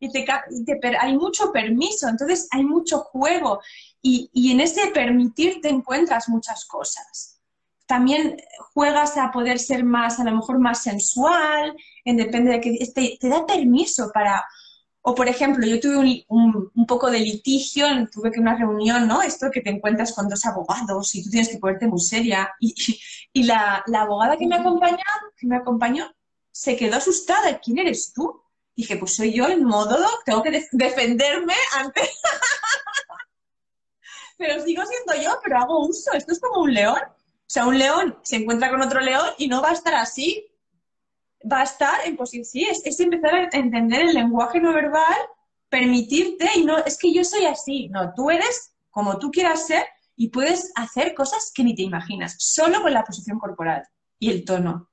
y 0.00 0.10
te, 0.10 0.26
y 0.50 0.64
te 0.64 0.96
hay 0.98 1.16
mucho 1.16 1.52
permiso, 1.52 2.08
entonces 2.08 2.48
hay 2.50 2.64
mucho 2.64 2.98
juego 2.98 3.60
y, 4.02 4.28
y, 4.32 4.52
en 4.52 4.60
ese 4.60 4.88
permitir 4.88 5.60
te 5.60 5.68
encuentras 5.68 6.28
muchas 6.28 6.64
cosas. 6.66 7.40
También 7.86 8.36
juegas 8.74 9.16
a 9.16 9.30
poder 9.30 9.58
ser 9.58 9.84
más, 9.84 10.18
a 10.20 10.24
lo 10.24 10.32
mejor 10.32 10.58
más 10.58 10.82
sensual, 10.82 11.74
en 12.04 12.16
depende 12.16 12.52
de 12.52 12.60
que 12.60 12.86
te, 12.94 13.16
te 13.20 13.28
da 13.28 13.46
permiso 13.46 14.10
para... 14.12 14.44
O, 15.08 15.14
por 15.14 15.28
ejemplo, 15.28 15.64
yo 15.64 15.78
tuve 15.78 15.98
un, 15.98 16.24
un, 16.28 16.70
un, 16.74 16.86
poco 16.86 17.10
de 17.12 17.20
litigio, 17.20 17.86
tuve 18.12 18.32
que 18.32 18.40
una 18.40 18.56
reunión, 18.56 19.06
¿no? 19.06 19.22
Esto 19.22 19.52
que 19.52 19.60
te 19.60 19.70
encuentras 19.70 20.12
con 20.12 20.28
dos 20.28 20.44
abogados 20.46 21.14
y 21.14 21.22
tú 21.22 21.30
tienes 21.30 21.48
que 21.48 21.58
ponerte 21.58 21.86
muy 21.86 22.00
seria. 22.00 22.50
Y, 22.58 22.74
y 23.32 23.44
la, 23.44 23.84
la 23.86 24.02
abogada 24.02 24.36
que 24.36 24.48
me 24.48 24.56
acompañó, 24.56 24.96
que 25.36 25.46
me 25.46 25.56
acompañó 25.56 26.15
se 26.56 26.74
quedó 26.74 26.96
asustada. 26.96 27.60
¿Quién 27.60 27.78
eres 27.78 28.14
tú? 28.14 28.42
Dije, 28.74 28.96
pues 28.96 29.14
soy 29.14 29.34
yo 29.34 29.46
en 29.46 29.62
modo, 29.62 29.98
tengo 30.24 30.42
que 30.42 30.50
de 30.50 30.68
defenderme 30.72 31.54
ante... 31.74 32.00
pero 34.38 34.64
sigo 34.64 34.82
siendo 34.86 35.22
yo, 35.22 35.38
pero 35.42 35.58
hago 35.58 35.86
uso. 35.86 36.12
Esto 36.14 36.32
es 36.32 36.40
como 36.40 36.62
un 36.62 36.72
león. 36.72 37.00
O 37.04 37.46
sea, 37.46 37.66
un 37.66 37.78
león 37.78 38.18
se 38.22 38.36
encuentra 38.36 38.70
con 38.70 38.80
otro 38.80 39.00
león 39.00 39.28
y 39.36 39.48
no 39.48 39.60
va 39.60 39.70
a 39.70 39.74
estar 39.74 39.94
así. 39.94 40.46
Va 41.40 41.60
a 41.60 41.64
estar 41.64 42.06
en 42.06 42.16
posición. 42.16 42.46
Sí, 42.46 42.64
es, 42.64 42.80
es 42.86 42.98
empezar 43.00 43.34
a 43.34 43.48
entender 43.52 44.02
el 44.02 44.14
lenguaje 44.14 44.58
no 44.58 44.72
verbal, 44.72 45.16
permitirte 45.68 46.48
y 46.56 46.64
no, 46.64 46.78
es 46.78 46.96
que 46.96 47.12
yo 47.12 47.22
soy 47.22 47.44
así. 47.44 47.90
No, 47.90 48.14
tú 48.14 48.30
eres 48.30 48.72
como 48.90 49.18
tú 49.18 49.30
quieras 49.30 49.66
ser 49.66 49.84
y 50.16 50.28
puedes 50.28 50.72
hacer 50.74 51.14
cosas 51.14 51.52
que 51.54 51.64
ni 51.64 51.74
te 51.74 51.82
imaginas, 51.82 52.34
solo 52.38 52.80
con 52.80 52.94
la 52.94 53.04
posición 53.04 53.38
corporal 53.38 53.86
y 54.18 54.30
el 54.30 54.46
tono. 54.46 54.88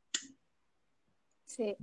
Sí, 1.55 1.75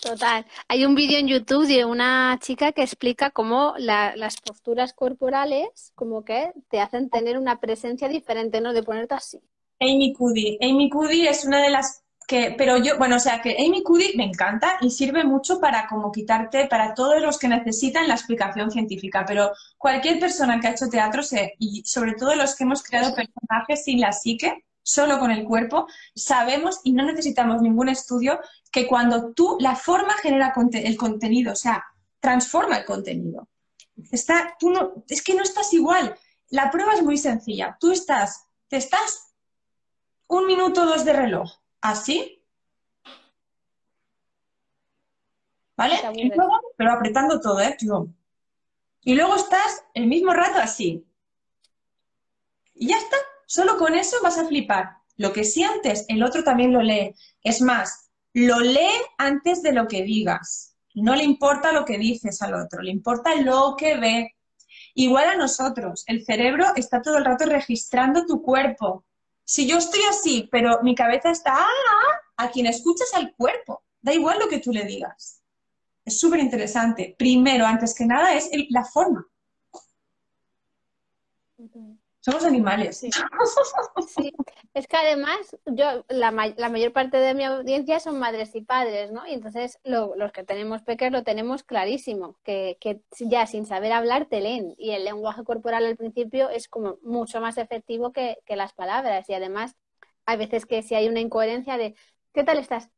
total. 0.00 0.46
Hay 0.68 0.84
un 0.84 0.94
vídeo 0.94 1.18
en 1.18 1.26
YouTube 1.26 1.66
de 1.66 1.84
una 1.84 2.38
chica 2.40 2.70
que 2.70 2.82
explica 2.82 3.30
cómo 3.30 3.74
la, 3.78 4.14
las 4.14 4.40
posturas 4.40 4.92
corporales 4.92 5.92
como 5.96 6.24
que 6.24 6.52
te 6.70 6.80
hacen 6.80 7.10
tener 7.10 7.36
una 7.36 7.58
presencia 7.58 8.08
diferente, 8.08 8.60
¿no? 8.60 8.72
De 8.72 8.84
ponerte 8.84 9.14
así. 9.14 9.40
Amy 9.80 10.12
Cuddy. 10.12 10.58
Amy 10.62 10.88
Cuddy 10.88 11.26
es 11.26 11.44
una 11.44 11.60
de 11.62 11.70
las 11.70 12.04
que, 12.28 12.54
pero 12.56 12.76
yo, 12.76 12.96
bueno, 12.96 13.16
o 13.16 13.18
sea 13.18 13.42
que 13.42 13.56
Amy 13.58 13.82
Cuddy 13.82 14.16
me 14.16 14.24
encanta 14.24 14.78
y 14.80 14.90
sirve 14.90 15.24
mucho 15.24 15.60
para 15.60 15.88
como 15.88 16.12
quitarte, 16.12 16.66
para 16.66 16.94
todos 16.94 17.20
los 17.20 17.36
que 17.36 17.48
necesitan 17.48 18.06
la 18.06 18.14
explicación 18.14 18.70
científica, 18.70 19.24
pero 19.26 19.50
cualquier 19.78 20.20
persona 20.20 20.60
que 20.60 20.68
ha 20.68 20.72
hecho 20.72 20.88
teatro 20.88 21.22
y 21.58 21.82
sobre 21.84 22.14
todo 22.14 22.36
los 22.36 22.54
que 22.54 22.62
hemos 22.62 22.84
creado 22.84 23.16
personajes 23.16 23.84
sin 23.84 24.00
la 24.00 24.12
psique, 24.12 24.64
solo 24.82 25.18
con 25.18 25.30
el 25.30 25.44
cuerpo, 25.44 25.86
sabemos 26.14 26.80
y 26.84 26.92
no 26.92 27.04
necesitamos 27.04 27.62
ningún 27.62 27.88
estudio 27.88 28.40
que 28.72 28.86
cuando 28.86 29.32
tú, 29.34 29.58
la 29.60 29.76
forma 29.76 30.14
genera 30.14 30.54
el 30.72 30.96
contenido, 30.96 31.52
o 31.52 31.56
sea, 31.56 31.84
transforma 32.18 32.78
el 32.78 32.84
contenido. 32.86 33.46
Está, 34.10 34.56
tú 34.58 34.70
no, 34.70 35.04
es 35.08 35.22
que 35.22 35.34
no 35.34 35.42
estás 35.42 35.72
igual. 35.74 36.16
La 36.48 36.70
prueba 36.70 36.94
es 36.94 37.02
muy 37.02 37.18
sencilla. 37.18 37.76
Tú 37.78 37.92
estás, 37.92 38.46
te 38.68 38.78
estás 38.78 39.34
un 40.26 40.46
minuto 40.46 40.82
o 40.82 40.86
dos 40.86 41.04
de 41.04 41.12
reloj, 41.12 41.52
así. 41.82 42.42
¿Vale? 45.76 46.00
Y 46.14 46.28
luego, 46.34 46.60
pero 46.76 46.92
apretando 46.92 47.40
todo, 47.40 47.60
¿eh? 47.60 47.76
Y 49.02 49.14
luego 49.14 49.36
estás 49.36 49.84
el 49.92 50.06
mismo 50.06 50.32
rato 50.32 50.58
así. 50.58 51.06
Y 52.74 52.88
ya 52.88 52.96
está. 52.96 53.16
Solo 53.46 53.76
con 53.76 53.94
eso 53.94 54.16
vas 54.22 54.38
a 54.38 54.46
flipar. 54.46 54.96
Lo 55.16 55.34
que 55.34 55.44
sientes, 55.44 56.06
el 56.08 56.22
otro 56.22 56.42
también 56.42 56.72
lo 56.72 56.80
lee. 56.80 57.14
Es 57.42 57.60
más, 57.60 58.01
lo 58.34 58.60
lee 58.60 59.02
antes 59.18 59.62
de 59.62 59.72
lo 59.72 59.86
que 59.86 60.02
digas. 60.02 60.76
No 60.94 61.14
le 61.14 61.24
importa 61.24 61.72
lo 61.72 61.84
que 61.84 61.98
dices 61.98 62.42
al 62.42 62.54
otro, 62.54 62.82
le 62.82 62.90
importa 62.90 63.34
lo 63.36 63.74
que 63.76 63.96
ve. 63.96 64.36
Igual 64.94 65.28
a 65.28 65.36
nosotros, 65.36 66.04
el 66.06 66.24
cerebro 66.24 66.66
está 66.76 67.00
todo 67.00 67.16
el 67.16 67.24
rato 67.24 67.46
registrando 67.46 68.26
tu 68.26 68.42
cuerpo. 68.42 69.04
Si 69.44 69.66
yo 69.66 69.78
estoy 69.78 70.00
así, 70.08 70.48
pero 70.50 70.82
mi 70.82 70.94
cabeza 70.94 71.30
está, 71.30 71.54
ah, 71.54 72.20
a 72.36 72.50
quien 72.50 72.66
escuchas 72.66 73.12
al 73.14 73.34
cuerpo, 73.34 73.82
da 74.00 74.12
igual 74.12 74.38
lo 74.38 74.48
que 74.48 74.60
tú 74.60 74.70
le 74.72 74.84
digas. 74.84 75.42
Es 76.04 76.18
súper 76.18 76.40
interesante. 76.40 77.14
Primero, 77.18 77.64
antes 77.66 77.94
que 77.94 78.04
nada, 78.04 78.34
es 78.34 78.50
la 78.70 78.84
forma. 78.84 79.26
Somos 82.22 82.44
animales. 82.44 83.04
Sí. 84.08 84.32
Es 84.74 84.86
que 84.86 84.96
además, 84.96 85.56
yo, 85.66 86.04
la, 86.08 86.30
mayor 86.30 86.92
parte 86.92 87.16
de 87.16 87.34
mi 87.34 87.44
audiencia 87.44 87.98
son 87.98 88.18
madres 88.18 88.54
y 88.54 88.60
padres, 88.60 89.10
¿no? 89.10 89.26
Y 89.26 89.32
entonces 89.32 89.78
los 89.84 90.32
que 90.32 90.44
tenemos 90.44 90.82
pequeños 90.82 91.12
lo 91.12 91.24
tenemos 91.24 91.62
clarísimo, 91.62 92.36
que, 92.42 92.78
ya 93.20 93.46
sin 93.46 93.66
saber 93.66 93.92
hablar 93.92 94.26
te 94.26 94.40
leen. 94.40 94.74
Y 94.78 94.90
el 94.90 95.04
lenguaje 95.04 95.44
corporal 95.44 95.86
al 95.86 95.96
principio 95.96 96.50
es 96.50 96.68
como 96.68 96.98
mucho 97.02 97.40
más 97.40 97.58
efectivo 97.58 98.12
que, 98.12 98.38
que 98.44 98.56
las 98.56 98.72
palabras. 98.72 99.28
Y 99.28 99.34
además, 99.34 99.76
hay 100.26 100.36
veces 100.36 100.66
que 100.66 100.82
si 100.82 100.94
hay 100.94 101.08
una 101.08 101.20
incoherencia 101.20 101.76
de, 101.76 101.94
¿qué 102.32 102.44
tal 102.44 102.58
estás? 102.58 102.90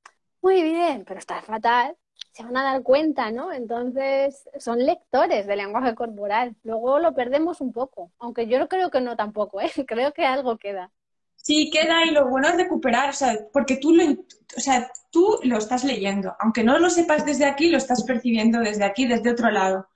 Muy 0.43 0.63
bien, 0.63 1.05
pero 1.07 1.19
estás 1.19 1.45
fatal 1.45 1.97
se 2.35 2.43
van 2.43 2.57
a 2.57 2.65
dar 2.65 2.83
cuenta, 2.83 3.31
¿no? 3.31 3.53
Entonces, 3.53 4.49
son 4.59 4.85
lectores 4.85 5.47
del 5.47 5.59
lenguaje 5.59 5.95
corporal. 5.95 6.57
Luego 6.65 6.99
lo 6.99 7.15
perdemos 7.15 7.61
un 7.61 7.73
poco, 7.73 8.11
aunque 8.19 8.49
yo 8.49 8.69
creo 8.69 8.91
que 8.91 9.01
no 9.01 9.15
tampoco, 9.17 9.61
¿eh? 9.61 9.71
Creo 9.87 10.13
que 10.13 10.27
algo 10.27 10.59
queda. 10.59 10.91
Sí, 11.37 11.71
queda 11.71 12.05
y 12.05 12.11
lo 12.11 12.29
bueno 12.29 12.49
es 12.49 12.57
recuperar, 12.57 13.11
o 13.11 13.13
sea, 13.13 13.39
porque 13.53 13.77
tú 13.77 13.95
lo, 13.95 14.05
o 14.11 14.61
sea, 14.61 14.91
tú 15.11 15.39
lo 15.45 15.59
estás 15.59 15.85
leyendo, 15.85 16.35
aunque 16.41 16.65
no 16.65 16.79
lo 16.79 16.91
sepas 16.91 17.25
desde 17.25 17.45
aquí, 17.45 17.69
lo 17.69 17.77
estás 17.77 18.03
percibiendo 18.03 18.61
desde 18.61 18.85
aquí, 18.85 19.07
desde 19.07 19.31
otro 19.31 19.51
lado, 19.51 19.87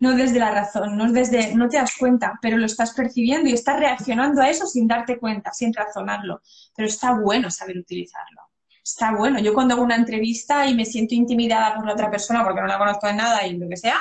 no 0.00 0.14
desde 0.16 0.40
la 0.40 0.50
razón, 0.50 0.96
no 0.98 1.10
desde, 1.12 1.54
no 1.54 1.68
te 1.68 1.78
das 1.78 1.94
cuenta, 1.96 2.38
pero 2.42 2.58
lo 2.58 2.66
estás 2.66 2.92
percibiendo 2.92 3.48
y 3.48 3.52
estás 3.52 3.78
reaccionando 3.78 4.42
a 4.42 4.50
eso 4.50 4.66
sin 4.66 4.88
darte 4.88 5.18
cuenta, 5.18 5.52
sin 5.52 5.72
razonarlo. 5.72 6.42
Pero 6.74 6.88
está 6.88 7.12
bueno 7.18 7.50
saber 7.50 7.78
utilizarlo 7.78 8.45
está 8.86 9.12
bueno. 9.12 9.40
Yo 9.40 9.52
cuando 9.52 9.74
hago 9.74 9.82
una 9.82 9.96
entrevista 9.96 10.66
y 10.66 10.74
me 10.74 10.84
siento 10.84 11.14
intimidada 11.14 11.74
por 11.74 11.86
la 11.86 11.92
otra 11.92 12.10
persona 12.10 12.44
porque 12.44 12.60
no 12.60 12.68
la 12.68 12.78
conozco 12.78 13.06
de 13.08 13.14
nada 13.14 13.44
y 13.44 13.56
lo 13.56 13.68
que 13.68 13.76
sea, 13.76 14.00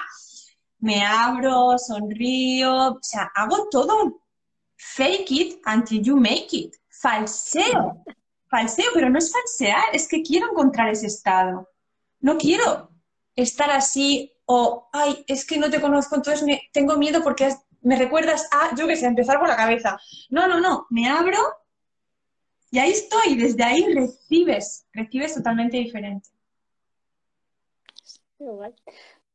me 0.79 1.03
abro, 1.03 1.77
sonrío, 1.79 2.91
o 2.93 2.99
sea, 3.01 3.31
hago 3.33 3.67
todo. 3.71 4.21
Fake 4.77 5.31
it 5.31 5.61
until 5.65 6.01
you 6.03 6.15
make 6.15 6.49
it. 6.51 6.75
Falseo. 6.89 8.03
Falseo, 8.47 8.91
pero 8.93 9.09
no 9.09 9.17
es 9.17 9.31
falsear, 9.31 9.83
es 9.91 10.07
que 10.07 10.21
quiero 10.21 10.51
encontrar 10.51 10.89
ese 10.89 11.07
estado. 11.07 11.67
No 12.19 12.37
quiero 12.37 12.91
estar 13.35 13.71
así 13.71 14.31
o, 14.45 14.87
ay, 14.93 15.25
es 15.27 15.45
que 15.45 15.57
no 15.57 15.71
te 15.71 15.81
conozco, 15.81 16.15
entonces 16.15 16.43
me, 16.43 16.61
tengo 16.71 16.95
miedo 16.97 17.23
porque 17.23 17.55
me 17.81 17.97
recuerdas 17.97 18.47
a, 18.51 18.75
yo 18.75 18.87
que 18.87 18.95
sé, 18.95 19.07
empezar 19.07 19.39
por 19.39 19.47
la 19.47 19.55
cabeza. 19.55 19.99
No, 20.29 20.47
no, 20.47 20.59
no, 20.59 20.85
me 20.91 21.09
abro 21.09 21.39
y 22.75 22.79
ahí 22.79 22.91
estoy, 22.91 23.37
desde 23.37 23.63
ahí 23.63 23.85
recibes, 23.93 24.85
recibes 24.91 25.33
totalmente 25.33 25.77
diferente. 25.77 26.27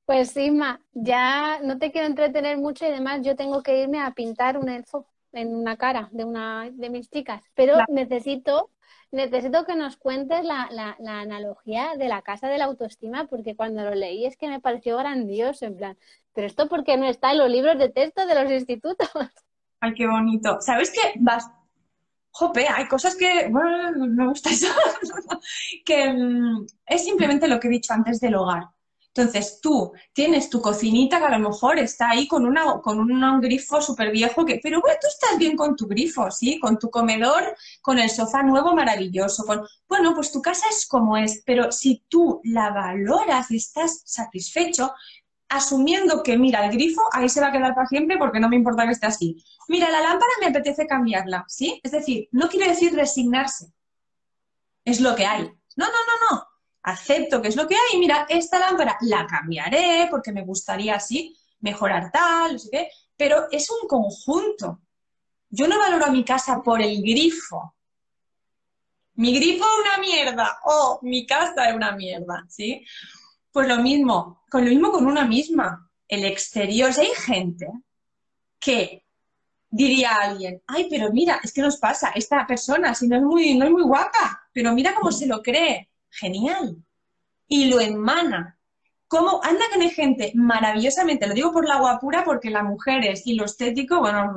Pues 0.04 0.36
Isma, 0.36 0.82
ya 0.92 1.58
no 1.62 1.78
te 1.78 1.90
quiero 1.90 2.06
entretener 2.06 2.58
mucho 2.58 2.84
y 2.84 2.88
además 2.88 3.22
yo 3.22 3.36
tengo 3.36 3.62
que 3.62 3.80
irme 3.80 3.98
a 3.98 4.10
pintar 4.10 4.58
un 4.58 4.68
elfo 4.68 5.06
en 5.32 5.56
una 5.56 5.78
cara 5.78 6.10
de 6.12 6.24
una 6.24 6.68
de 6.70 6.90
mis 6.90 7.08
chicas, 7.08 7.42
pero 7.54 7.78
necesito 7.88 8.68
necesito 9.10 9.64
que 9.64 9.74
nos 9.74 9.96
cuentes 9.96 10.44
la, 10.44 10.68
la, 10.70 11.20
analogía 11.20 11.96
de 11.96 12.08
la 12.08 12.20
casa 12.20 12.46
de 12.48 12.58
la 12.58 12.66
autoestima, 12.66 13.26
porque 13.26 13.56
cuando 13.56 13.82
lo 13.84 13.94
leí 13.94 14.26
es 14.26 14.36
que 14.36 14.48
me 14.48 14.60
pareció 14.60 14.98
grandioso, 14.98 15.64
en 15.64 15.78
plan, 15.78 15.96
pero 16.34 16.46
esto 16.46 16.68
porque 16.68 16.98
no 16.98 17.06
está 17.06 17.32
en 17.32 17.38
los 17.38 17.50
libros 17.50 17.78
de 17.78 17.88
texto 17.88 18.26
de 18.26 18.34
los 18.34 18.52
institutos. 18.52 19.08
Ay, 19.80 19.94
qué 19.94 20.06
bonito. 20.06 20.58
¿Sabes 20.60 20.90
qué? 20.90 21.18
Vas, 21.18 21.50
jope, 22.30 22.66
hay 22.68 22.86
cosas 22.88 23.16
que, 23.16 23.48
bueno, 23.48 24.06
me 24.06 24.28
gusta 24.28 24.50
eso, 24.50 24.66
que 25.84 26.12
mm, 26.12 26.66
es 26.86 27.04
simplemente 27.04 27.48
lo 27.48 27.58
que 27.60 27.68
he 27.68 27.70
dicho 27.70 27.92
antes 27.92 28.20
del 28.20 28.36
hogar. 28.36 28.64
Entonces 29.12 29.58
tú 29.60 29.92
tienes 30.12 30.48
tu 30.48 30.60
cocinita 30.60 31.18
que 31.18 31.24
a 31.26 31.36
lo 31.36 31.50
mejor 31.50 31.78
está 31.80 32.10
ahí 32.10 32.28
con, 32.28 32.46
una, 32.46 32.80
con 32.80 33.00
un, 33.00 33.40
grifo 33.40 33.82
súper 33.82 34.12
viejo, 34.12 34.46
que, 34.46 34.60
pero 34.62 34.80
bueno, 34.80 34.96
tú 35.00 35.08
estás 35.08 35.36
bien 35.36 35.56
con 35.56 35.74
tu 35.74 35.88
grifo, 35.88 36.30
¿sí? 36.30 36.60
Con 36.60 36.78
tu 36.78 36.90
comedor, 36.90 37.56
con 37.82 37.98
el 37.98 38.08
sofá 38.08 38.44
nuevo 38.44 38.72
maravilloso. 38.74 39.44
Con, 39.44 39.66
bueno, 39.88 40.14
pues 40.14 40.30
tu 40.30 40.40
casa 40.40 40.64
es 40.70 40.86
como 40.86 41.16
es, 41.16 41.42
pero 41.44 41.72
si 41.72 42.04
tú 42.08 42.40
la 42.44 42.70
valoras 42.70 43.50
y 43.50 43.56
estás 43.56 44.02
satisfecho, 44.04 44.92
asumiendo 45.50 46.22
que, 46.22 46.38
mira, 46.38 46.64
el 46.64 46.72
grifo 46.72 47.02
ahí 47.12 47.28
se 47.28 47.40
va 47.40 47.48
a 47.48 47.52
quedar 47.52 47.74
para 47.74 47.88
siempre 47.88 48.16
porque 48.16 48.40
no 48.40 48.48
me 48.48 48.56
importa 48.56 48.86
que 48.86 48.92
esté 48.92 49.06
así. 49.06 49.44
Mira, 49.68 49.90
la 49.90 50.00
lámpara 50.00 50.30
me 50.40 50.46
apetece 50.46 50.86
cambiarla, 50.86 51.44
¿sí? 51.48 51.80
Es 51.82 51.90
decir, 51.90 52.28
no 52.32 52.48
quiere 52.48 52.68
decir 52.68 52.94
resignarse. 52.94 53.72
Es 54.84 55.00
lo 55.00 55.14
que 55.14 55.26
hay. 55.26 55.42
No, 55.76 55.86
no, 55.86 55.92
no, 55.92 56.30
no. 56.36 56.46
Acepto 56.82 57.42
que 57.42 57.48
es 57.48 57.56
lo 57.56 57.66
que 57.66 57.74
hay. 57.74 57.98
Mira, 57.98 58.26
esta 58.28 58.58
lámpara 58.58 58.96
la 59.02 59.26
cambiaré 59.26 60.06
porque 60.10 60.32
me 60.32 60.44
gustaría 60.44 60.94
así 60.94 61.36
mejorar 61.58 62.10
tal, 62.12 62.52
no 62.52 62.58
sé 62.58 62.68
qué. 62.70 62.88
Pero 63.16 63.48
es 63.50 63.68
un 63.70 63.88
conjunto. 63.88 64.80
Yo 65.50 65.66
no 65.66 65.78
valoro 65.78 66.12
mi 66.12 66.24
casa 66.24 66.62
por 66.62 66.80
el 66.80 67.02
grifo. 67.02 67.74
Mi 69.14 69.34
grifo 69.34 69.64
es 69.64 69.86
una 69.86 69.98
mierda. 69.98 70.58
Oh, 70.64 71.00
mi 71.02 71.26
casa 71.26 71.68
es 71.68 71.74
una 71.74 71.92
mierda, 71.92 72.44
¿sí? 72.48 72.84
Pues 73.52 73.68
lo 73.68 73.78
mismo, 73.78 74.44
con 74.50 74.64
lo 74.64 74.70
mismo 74.70 74.92
con 74.92 75.06
una 75.06 75.24
misma. 75.26 75.90
El 76.06 76.24
exterior, 76.24 76.92
si 76.92 77.02
hay 77.02 77.14
gente 77.16 77.68
que 78.58 79.04
diría 79.68 80.10
a 80.10 80.30
alguien, 80.30 80.62
ay, 80.66 80.88
pero 80.90 81.12
mira, 81.12 81.40
es 81.42 81.52
que 81.52 81.62
nos 81.62 81.76
pasa, 81.76 82.10
esta 82.14 82.46
persona, 82.46 82.94
si 82.94 83.06
no 83.08 83.16
es 83.16 83.22
muy, 83.22 83.54
no 83.54 83.64
es 83.64 83.70
muy 83.70 83.82
guapa, 83.82 84.48
pero 84.52 84.72
mira 84.72 84.94
cómo 84.94 85.12
se 85.12 85.26
lo 85.26 85.42
cree. 85.42 85.88
Genial. 86.10 86.76
Y 87.46 87.66
lo 87.66 87.80
emana. 87.80 88.58
¿Cómo 89.06 89.40
anda 89.42 89.64
que 89.72 89.80
hay 89.80 89.90
gente 89.90 90.32
maravillosamente? 90.36 91.26
Lo 91.26 91.34
digo 91.34 91.52
por 91.52 91.66
la 91.66 91.78
guapura 91.78 92.24
porque 92.24 92.48
las 92.48 92.62
mujeres 92.62 93.22
y 93.24 93.34
lo 93.34 93.44
estético, 93.44 93.98
bueno, 93.98 94.32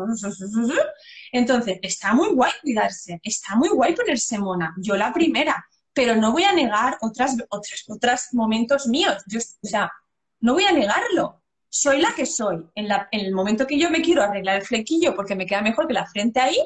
entonces 1.32 1.80
está 1.84 2.14
muy 2.16 2.30
guay 2.30 2.52
cuidarse, 2.60 3.20
está 3.24 3.56
muy 3.56 3.70
guay 3.70 3.94
ponerse 3.94 4.40
mona. 4.40 4.74
Yo 4.78 4.96
la 4.96 5.14
primera, 5.14 5.64
pero 5.94 6.16
no 6.16 6.32
voy 6.32 6.44
a 6.44 6.54
negar 6.54 6.98
otros, 7.02 8.34
momentos 8.34 8.88
míos. 8.88 9.24
Yo, 9.28 9.40
o 9.40 9.68
sea, 9.68 9.92
no 10.40 10.54
voy 10.54 10.66
a 10.66 10.72
negarlo. 10.72 11.42
Soy 11.70 12.02
la 12.02 12.14
que 12.16 12.26
soy. 12.26 12.68
En, 12.76 12.88
en 13.12 13.20
el 13.22 13.34
momento 13.34 13.68
que 13.68 13.80
yo 13.80 13.90
me 13.90 14.02
quiero 14.02 14.24
arreglar 14.24 14.58
el 14.58 14.66
flequillo 14.66 15.16
porque 15.16 15.36
me 15.36 15.46
queda 15.46 15.62
mejor 15.62 15.88
que 15.88 15.94
la 15.94 16.08
frente 16.08 16.40
ahí, 16.40 16.58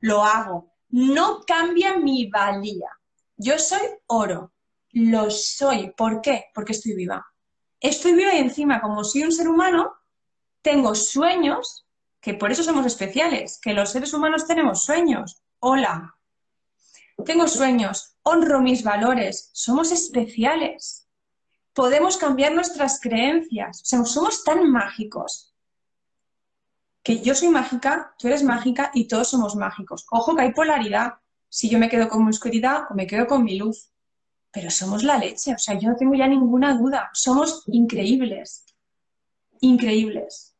lo 0.00 0.22
hago. 0.22 0.72
No 0.90 1.40
cambia 1.46 1.96
mi 1.96 2.26
valía. 2.26 2.88
Yo 3.36 3.58
soy 3.58 3.82
oro. 4.06 4.52
Lo 4.90 5.30
soy. 5.30 5.92
¿Por 5.96 6.20
qué? 6.20 6.46
Porque 6.54 6.72
estoy 6.72 6.94
viva. 6.94 7.26
Estoy 7.80 8.14
viva 8.14 8.34
y 8.34 8.38
encima, 8.38 8.80
como 8.80 9.04
soy 9.04 9.24
un 9.24 9.32
ser 9.32 9.48
humano, 9.48 9.92
tengo 10.62 10.94
sueños, 10.94 11.84
que 12.20 12.34
por 12.34 12.50
eso 12.50 12.62
somos 12.62 12.86
especiales, 12.86 13.58
que 13.60 13.74
los 13.74 13.90
seres 13.90 14.14
humanos 14.14 14.46
tenemos 14.46 14.84
sueños. 14.84 15.42
Hola. 15.58 16.16
Tengo 17.24 17.48
sueños, 17.48 18.16
honro 18.22 18.60
mis 18.60 18.82
valores, 18.82 19.50
somos 19.52 19.92
especiales. 19.92 21.08
Podemos 21.72 22.16
cambiar 22.16 22.52
nuestras 22.52 23.00
creencias, 23.00 23.80
somos 23.84 24.44
tan 24.44 24.70
mágicos. 24.70 25.54
Que 27.02 27.20
yo 27.20 27.34
soy 27.34 27.48
mágica, 27.48 28.14
tú 28.18 28.28
eres 28.28 28.42
mágica 28.42 28.90
y 28.94 29.08
todos 29.08 29.28
somos 29.28 29.56
mágicos. 29.56 30.06
Ojo 30.10 30.34
que 30.34 30.42
hay 30.42 30.52
polaridad, 30.52 31.14
si 31.48 31.68
yo 31.68 31.78
me 31.78 31.88
quedo 31.88 32.08
con 32.08 32.24
mi 32.24 32.30
oscuridad 32.30 32.84
o 32.90 32.94
me 32.94 33.06
quedo 33.06 33.26
con 33.26 33.44
mi 33.44 33.56
luz, 33.56 33.90
pero 34.50 34.70
somos 34.70 35.02
la 35.02 35.18
leche, 35.18 35.54
o 35.54 35.58
sea, 35.58 35.78
yo 35.78 35.90
no 35.90 35.96
tengo 35.96 36.14
ya 36.14 36.28
ninguna 36.28 36.76
duda, 36.76 37.10
somos 37.12 37.64
increíbles, 37.66 38.64
increíbles. 39.60 40.54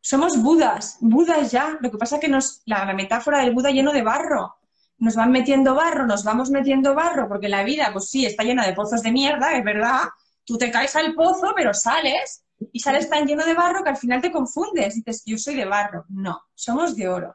Somos 0.00 0.42
budas, 0.42 0.96
budas 1.00 1.50
ya, 1.50 1.76
lo 1.80 1.90
que 1.90 1.98
pasa 1.98 2.16
es 2.16 2.20
que 2.20 2.28
nos, 2.28 2.62
la 2.64 2.92
metáfora 2.94 3.40
del 3.40 3.54
Buda 3.54 3.70
lleno 3.70 3.92
de 3.92 4.02
barro, 4.02 4.59
nos 5.00 5.16
van 5.16 5.32
metiendo 5.32 5.74
barro, 5.74 6.06
nos 6.06 6.24
vamos 6.24 6.50
metiendo 6.50 6.94
barro, 6.94 7.26
porque 7.26 7.48
la 7.48 7.64
vida, 7.64 7.88
pues 7.92 8.10
sí, 8.10 8.26
está 8.26 8.44
llena 8.44 8.66
de 8.66 8.74
pozos 8.74 9.02
de 9.02 9.10
mierda, 9.10 9.56
es 9.56 9.64
verdad. 9.64 10.02
Tú 10.44 10.58
te 10.58 10.70
caes 10.70 10.94
al 10.94 11.14
pozo, 11.14 11.52
pero 11.56 11.72
sales 11.72 12.44
y 12.70 12.80
sales 12.80 13.08
tan 13.08 13.26
lleno 13.26 13.44
de 13.44 13.54
barro 13.54 13.82
que 13.82 13.90
al 13.90 13.96
final 13.96 14.20
te 14.20 14.30
confundes. 14.30 14.94
Dices, 14.94 15.22
yo 15.24 15.38
soy 15.38 15.56
de 15.56 15.64
barro. 15.64 16.04
No, 16.10 16.42
somos 16.54 16.96
de 16.96 17.08
oro. 17.08 17.34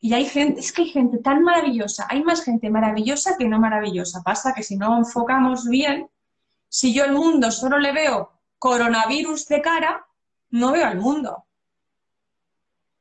Y 0.00 0.12
hay 0.12 0.26
gente, 0.26 0.60
es 0.60 0.72
que 0.72 0.82
hay 0.82 0.90
gente 0.90 1.18
tan 1.18 1.42
maravillosa, 1.42 2.06
hay 2.08 2.22
más 2.22 2.42
gente 2.44 2.68
maravillosa 2.70 3.36
que 3.38 3.48
no 3.48 3.58
maravillosa. 3.58 4.22
Pasa 4.22 4.52
que 4.54 4.62
si 4.62 4.76
no 4.76 4.98
enfocamos 4.98 5.66
bien, 5.66 6.10
si 6.68 6.92
yo 6.92 7.04
el 7.04 7.12
mundo 7.12 7.50
solo 7.50 7.78
le 7.78 7.92
veo 7.92 8.32
coronavirus 8.58 9.48
de 9.48 9.62
cara, 9.62 10.06
no 10.50 10.72
veo 10.72 10.86
al 10.86 10.98
mundo. 10.98 11.44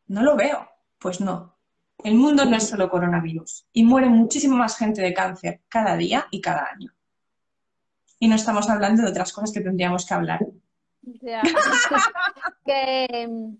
No 0.07 0.24
lo 0.24 0.38
veo. 0.38 0.66
Pues 0.97 1.20
no, 1.22 1.59
el 2.04 2.16
mundo 2.16 2.45
no 2.45 2.56
es 2.56 2.68
solo 2.68 2.89
coronavirus 2.89 3.68
y 3.74 3.84
muere 3.84 4.08
muchísima 4.08 4.56
más 4.56 4.78
gente 4.78 5.02
de 5.02 5.14
cáncer 5.14 5.62
cada 5.68 5.95
día 5.97 6.28
y 6.32 6.41
cada 6.41 6.68
año. 6.74 6.93
Y 8.20 8.28
no 8.28 8.36
estamos 8.36 8.70
hablando 8.70 9.04
de 9.04 9.10
otras 9.10 9.32
cosas 9.32 9.52
que 9.52 9.62
tendríamos 9.62 10.06
que 10.06 10.14
hablar. 10.14 10.39
que, 12.66 13.56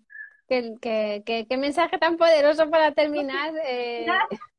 qué, 0.48 1.58
mensaje 1.58 1.98
tan 1.98 2.18
poderoso 2.18 2.70
para 2.70 2.92
terminar. 2.94 3.54
Eh... 3.66 4.06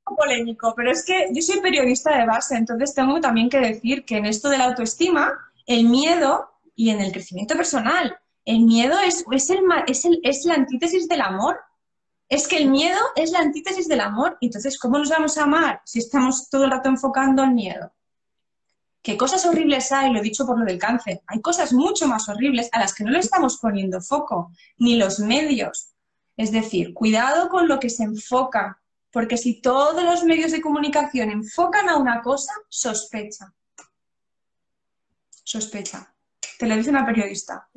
polémico, 0.05 0.75
pero 0.77 0.91
es 0.91 1.05
que 1.05 1.29
yo 1.33 1.43
soy 1.43 1.61
periodista 1.61 2.17
de 2.19 2.27
base, 2.27 2.57
entonces 2.57 2.95
tengo 2.95 3.21
también 3.21 3.49
que 3.49 3.61
decir 3.61 4.05
que 4.05 4.17
en 4.17 4.27
esto 4.27 4.49
de 4.49 4.59
la 4.59 4.65
autoestima, 4.65 5.33
el 5.67 5.85
miedo 5.85 6.51
y 6.75 6.91
en 6.91 7.01
el 7.01 7.13
crecimiento 7.13 7.55
personal, 7.57 8.19
el 8.45 8.61
miedo 8.61 8.99
es, 8.99 9.25
es, 9.31 9.51
el, 9.51 9.61
es, 9.87 10.05
el, 10.05 10.21
es 10.25 10.45
la 10.45 10.55
antítesis 10.55 11.07
del 11.09 11.21
amor. 11.21 11.61
Es 12.31 12.47
que 12.47 12.59
el 12.59 12.71
miedo 12.71 12.99
es 13.17 13.33
la 13.33 13.41
antítesis 13.41 13.89
del 13.89 14.01
amor. 14.01 14.39
Entonces, 14.41 14.79
¿cómo 14.79 14.99
nos 14.99 15.11
vamos 15.11 15.37
a 15.37 15.43
amar 15.43 15.83
si 15.85 15.99
estamos 15.99 16.49
todo 16.49 16.65
el 16.65 16.71
rato 16.71 16.89
enfocando 16.89 17.43
el 17.43 17.51
miedo? 17.51 17.93
¿Qué 19.03 19.17
cosas 19.17 19.45
horribles 19.47 19.91
hay? 19.91 20.13
Lo 20.13 20.21
he 20.21 20.23
dicho 20.23 20.47
por 20.47 20.57
lo 20.57 20.65
del 20.65 20.79
cáncer. 20.79 21.23
Hay 21.27 21.41
cosas 21.41 21.73
mucho 21.73 22.07
más 22.07 22.29
horribles 22.29 22.69
a 22.71 22.79
las 22.79 22.95
que 22.95 23.03
no 23.03 23.11
le 23.11 23.19
estamos 23.19 23.59
poniendo 23.59 24.01
foco, 24.01 24.53
ni 24.79 24.95
los 24.95 25.19
medios. 25.19 25.91
Es 26.37 26.53
decir, 26.53 26.95
cuidado 26.95 27.49
con 27.49 27.67
lo 27.67 27.81
que 27.81 27.91
se 27.91 28.05
enfoca, 28.05 28.81
porque 29.11 29.37
si 29.37 29.61
todos 29.61 30.05
los 30.05 30.23
medios 30.23 30.53
de 30.53 30.61
comunicación 30.61 31.31
enfocan 31.31 31.89
a 31.89 31.97
una 31.97 32.23
cosa, 32.23 32.53
sospecha. 32.69 33.53
Sospecha. 35.43 36.15
Te 36.61 36.69
lo 36.69 36.77
dice 36.77 36.91
una 36.91 37.05
periodista. 37.05 37.69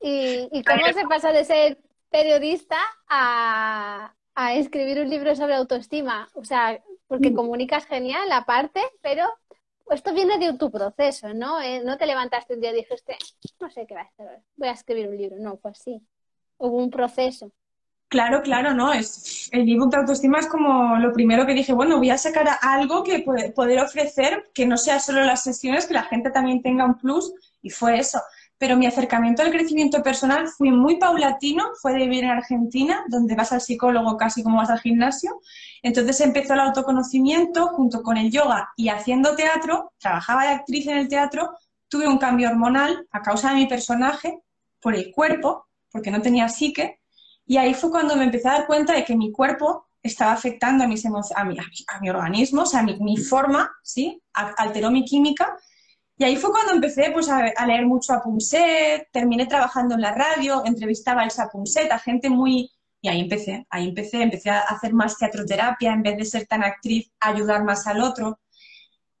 ¿Y, 0.00 0.62
cómo 0.62 0.92
se 0.94 1.08
pasa 1.08 1.32
de 1.32 1.44
ser 1.44 1.87
periodista 2.10 2.76
a, 3.08 4.14
escribir 4.54 5.00
un 5.00 5.10
libro 5.10 5.34
sobre 5.34 5.54
autoestima? 5.54 6.28
O 6.34 6.44
sea, 6.44 6.80
porque 7.06 7.30
mm. 7.30 7.34
comunicas 7.34 7.86
genial 7.86 8.30
aparte, 8.30 8.80
pero 9.02 9.24
esto 9.90 10.14
viene 10.14 10.38
de 10.38 10.56
tu 10.56 10.70
proceso, 10.70 11.34
¿no? 11.34 11.60
Eh, 11.60 11.82
no 11.84 11.96
te 11.98 12.06
levantaste 12.06 12.54
un 12.54 12.60
día 12.60 12.70
y 12.70 12.76
dijiste, 12.76 13.16
no 13.60 13.70
sé 13.70 13.86
qué 13.86 13.94
va 13.94 14.02
a 14.02 14.04
hacer, 14.04 14.42
voy 14.56 14.68
a 14.68 14.72
escribir 14.72 15.08
un 15.08 15.16
libro. 15.16 15.36
No, 15.38 15.56
pues 15.56 15.78
sí. 15.78 16.00
Hubo 16.58 16.76
un 16.76 16.90
proceso. 16.90 17.52
Claro, 18.08 18.40
claro, 18.40 18.72
no. 18.72 18.92
Es, 18.92 19.50
el 19.52 19.68
ebook 19.70 19.90
de 19.90 19.98
autoestima 19.98 20.38
es 20.38 20.46
como 20.46 20.96
lo 20.96 21.12
primero 21.12 21.44
que 21.44 21.52
dije, 21.52 21.74
bueno, 21.74 21.98
voy 21.98 22.08
a 22.08 22.16
sacar 22.16 22.48
algo 22.62 23.04
que 23.04 23.20
puede, 23.20 23.52
poder 23.52 23.80
ofrecer, 23.80 24.48
que 24.54 24.66
no 24.66 24.78
sea 24.78 24.98
solo 24.98 25.22
las 25.24 25.42
sesiones, 25.42 25.86
que 25.86 25.94
la 25.94 26.04
gente 26.04 26.30
también 26.30 26.62
tenga 26.62 26.86
un 26.86 26.96
plus, 26.96 27.32
y 27.60 27.68
fue 27.68 27.98
eso. 27.98 28.18
Pero 28.58 28.76
mi 28.76 28.86
acercamiento 28.86 29.42
al 29.42 29.50
crecimiento 29.50 30.02
personal 30.02 30.48
fue 30.48 30.70
muy 30.70 30.96
paulatino, 30.96 31.64
fue 31.80 31.92
de 31.92 32.00
vivir 32.00 32.24
en 32.24 32.30
Argentina, 32.30 33.04
donde 33.08 33.34
vas 33.34 33.52
al 33.52 33.60
psicólogo 33.60 34.16
casi 34.16 34.42
como 34.42 34.58
vas 34.58 34.70
al 34.70 34.80
gimnasio. 34.80 35.40
Entonces 35.82 36.20
empezó 36.20 36.54
el 36.54 36.60
autoconocimiento 36.60 37.68
junto 37.68 38.02
con 38.02 38.16
el 38.16 38.30
yoga 38.30 38.68
y 38.76 38.88
haciendo 38.88 39.36
teatro, 39.36 39.92
trabajaba 39.98 40.42
de 40.42 40.48
actriz 40.50 40.86
en 40.88 40.98
el 40.98 41.08
teatro, 41.08 41.52
tuve 41.88 42.08
un 42.08 42.18
cambio 42.18 42.48
hormonal 42.48 43.06
a 43.12 43.22
causa 43.22 43.50
de 43.50 43.56
mi 43.56 43.66
personaje, 43.66 44.42
por 44.80 44.94
el 44.94 45.10
cuerpo, 45.12 45.66
porque 45.90 46.10
no 46.10 46.20
tenía 46.22 46.48
psique, 46.48 47.00
y 47.46 47.56
ahí 47.56 47.74
fue 47.74 47.90
cuando 47.90 48.14
me 48.16 48.24
empecé 48.24 48.48
a 48.48 48.52
dar 48.52 48.66
cuenta 48.66 48.92
de 48.92 49.04
que 49.04 49.16
mi 49.16 49.32
cuerpo 49.32 49.88
estaba 50.02 50.32
afectando 50.32 50.84
a, 50.84 50.86
mis 50.86 51.04
a, 51.06 51.44
mi, 51.44 51.56
a 51.58 52.00
mi 52.00 52.10
organismo, 52.10 52.62
o 52.62 52.66
sea, 52.66 52.82
mi, 52.82 52.98
mi 53.00 53.16
forma, 53.16 53.70
¿sí? 53.82 54.22
Alteró 54.32 54.90
mi 54.90 55.04
química. 55.04 55.56
Y 56.18 56.24
ahí 56.24 56.36
fue 56.36 56.50
cuando 56.50 56.72
empecé 56.72 57.10
pues, 57.12 57.28
a, 57.28 57.64
leer 57.64 57.86
mucho 57.86 58.12
a 58.12 58.20
Punset, 58.20 59.08
terminé 59.12 59.46
trabajando 59.46 59.94
en 59.94 60.00
la 60.00 60.12
radio, 60.12 60.64
entrevistaba 60.64 61.22
a 61.22 61.24
Elsa 61.24 61.48
Punset, 61.50 61.90
a 61.92 61.98
gente 61.98 62.28
muy... 62.28 62.70
Y 63.00 63.08
ahí 63.08 63.20
empecé, 63.20 63.64
ahí 63.70 63.88
empecé, 63.90 64.22
empecé 64.22 64.50
a 64.50 64.58
hacer 64.62 64.92
más 64.92 65.16
teatroterapia, 65.16 65.92
en 65.92 66.02
vez 66.02 66.16
de 66.16 66.24
ser 66.24 66.46
tan 66.48 66.64
actriz, 66.64 67.12
ayudar 67.20 67.62
más 67.62 67.86
al 67.86 68.02
otro. 68.02 68.40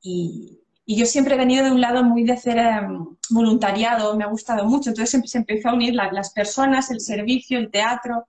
Y, 0.02 0.58
y 0.84 0.96
yo 0.96 1.06
siempre 1.06 1.36
he 1.36 1.38
venido 1.38 1.64
de 1.64 1.70
un 1.70 1.80
lado 1.80 2.02
muy 2.02 2.24
de 2.24 2.32
hacer 2.32 2.58
em, 2.58 3.16
voluntariado, 3.30 4.16
me 4.16 4.24
ha 4.24 4.28
gustado 4.28 4.64
mucho. 4.64 4.90
Entonces 4.90 5.22
se 5.30 5.38
empezó 5.38 5.68
a 5.68 5.74
unir 5.74 5.94
las 5.94 6.32
personas, 6.32 6.90
el 6.90 7.00
servicio, 7.00 7.60
el 7.60 7.70
teatro, 7.70 8.26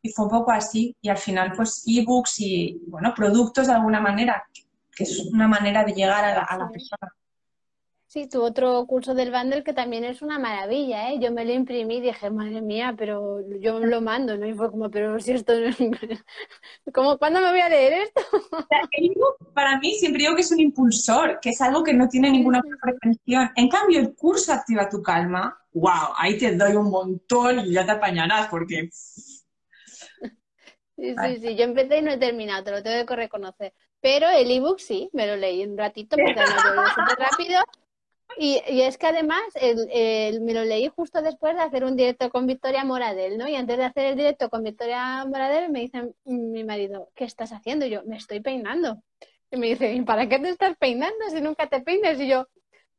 y 0.00 0.10
fue 0.10 0.26
un 0.26 0.30
poco 0.30 0.52
así. 0.52 0.96
Y 1.00 1.08
al 1.08 1.18
final, 1.18 1.54
pues, 1.56 1.82
ebooks 1.84 2.38
y, 2.38 2.80
bueno, 2.86 3.12
productos 3.16 3.66
de 3.66 3.72
alguna 3.72 4.00
manera, 4.00 4.44
que 4.94 5.02
es 5.02 5.26
una 5.32 5.48
manera 5.48 5.82
de 5.82 5.92
llegar 5.92 6.24
a 6.24 6.56
la 6.56 6.70
persona. 6.70 7.12
Sí, 8.12 8.28
tu 8.28 8.42
otro 8.42 8.84
curso 8.86 9.14
del 9.14 9.30
bundle 9.30 9.64
que 9.64 9.72
también 9.72 10.04
es 10.04 10.20
una 10.20 10.38
maravilla, 10.38 11.10
¿eh? 11.10 11.18
Yo 11.18 11.32
me 11.32 11.46
lo 11.46 11.52
imprimí 11.52 11.96
y 11.96 12.00
dije, 12.02 12.28
madre 12.28 12.60
mía, 12.60 12.94
pero 12.94 13.38
yo 13.58 13.80
lo 13.80 14.02
mando, 14.02 14.36
¿no? 14.36 14.46
Y 14.46 14.52
fue 14.52 14.70
como, 14.70 14.90
pero 14.90 15.18
si 15.18 15.32
esto 15.32 15.54
no 15.58 15.68
es... 15.68 15.78
como, 16.92 17.16
¿Cuándo 17.16 17.40
me 17.40 17.50
voy 17.50 17.60
a 17.60 17.70
leer 17.70 17.94
esto? 17.94 18.20
El 18.90 19.14
para 19.54 19.78
mí 19.78 19.94
siempre 19.94 20.24
digo 20.24 20.34
que 20.34 20.42
es 20.42 20.52
un 20.52 20.60
impulsor, 20.60 21.40
que 21.40 21.48
es 21.48 21.60
algo 21.62 21.82
que 21.82 21.94
no 21.94 22.06
tiene 22.06 22.30
ninguna 22.30 22.60
prevención. 22.82 23.50
En 23.56 23.70
cambio, 23.70 23.98
el 23.98 24.14
curso 24.14 24.52
Activa 24.52 24.90
tu 24.90 25.00
Calma, 25.00 25.58
wow, 25.72 26.12
ahí 26.18 26.36
te 26.36 26.54
doy 26.54 26.76
un 26.76 26.90
montón 26.90 27.60
y 27.60 27.72
ya 27.72 27.86
te 27.86 27.92
apañarás 27.92 28.48
porque... 28.48 28.90
Sí, 30.94 31.14
sí, 31.16 31.36
sí, 31.40 31.56
yo 31.56 31.64
empecé 31.64 31.98
y 31.98 32.02
no 32.02 32.12
he 32.12 32.18
terminado, 32.18 32.62
te 32.62 32.70
lo 32.70 32.82
tengo 32.82 33.04
que 33.06 33.16
reconocer. 33.16 33.72
Pero 34.00 34.28
el 34.28 34.48
ebook 34.50 34.78
sí, 34.78 35.08
me 35.14 35.26
lo 35.26 35.36
leí 35.36 35.64
un 35.64 35.76
ratito 35.76 36.16
porque 36.16 36.38
además 36.38 36.64
lo 36.76 36.88
súper 36.88 37.18
rápido 37.18 37.60
y, 38.38 38.60
es 38.66 38.98
que 38.98 39.06
además 39.06 39.42
me 39.54 40.54
lo 40.54 40.64
leí 40.64 40.88
justo 40.88 41.22
después 41.22 41.54
de 41.56 41.62
hacer 41.62 41.84
un 41.84 41.96
directo 41.96 42.30
con 42.30 42.46
Victoria 42.46 42.84
Moradel, 42.84 43.38
¿no? 43.38 43.48
Y 43.48 43.56
antes 43.56 43.78
de 43.78 43.84
hacer 43.84 44.06
el 44.06 44.16
directo 44.16 44.50
con 44.50 44.62
Victoria 44.62 45.24
Moradel 45.24 45.70
me 45.70 45.80
dice 45.80 46.12
mi 46.24 46.64
marido, 46.64 47.10
¿qué 47.14 47.24
estás 47.24 47.52
haciendo? 47.52 47.86
Y 47.86 47.90
yo, 47.90 48.02
me 48.04 48.16
estoy 48.16 48.40
peinando. 48.40 49.02
Y 49.50 49.56
me 49.56 49.68
dice, 49.68 49.92
¿y 49.92 50.00
para 50.02 50.28
qué 50.28 50.38
te 50.38 50.48
estás 50.48 50.76
peinando 50.78 51.28
si 51.30 51.40
nunca 51.40 51.68
te 51.68 51.80
peinas? 51.80 52.18
Y 52.18 52.28
yo, 52.28 52.48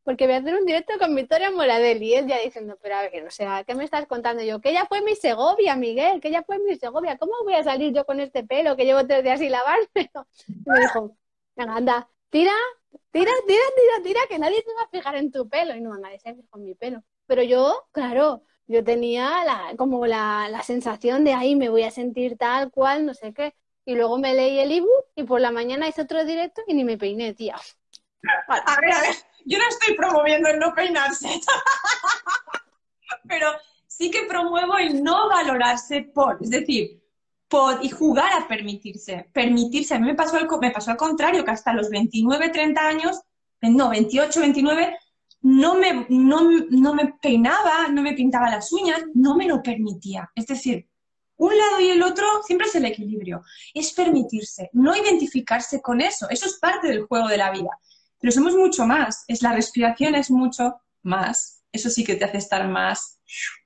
porque 0.03 0.25
voy 0.25 0.35
a 0.35 0.37
hacer 0.37 0.53
un 0.55 0.65
directo 0.65 0.93
con 0.99 1.15
Victoria 1.15 1.49
Moradel. 1.49 2.03
Y 2.03 2.13
él 2.13 2.27
ya 2.27 2.39
diciendo, 2.39 2.77
pero 2.81 2.95
a 2.95 3.01
ver, 3.03 3.25
o 3.25 3.31
sea, 3.31 3.63
¿qué 3.63 3.73
me 3.73 3.83
estás 3.83 4.05
contando? 4.05 4.43
Y 4.43 4.47
yo, 4.47 4.61
que 4.61 4.69
ella 4.69 4.85
fue 4.85 5.01
mi 5.01 5.15
Segovia, 5.15 5.75
Miguel, 5.75 6.19
que 6.21 6.27
ella 6.27 6.43
fue 6.43 6.59
mi 6.59 6.75
Segovia. 6.75 7.17
¿Cómo 7.17 7.33
voy 7.43 7.55
a 7.55 7.63
salir 7.63 7.93
yo 7.93 8.05
con 8.05 8.19
este 8.19 8.43
pelo 8.43 8.75
que 8.75 8.85
llevo 8.85 9.05
tres 9.07 9.23
días 9.23 9.39
sin 9.39 9.51
lavarme? 9.51 9.87
Y 10.47 10.69
me 10.69 10.79
dijo, 10.79 11.17
anda, 11.57 12.09
tira, 12.29 12.53
tira, 13.13 13.31
tira, 13.47 13.63
tira, 13.75 14.03
tira, 14.03 14.19
que 14.27 14.39
nadie 14.39 14.63
se 14.63 14.73
va 14.73 14.81
a 14.81 14.89
fijar 14.89 15.15
en 15.15 15.31
tu 15.31 15.47
pelo. 15.47 15.75
Y 15.75 15.81
no, 15.81 15.95
nadie 15.97 16.19
se 16.19 16.33
fijó 16.33 16.57
en 16.57 16.65
mi 16.65 16.75
pelo. 16.75 17.03
Pero 17.27 17.43
yo, 17.43 17.87
claro, 17.91 18.43
yo 18.67 18.83
tenía 18.83 19.45
la, 19.45 19.73
como 19.77 20.05
la, 20.05 20.49
la 20.49 20.63
sensación 20.63 21.23
de, 21.23 21.33
ahí 21.33 21.55
me 21.55 21.69
voy 21.69 21.83
a 21.83 21.91
sentir 21.91 22.37
tal 22.37 22.71
cual, 22.71 23.05
no 23.05 23.13
sé 23.13 23.33
qué. 23.33 23.55
Y 23.85 23.95
luego 23.95 24.17
me 24.17 24.33
leí 24.33 24.59
el 24.59 24.71
ebook 24.71 25.05
y 25.15 25.23
por 25.23 25.41
la 25.41 25.51
mañana 25.51 25.87
hice 25.87 26.01
otro 26.01 26.25
directo 26.25 26.61
y 26.67 26.73
ni 26.73 26.83
me 26.83 26.97
peiné, 26.97 27.33
tía. 27.33 27.55
A 28.47 28.79
ver, 28.79 28.93
a 28.93 29.01
ver, 29.01 29.15
yo 29.45 29.57
no 29.57 29.67
estoy 29.67 29.95
promoviendo 29.95 30.49
el 30.49 30.59
no 30.59 30.73
peinarse, 30.73 31.27
pero 33.27 33.51
sí 33.87 34.09
que 34.09 34.23
promuevo 34.23 34.77
el 34.77 35.03
no 35.03 35.27
valorarse 35.27 36.03
por, 36.03 36.37
es 36.41 36.49
decir, 36.49 37.02
y 37.81 37.89
jugar 37.89 38.31
a 38.33 38.47
permitirse. 38.47 39.29
Permitirse. 39.31 39.95
A 39.95 39.99
mí 39.99 40.07
me 40.07 40.15
pasó, 40.15 40.37
al, 40.37 40.47
me 40.59 40.71
pasó 40.71 40.91
al 40.91 40.97
contrario, 40.97 41.45
que 41.45 41.51
hasta 41.51 41.73
los 41.73 41.89
29, 41.89 42.49
30 42.49 42.81
años, 42.81 43.21
no, 43.61 43.89
28, 43.89 44.39
29, 44.39 44.97
no 45.41 45.75
me, 45.75 46.05
no, 46.09 46.93
me 46.93 47.13
peinaba, 47.21 47.87
no 47.89 48.01
me 48.01 48.13
pintaba 48.13 48.49
las 48.49 48.71
uñas, 48.71 49.03
no 49.13 49.35
me 49.35 49.47
lo 49.47 49.61
permitía. 49.61 50.31
Es 50.35 50.47
decir, 50.47 50.87
un 51.37 51.55
lado 51.57 51.79
y 51.79 51.89
el 51.89 52.01
otro 52.01 52.25
siempre 52.45 52.67
es 52.67 52.75
el 52.75 52.85
equilibrio. 52.85 53.43
Es 53.73 53.93
permitirse, 53.93 54.69
no 54.73 54.95
identificarse 54.95 55.81
con 55.81 56.01
eso. 56.01 56.27
Eso 56.29 56.47
es 56.47 56.57
parte 56.59 56.87
del 56.87 57.03
juego 57.03 57.27
de 57.27 57.37
la 57.37 57.51
vida. 57.51 57.69
Pero 58.19 58.31
somos 58.31 58.55
mucho 58.55 58.85
más. 58.85 59.25
Es 59.27 59.41
la 59.41 59.53
respiración 59.53 60.15
es 60.15 60.31
mucho 60.31 60.75
más. 61.03 61.61
Eso 61.71 61.89
sí 61.89 62.03
que 62.03 62.15
te 62.15 62.25
hace 62.25 62.37
estar 62.37 62.67
más, 62.67 63.19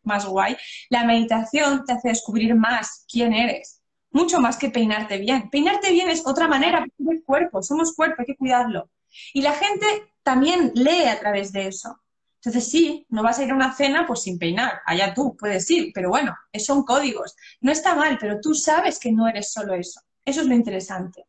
más 0.04 0.26
guay. 0.26 0.58
La 0.90 1.04
meditación 1.06 1.86
te 1.86 1.94
hace 1.94 2.10
descubrir 2.10 2.56
más 2.56 3.06
quién 3.08 3.34
eres 3.34 3.76
mucho 4.18 4.39
más 4.39 4.57
que 4.57 4.70
peinarte 4.70 5.18
bien. 5.18 5.49
Peinarte 5.49 5.91
bien 5.91 6.09
es 6.09 6.26
otra 6.26 6.47
manera, 6.47 6.86
porque 6.97 7.24
cuerpo, 7.24 7.61
somos 7.61 7.93
cuerpo, 7.93 8.15
hay 8.20 8.26
que 8.26 8.36
cuidarlo. 8.36 8.89
Y 9.34 9.41
la 9.41 9.53
gente 9.53 9.86
también 10.24 10.72
lee 10.76 11.05
a 11.05 11.20
través 11.20 11.51
de 11.51 11.68
eso. 11.68 12.01
Entonces 12.38 12.70
sí, 12.70 13.05
no 13.09 13.24
vas 13.24 13.39
a 13.39 13.43
ir 13.43 13.51
a 13.51 13.55
una 13.55 13.74
cena 13.74 14.05
pues 14.05 14.22
sin 14.24 14.38
peinar, 14.38 14.82
allá 14.86 15.13
tú 15.13 15.36
puedes 15.38 15.70
ir, 15.72 15.91
pero 15.93 16.09
bueno, 16.09 16.36
son 16.57 16.84
códigos. 16.84 17.36
No 17.61 17.72
está 17.72 17.95
mal, 17.95 18.18
pero 18.20 18.39
tú 18.41 18.53
sabes 18.53 18.99
que 18.99 19.11
no 19.11 19.28
eres 19.28 19.51
solo 19.51 19.74
eso. 19.74 20.01
Eso 20.26 20.41
es 20.41 20.47
lo 20.47 20.53
interesante. 20.53 21.26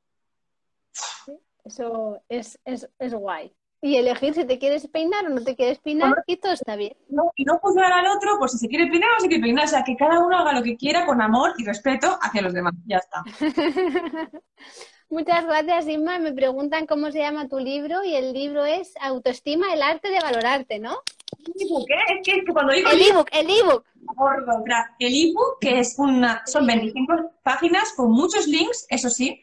Eso 1.65 2.23
es, 2.29 2.59
es, 2.65 2.89
es 2.99 3.15
guay 3.15 3.53
y 3.81 3.97
elegir 3.97 4.35
si 4.35 4.45
te 4.45 4.59
quieres 4.59 4.89
peinar 4.89 5.27
o 5.27 5.29
no 5.29 5.43
te 5.43 5.55
quieres 5.55 5.79
peinar 5.79 6.25
y 6.27 6.37
todo 6.37 6.53
está 6.53 6.77
bien. 6.77 6.97
y 7.37 7.45
no 7.45 7.59
juzgar 7.59 7.93
al 7.93 8.07
otro 8.07 8.39
por 8.39 8.49
si 8.49 8.59
se 8.59 8.69
quiere 8.69 8.89
peinar 8.89 9.11
o 9.17 9.21
se 9.21 9.29
quiere 9.29 9.43
peinar. 9.43 9.65
O 9.65 9.69
sea, 9.69 9.85
que 9.85 9.97
cada 9.97 10.19
uno 10.19 10.37
haga 10.37 10.53
lo 10.53 10.63
que 10.63 10.77
quiera 10.77 11.07
con 11.07 11.23
amor 11.23 11.53
y 11.59 11.65
respeto 11.65 12.19
hacia 12.21 12.43
los 12.43 12.53
demás. 12.53 12.75
Ya 12.87 12.99
está. 12.99 13.23
Muchas 15.11 15.47
gracias, 15.47 15.89
Inma. 15.89 16.19
Me 16.19 16.33
preguntan 16.33 16.87
cómo 16.87 17.11
se 17.11 17.21
llama 17.21 17.49
tu 17.49 17.59
libro 17.59 18.05
y 18.05 18.15
el 18.15 18.35
libro 18.35 18.67
es 18.67 18.95
Autoestima, 19.01 19.73
el 19.73 19.83
arte 19.83 20.11
de 20.11 20.21
valorarte, 20.21 20.79
¿no? 20.81 20.99
¿Qué? 21.45 21.53
Es 21.53 22.27
que, 22.27 22.33
es 22.33 22.45
que 22.45 22.53
cuando 22.53 22.75
digo 22.75 22.91
el 22.91 23.01
ebook, 23.01 23.29
el 23.33 23.49
ebook. 23.49 23.85
El 24.99 25.31
ebook, 25.31 25.59
que 25.61 25.79
es 25.79 25.95
una, 25.99 26.43
son 26.47 26.67
25 26.67 27.33
páginas 27.43 27.93
con 27.97 28.11
muchos 28.11 28.47
links, 28.47 28.87
eso 28.91 29.09
sí, 29.09 29.43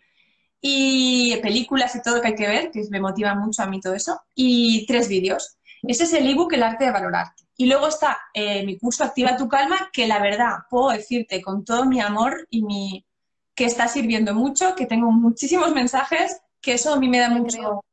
y 0.68 1.38
películas 1.44 1.96
y 1.96 2.02
todo 2.02 2.20
que 2.20 2.30
hay 2.30 2.36
que 2.36 2.48
ver, 2.48 2.72
que 2.72 2.82
me 2.90 3.00
motiva 3.00 3.36
mucho 3.36 3.62
a 3.62 3.68
mí 3.68 3.80
todo 3.80 3.94
eso, 3.94 4.20
y 4.34 4.84
tres 4.88 5.08
vídeos. 5.08 5.58
Ese 5.84 6.06
es 6.06 6.14
el 6.14 6.28
ebook 6.28 6.54
El 6.54 6.64
arte 6.64 6.86
de 6.86 6.92
valorarte. 6.92 7.44
Y 7.56 7.68
luego 7.68 7.88
está 7.88 8.18
eh, 8.34 8.66
mi 8.66 8.76
curso 8.80 9.04
Activa 9.04 9.38
tu 9.38 9.48
calma, 9.48 9.92
que 9.94 10.08
la 10.08 10.20
verdad 10.20 10.56
puedo 10.68 10.90
decirte 10.90 11.40
con 11.40 11.64
todo 11.64 11.86
mi 11.86 12.02
amor 12.02 12.48
y 12.50 12.64
mi 12.64 13.06
que 13.54 13.66
está 13.66 13.88
sirviendo 13.88 14.34
mucho, 14.34 14.74
que 14.76 14.88
tengo 14.88 15.12
muchísimos 15.12 15.72
mensajes, 15.72 16.42
que 16.60 16.74
eso 16.74 16.96
a 16.96 16.98
mí 16.98 17.10
me 17.10 17.20
da 17.20 17.30
mucho. 17.30 17.86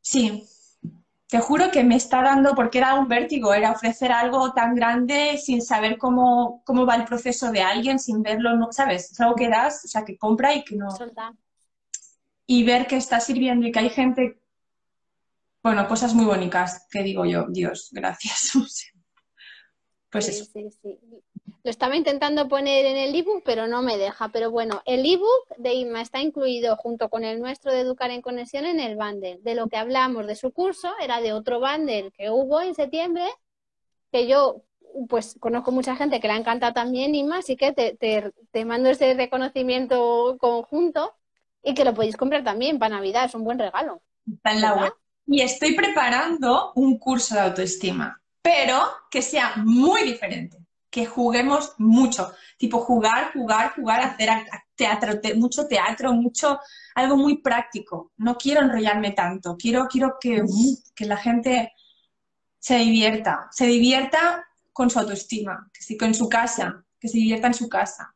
Sí, 0.00 0.48
te 1.28 1.38
juro 1.38 1.70
que 1.70 1.84
me 1.84 1.96
está 1.96 2.22
dando, 2.22 2.54
porque 2.54 2.78
era 2.78 2.94
un 2.94 3.08
vértigo, 3.08 3.52
era 3.52 3.72
ofrecer 3.72 4.10
algo 4.10 4.54
tan 4.54 4.74
grande 4.74 5.36
sin 5.36 5.60
saber 5.60 5.98
cómo, 5.98 6.62
cómo 6.64 6.86
va 6.86 6.96
el 6.96 7.04
proceso 7.04 7.52
de 7.52 7.60
alguien, 7.60 7.98
sin 7.98 8.22
verlo, 8.22 8.56
no, 8.56 8.72
¿sabes? 8.72 9.12
Es 9.12 9.20
algo 9.20 9.34
que 9.34 9.50
das, 9.50 9.84
o 9.84 9.88
sea, 9.88 10.02
que 10.02 10.16
compra 10.16 10.54
y 10.54 10.64
que 10.64 10.76
no. 10.76 10.88
Y 12.46 12.64
ver 12.64 12.86
que 12.86 12.96
está 12.96 13.20
sirviendo 13.20 13.66
y 13.66 13.72
que 13.72 13.78
hay 13.78 13.90
gente 13.90 14.42
bueno, 15.62 15.86
cosas 15.86 16.12
muy 16.14 16.24
bonitas 16.24 16.88
que 16.90 17.04
digo 17.04 17.24
yo, 17.24 17.46
Dios, 17.48 17.90
gracias. 17.92 18.50
pues 20.10 20.28
eso. 20.28 20.44
Sí, 20.52 20.70
sí. 20.82 20.98
Lo 21.64 21.70
estaba 21.70 21.94
intentando 21.94 22.48
poner 22.48 22.84
en 22.84 22.96
el 22.96 23.14
ebook, 23.14 23.42
pero 23.44 23.68
no 23.68 23.82
me 23.82 23.96
deja. 23.96 24.30
Pero 24.30 24.50
bueno, 24.50 24.82
el 24.84 25.06
ebook 25.06 25.56
de 25.58 25.74
Inma 25.74 26.02
está 26.02 26.20
incluido 26.20 26.76
junto 26.76 27.08
con 27.08 27.22
el 27.22 27.40
nuestro 27.40 27.72
de 27.72 27.80
Educar 27.80 28.10
en 28.10 28.22
Conexión 28.22 28.66
en 28.66 28.80
el 28.80 28.96
bundle. 28.96 29.38
De 29.42 29.54
lo 29.54 29.68
que 29.68 29.76
hablamos 29.76 30.26
de 30.26 30.34
su 30.34 30.50
curso 30.52 30.92
era 31.00 31.20
de 31.20 31.32
otro 31.32 31.60
bundle 31.60 32.10
que 32.10 32.30
hubo 32.30 32.60
en 32.60 32.74
septiembre, 32.74 33.26
que 34.10 34.26
yo 34.26 34.64
pues 35.08 35.36
conozco 35.38 35.70
mucha 35.70 35.94
gente 35.94 36.20
que 36.20 36.26
le 36.26 36.34
ha 36.34 36.38
encantado 36.38 36.74
también, 36.74 37.14
Inma, 37.14 37.38
así 37.38 37.56
que 37.56 37.72
te, 37.72 37.96
te 37.96 38.64
mando 38.64 38.90
ese 38.90 39.14
reconocimiento 39.14 40.36
conjunto 40.38 41.14
y 41.62 41.74
que 41.74 41.84
lo 41.84 41.94
podéis 41.94 42.16
comprar 42.16 42.42
también 42.44 42.78
para 42.78 42.96
Navidad, 42.96 43.24
es 43.26 43.34
un 43.34 43.44
buen 43.44 43.58
regalo. 43.58 44.02
Está 44.26 44.52
en 44.52 44.60
la 44.60 44.74
web 44.74 44.92
y 45.26 45.40
estoy 45.40 45.74
preparando 45.74 46.72
un 46.74 46.98
curso 46.98 47.34
de 47.34 47.42
autoestima, 47.42 48.20
pero 48.42 48.82
que 49.10 49.22
sea 49.22 49.54
muy 49.56 50.02
diferente, 50.02 50.58
que 50.90 51.06
juguemos 51.06 51.74
mucho, 51.78 52.32
tipo 52.58 52.80
jugar, 52.80 53.32
jugar, 53.32 53.74
jugar, 53.74 54.00
hacer 54.00 54.30
teatro, 54.74 55.12
mucho 55.36 55.66
teatro, 55.66 56.12
mucho, 56.12 56.60
algo 56.94 57.16
muy 57.16 57.38
práctico. 57.38 58.12
No 58.16 58.36
quiero 58.36 58.62
enrollarme 58.62 59.12
tanto, 59.12 59.56
quiero, 59.56 59.86
quiero 59.86 60.16
que, 60.20 60.42
que 60.94 61.04
la 61.06 61.16
gente 61.16 61.72
se 62.58 62.76
divierta, 62.76 63.48
se 63.52 63.66
divierta 63.66 64.46
con 64.72 64.90
su 64.90 64.98
autoestima, 64.98 65.70
que 65.72 65.82
sí, 65.82 65.96
con 65.96 66.14
su 66.14 66.28
casa, 66.28 66.84
que 66.98 67.08
se 67.08 67.18
divierta 67.18 67.46
en 67.46 67.54
su 67.54 67.68
casa. 67.68 68.14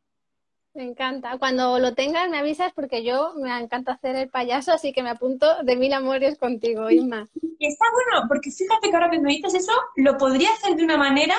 Me 0.76 0.84
encanta. 0.84 1.38
Cuando 1.38 1.78
lo 1.78 1.94
tengas 1.94 2.28
me 2.28 2.36
avisas 2.36 2.70
porque 2.74 3.02
yo 3.02 3.32
me 3.34 3.48
encanta 3.58 3.92
hacer 3.92 4.14
el 4.14 4.28
payaso, 4.28 4.74
así 4.74 4.92
que 4.92 5.02
me 5.02 5.08
apunto 5.08 5.62
de 5.62 5.74
mil 5.74 5.90
amores 5.94 6.36
contigo, 6.36 6.90
Isma. 6.90 7.30
Y 7.58 7.66
está 7.66 7.86
bueno, 7.90 8.28
porque 8.28 8.50
fíjate 8.50 8.90
que 8.90 8.94
ahora 8.94 9.08
que 9.08 9.18
me 9.18 9.32
dices 9.32 9.54
eso, 9.54 9.72
lo 9.96 10.18
podría 10.18 10.52
hacer 10.52 10.76
de 10.76 10.84
una 10.84 10.98
manera 10.98 11.34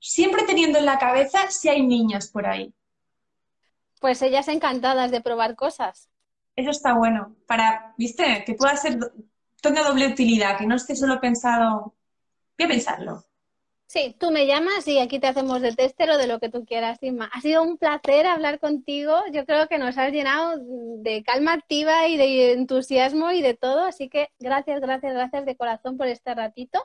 siempre 0.00 0.42
teniendo 0.42 0.80
en 0.80 0.86
la 0.86 0.98
cabeza 0.98 1.52
si 1.52 1.68
hay 1.68 1.86
niñas 1.86 2.28
por 2.28 2.48
ahí. 2.48 2.74
Pues 4.00 4.20
ellas 4.22 4.48
encantadas 4.48 5.12
de 5.12 5.20
probar 5.20 5.54
cosas. 5.54 6.08
Eso 6.56 6.70
está 6.70 6.94
bueno, 6.94 7.36
para, 7.46 7.94
viste, 7.96 8.42
que 8.44 8.54
pueda 8.54 8.74
ser 8.74 8.98
toda 9.60 9.84
doble 9.84 10.08
utilidad, 10.08 10.58
que 10.58 10.66
no 10.66 10.74
esté 10.74 10.96
solo 10.96 11.20
pensado. 11.20 11.94
Voy 12.58 12.64
a 12.64 12.68
pensarlo. 12.68 13.24
Sí, 13.94 14.16
tú 14.18 14.32
me 14.32 14.48
llamas 14.48 14.88
y 14.88 14.98
aquí 14.98 15.20
te 15.20 15.28
hacemos 15.28 15.62
de 15.62 15.72
tester 15.72 16.10
o 16.10 16.18
de 16.18 16.26
lo 16.26 16.40
que 16.40 16.48
tú 16.48 16.64
quieras, 16.64 17.00
Inma. 17.00 17.30
Ha 17.32 17.40
sido 17.40 17.62
un 17.62 17.78
placer 17.78 18.26
hablar 18.26 18.58
contigo. 18.58 19.14
Yo 19.32 19.46
creo 19.46 19.68
que 19.68 19.78
nos 19.78 19.96
has 19.96 20.10
llenado 20.10 20.56
de 20.58 21.22
calma 21.22 21.52
activa 21.52 22.08
y 22.08 22.16
de 22.16 22.54
entusiasmo 22.54 23.30
y 23.30 23.40
de 23.40 23.54
todo. 23.54 23.84
Así 23.84 24.08
que 24.08 24.30
gracias, 24.40 24.80
gracias, 24.80 25.14
gracias 25.14 25.44
de 25.46 25.56
corazón 25.56 25.96
por 25.96 26.08
este 26.08 26.34
ratito. 26.34 26.80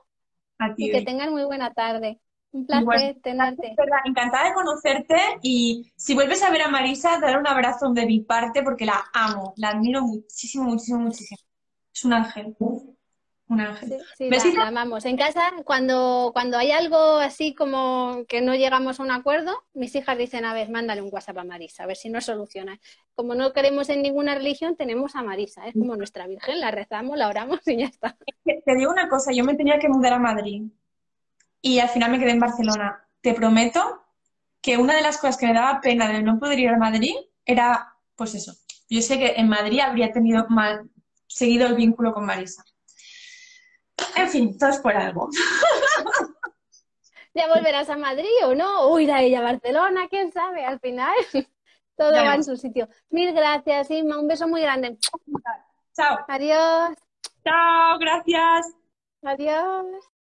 A 0.59 0.75
ti. 0.75 0.85
Y 0.85 0.91
que 0.91 1.01
tengan 1.01 1.31
muy 1.31 1.45
buena 1.45 1.73
tarde. 1.73 2.19
Un 2.51 2.67
placer 2.67 3.17
tenerte. 3.23 3.75
Encantada 4.05 4.49
de 4.49 4.53
conocerte 4.53 5.17
y 5.41 5.91
si 5.95 6.13
vuelves 6.13 6.43
a 6.43 6.51
ver 6.51 6.61
a 6.61 6.67
Marisa, 6.67 7.19
dar 7.19 7.39
un 7.39 7.47
abrazo 7.47 7.89
de 7.91 8.05
mi 8.05 8.19
parte 8.19 8.61
porque 8.61 8.85
la 8.85 9.03
amo, 9.15 9.55
la 9.57 9.69
admiro 9.69 10.03
muchísimo, 10.03 10.65
muchísimo, 10.65 10.99
muchísimo. 10.99 11.39
Es 11.91 12.05
un 12.05 12.13
ángel. 12.13 12.55
Un 13.49 13.61
ángel. 13.61 13.99
Sí, 14.15 14.29
la, 14.55 14.67
amamos. 14.67 15.05
En 15.05 15.17
casa, 15.17 15.41
cuando, 15.65 16.29
cuando 16.33 16.57
hay 16.59 16.71
algo 16.71 17.17
así 17.17 17.55
como 17.55 18.23
que 18.27 18.41
no 18.41 18.53
llegamos 18.53 18.99
a 18.99 19.03
un 19.03 19.09
acuerdo, 19.09 19.63
mis 19.73 19.95
hijas 19.95 20.19
dicen, 20.19 20.45
a 20.45 20.53
ver, 20.53 20.69
mándale 20.69 21.01
un 21.01 21.09
WhatsApp 21.11 21.39
a 21.39 21.43
Marisa, 21.43 21.83
a 21.83 21.87
ver 21.87 21.97
si 21.97 22.09
nos 22.09 22.25
soluciona. 22.25 22.79
Como 23.15 23.33
no 23.33 23.51
queremos 23.51 23.89
en 23.89 24.03
ninguna 24.03 24.35
religión, 24.35 24.75
tenemos 24.75 25.15
a 25.15 25.23
Marisa, 25.23 25.67
es 25.67 25.73
como 25.73 25.95
nuestra 25.95 26.27
Virgen, 26.27 26.59
la 26.59 26.69
rezamos, 26.69 27.17
la 27.17 27.27
oramos 27.27 27.59
y 27.65 27.77
ya 27.77 27.85
está. 27.87 28.15
Te 28.45 28.75
digo 28.75 28.91
una 28.91 29.09
cosa, 29.09 29.31
yo 29.33 29.43
me 29.43 29.55
tenía 29.55 29.79
que 29.79 29.89
mudar 29.89 30.13
a 30.13 30.19
Madrid 30.19 30.63
y 31.59 31.79
al 31.79 31.89
final 31.89 32.11
me 32.11 32.19
quedé 32.19 32.31
en 32.31 32.39
Barcelona. 32.39 33.03
Te 33.21 33.33
prometo 33.33 34.03
que 34.61 34.77
una 34.77 34.95
de 34.95 35.01
las 35.01 35.17
cosas 35.17 35.37
que 35.37 35.47
me 35.47 35.53
daba 35.53 35.81
pena 35.81 36.07
de 36.07 36.21
no 36.21 36.37
poder 36.37 36.59
ir 36.59 36.69
a 36.69 36.77
Madrid 36.77 37.15
era, 37.45 37.95
pues 38.15 38.35
eso, 38.35 38.53
yo 38.89 39.01
sé 39.01 39.17
que 39.17 39.33
en 39.37 39.49
Madrid 39.49 39.79
habría 39.79 40.11
tenido 40.11 40.45
mal, 40.49 40.89
seguido 41.25 41.67
el 41.67 41.75
vínculo 41.75 42.13
con 42.13 42.25
Marisa. 42.25 42.63
En 44.15 44.29
fin, 44.29 44.57
todo 44.57 44.69
es 44.69 44.79
por 44.79 44.95
algo. 44.95 45.29
¿Ya 47.33 47.47
volverás 47.47 47.89
a 47.89 47.97
Madrid 47.97 48.27
o 48.45 48.55
no? 48.55 48.81
¿O 48.81 48.99
irá 48.99 49.21
ella 49.21 49.39
a 49.39 49.43
Barcelona? 49.43 50.07
¿Quién 50.09 50.31
sabe? 50.31 50.65
Al 50.65 50.79
final 50.79 51.13
todo 51.97 52.11
va 52.11 52.35
en 52.35 52.43
su 52.43 52.57
sitio. 52.57 52.87
Mil 53.09 53.33
gracias, 53.33 53.91
Inma. 53.91 54.19
Un 54.19 54.27
beso 54.27 54.47
muy 54.47 54.61
grande. 54.61 54.97
Chao. 55.95 56.19
Adiós. 56.27 56.97
Chao, 57.43 57.99
gracias. 57.99 58.73
Adiós. 59.21 60.18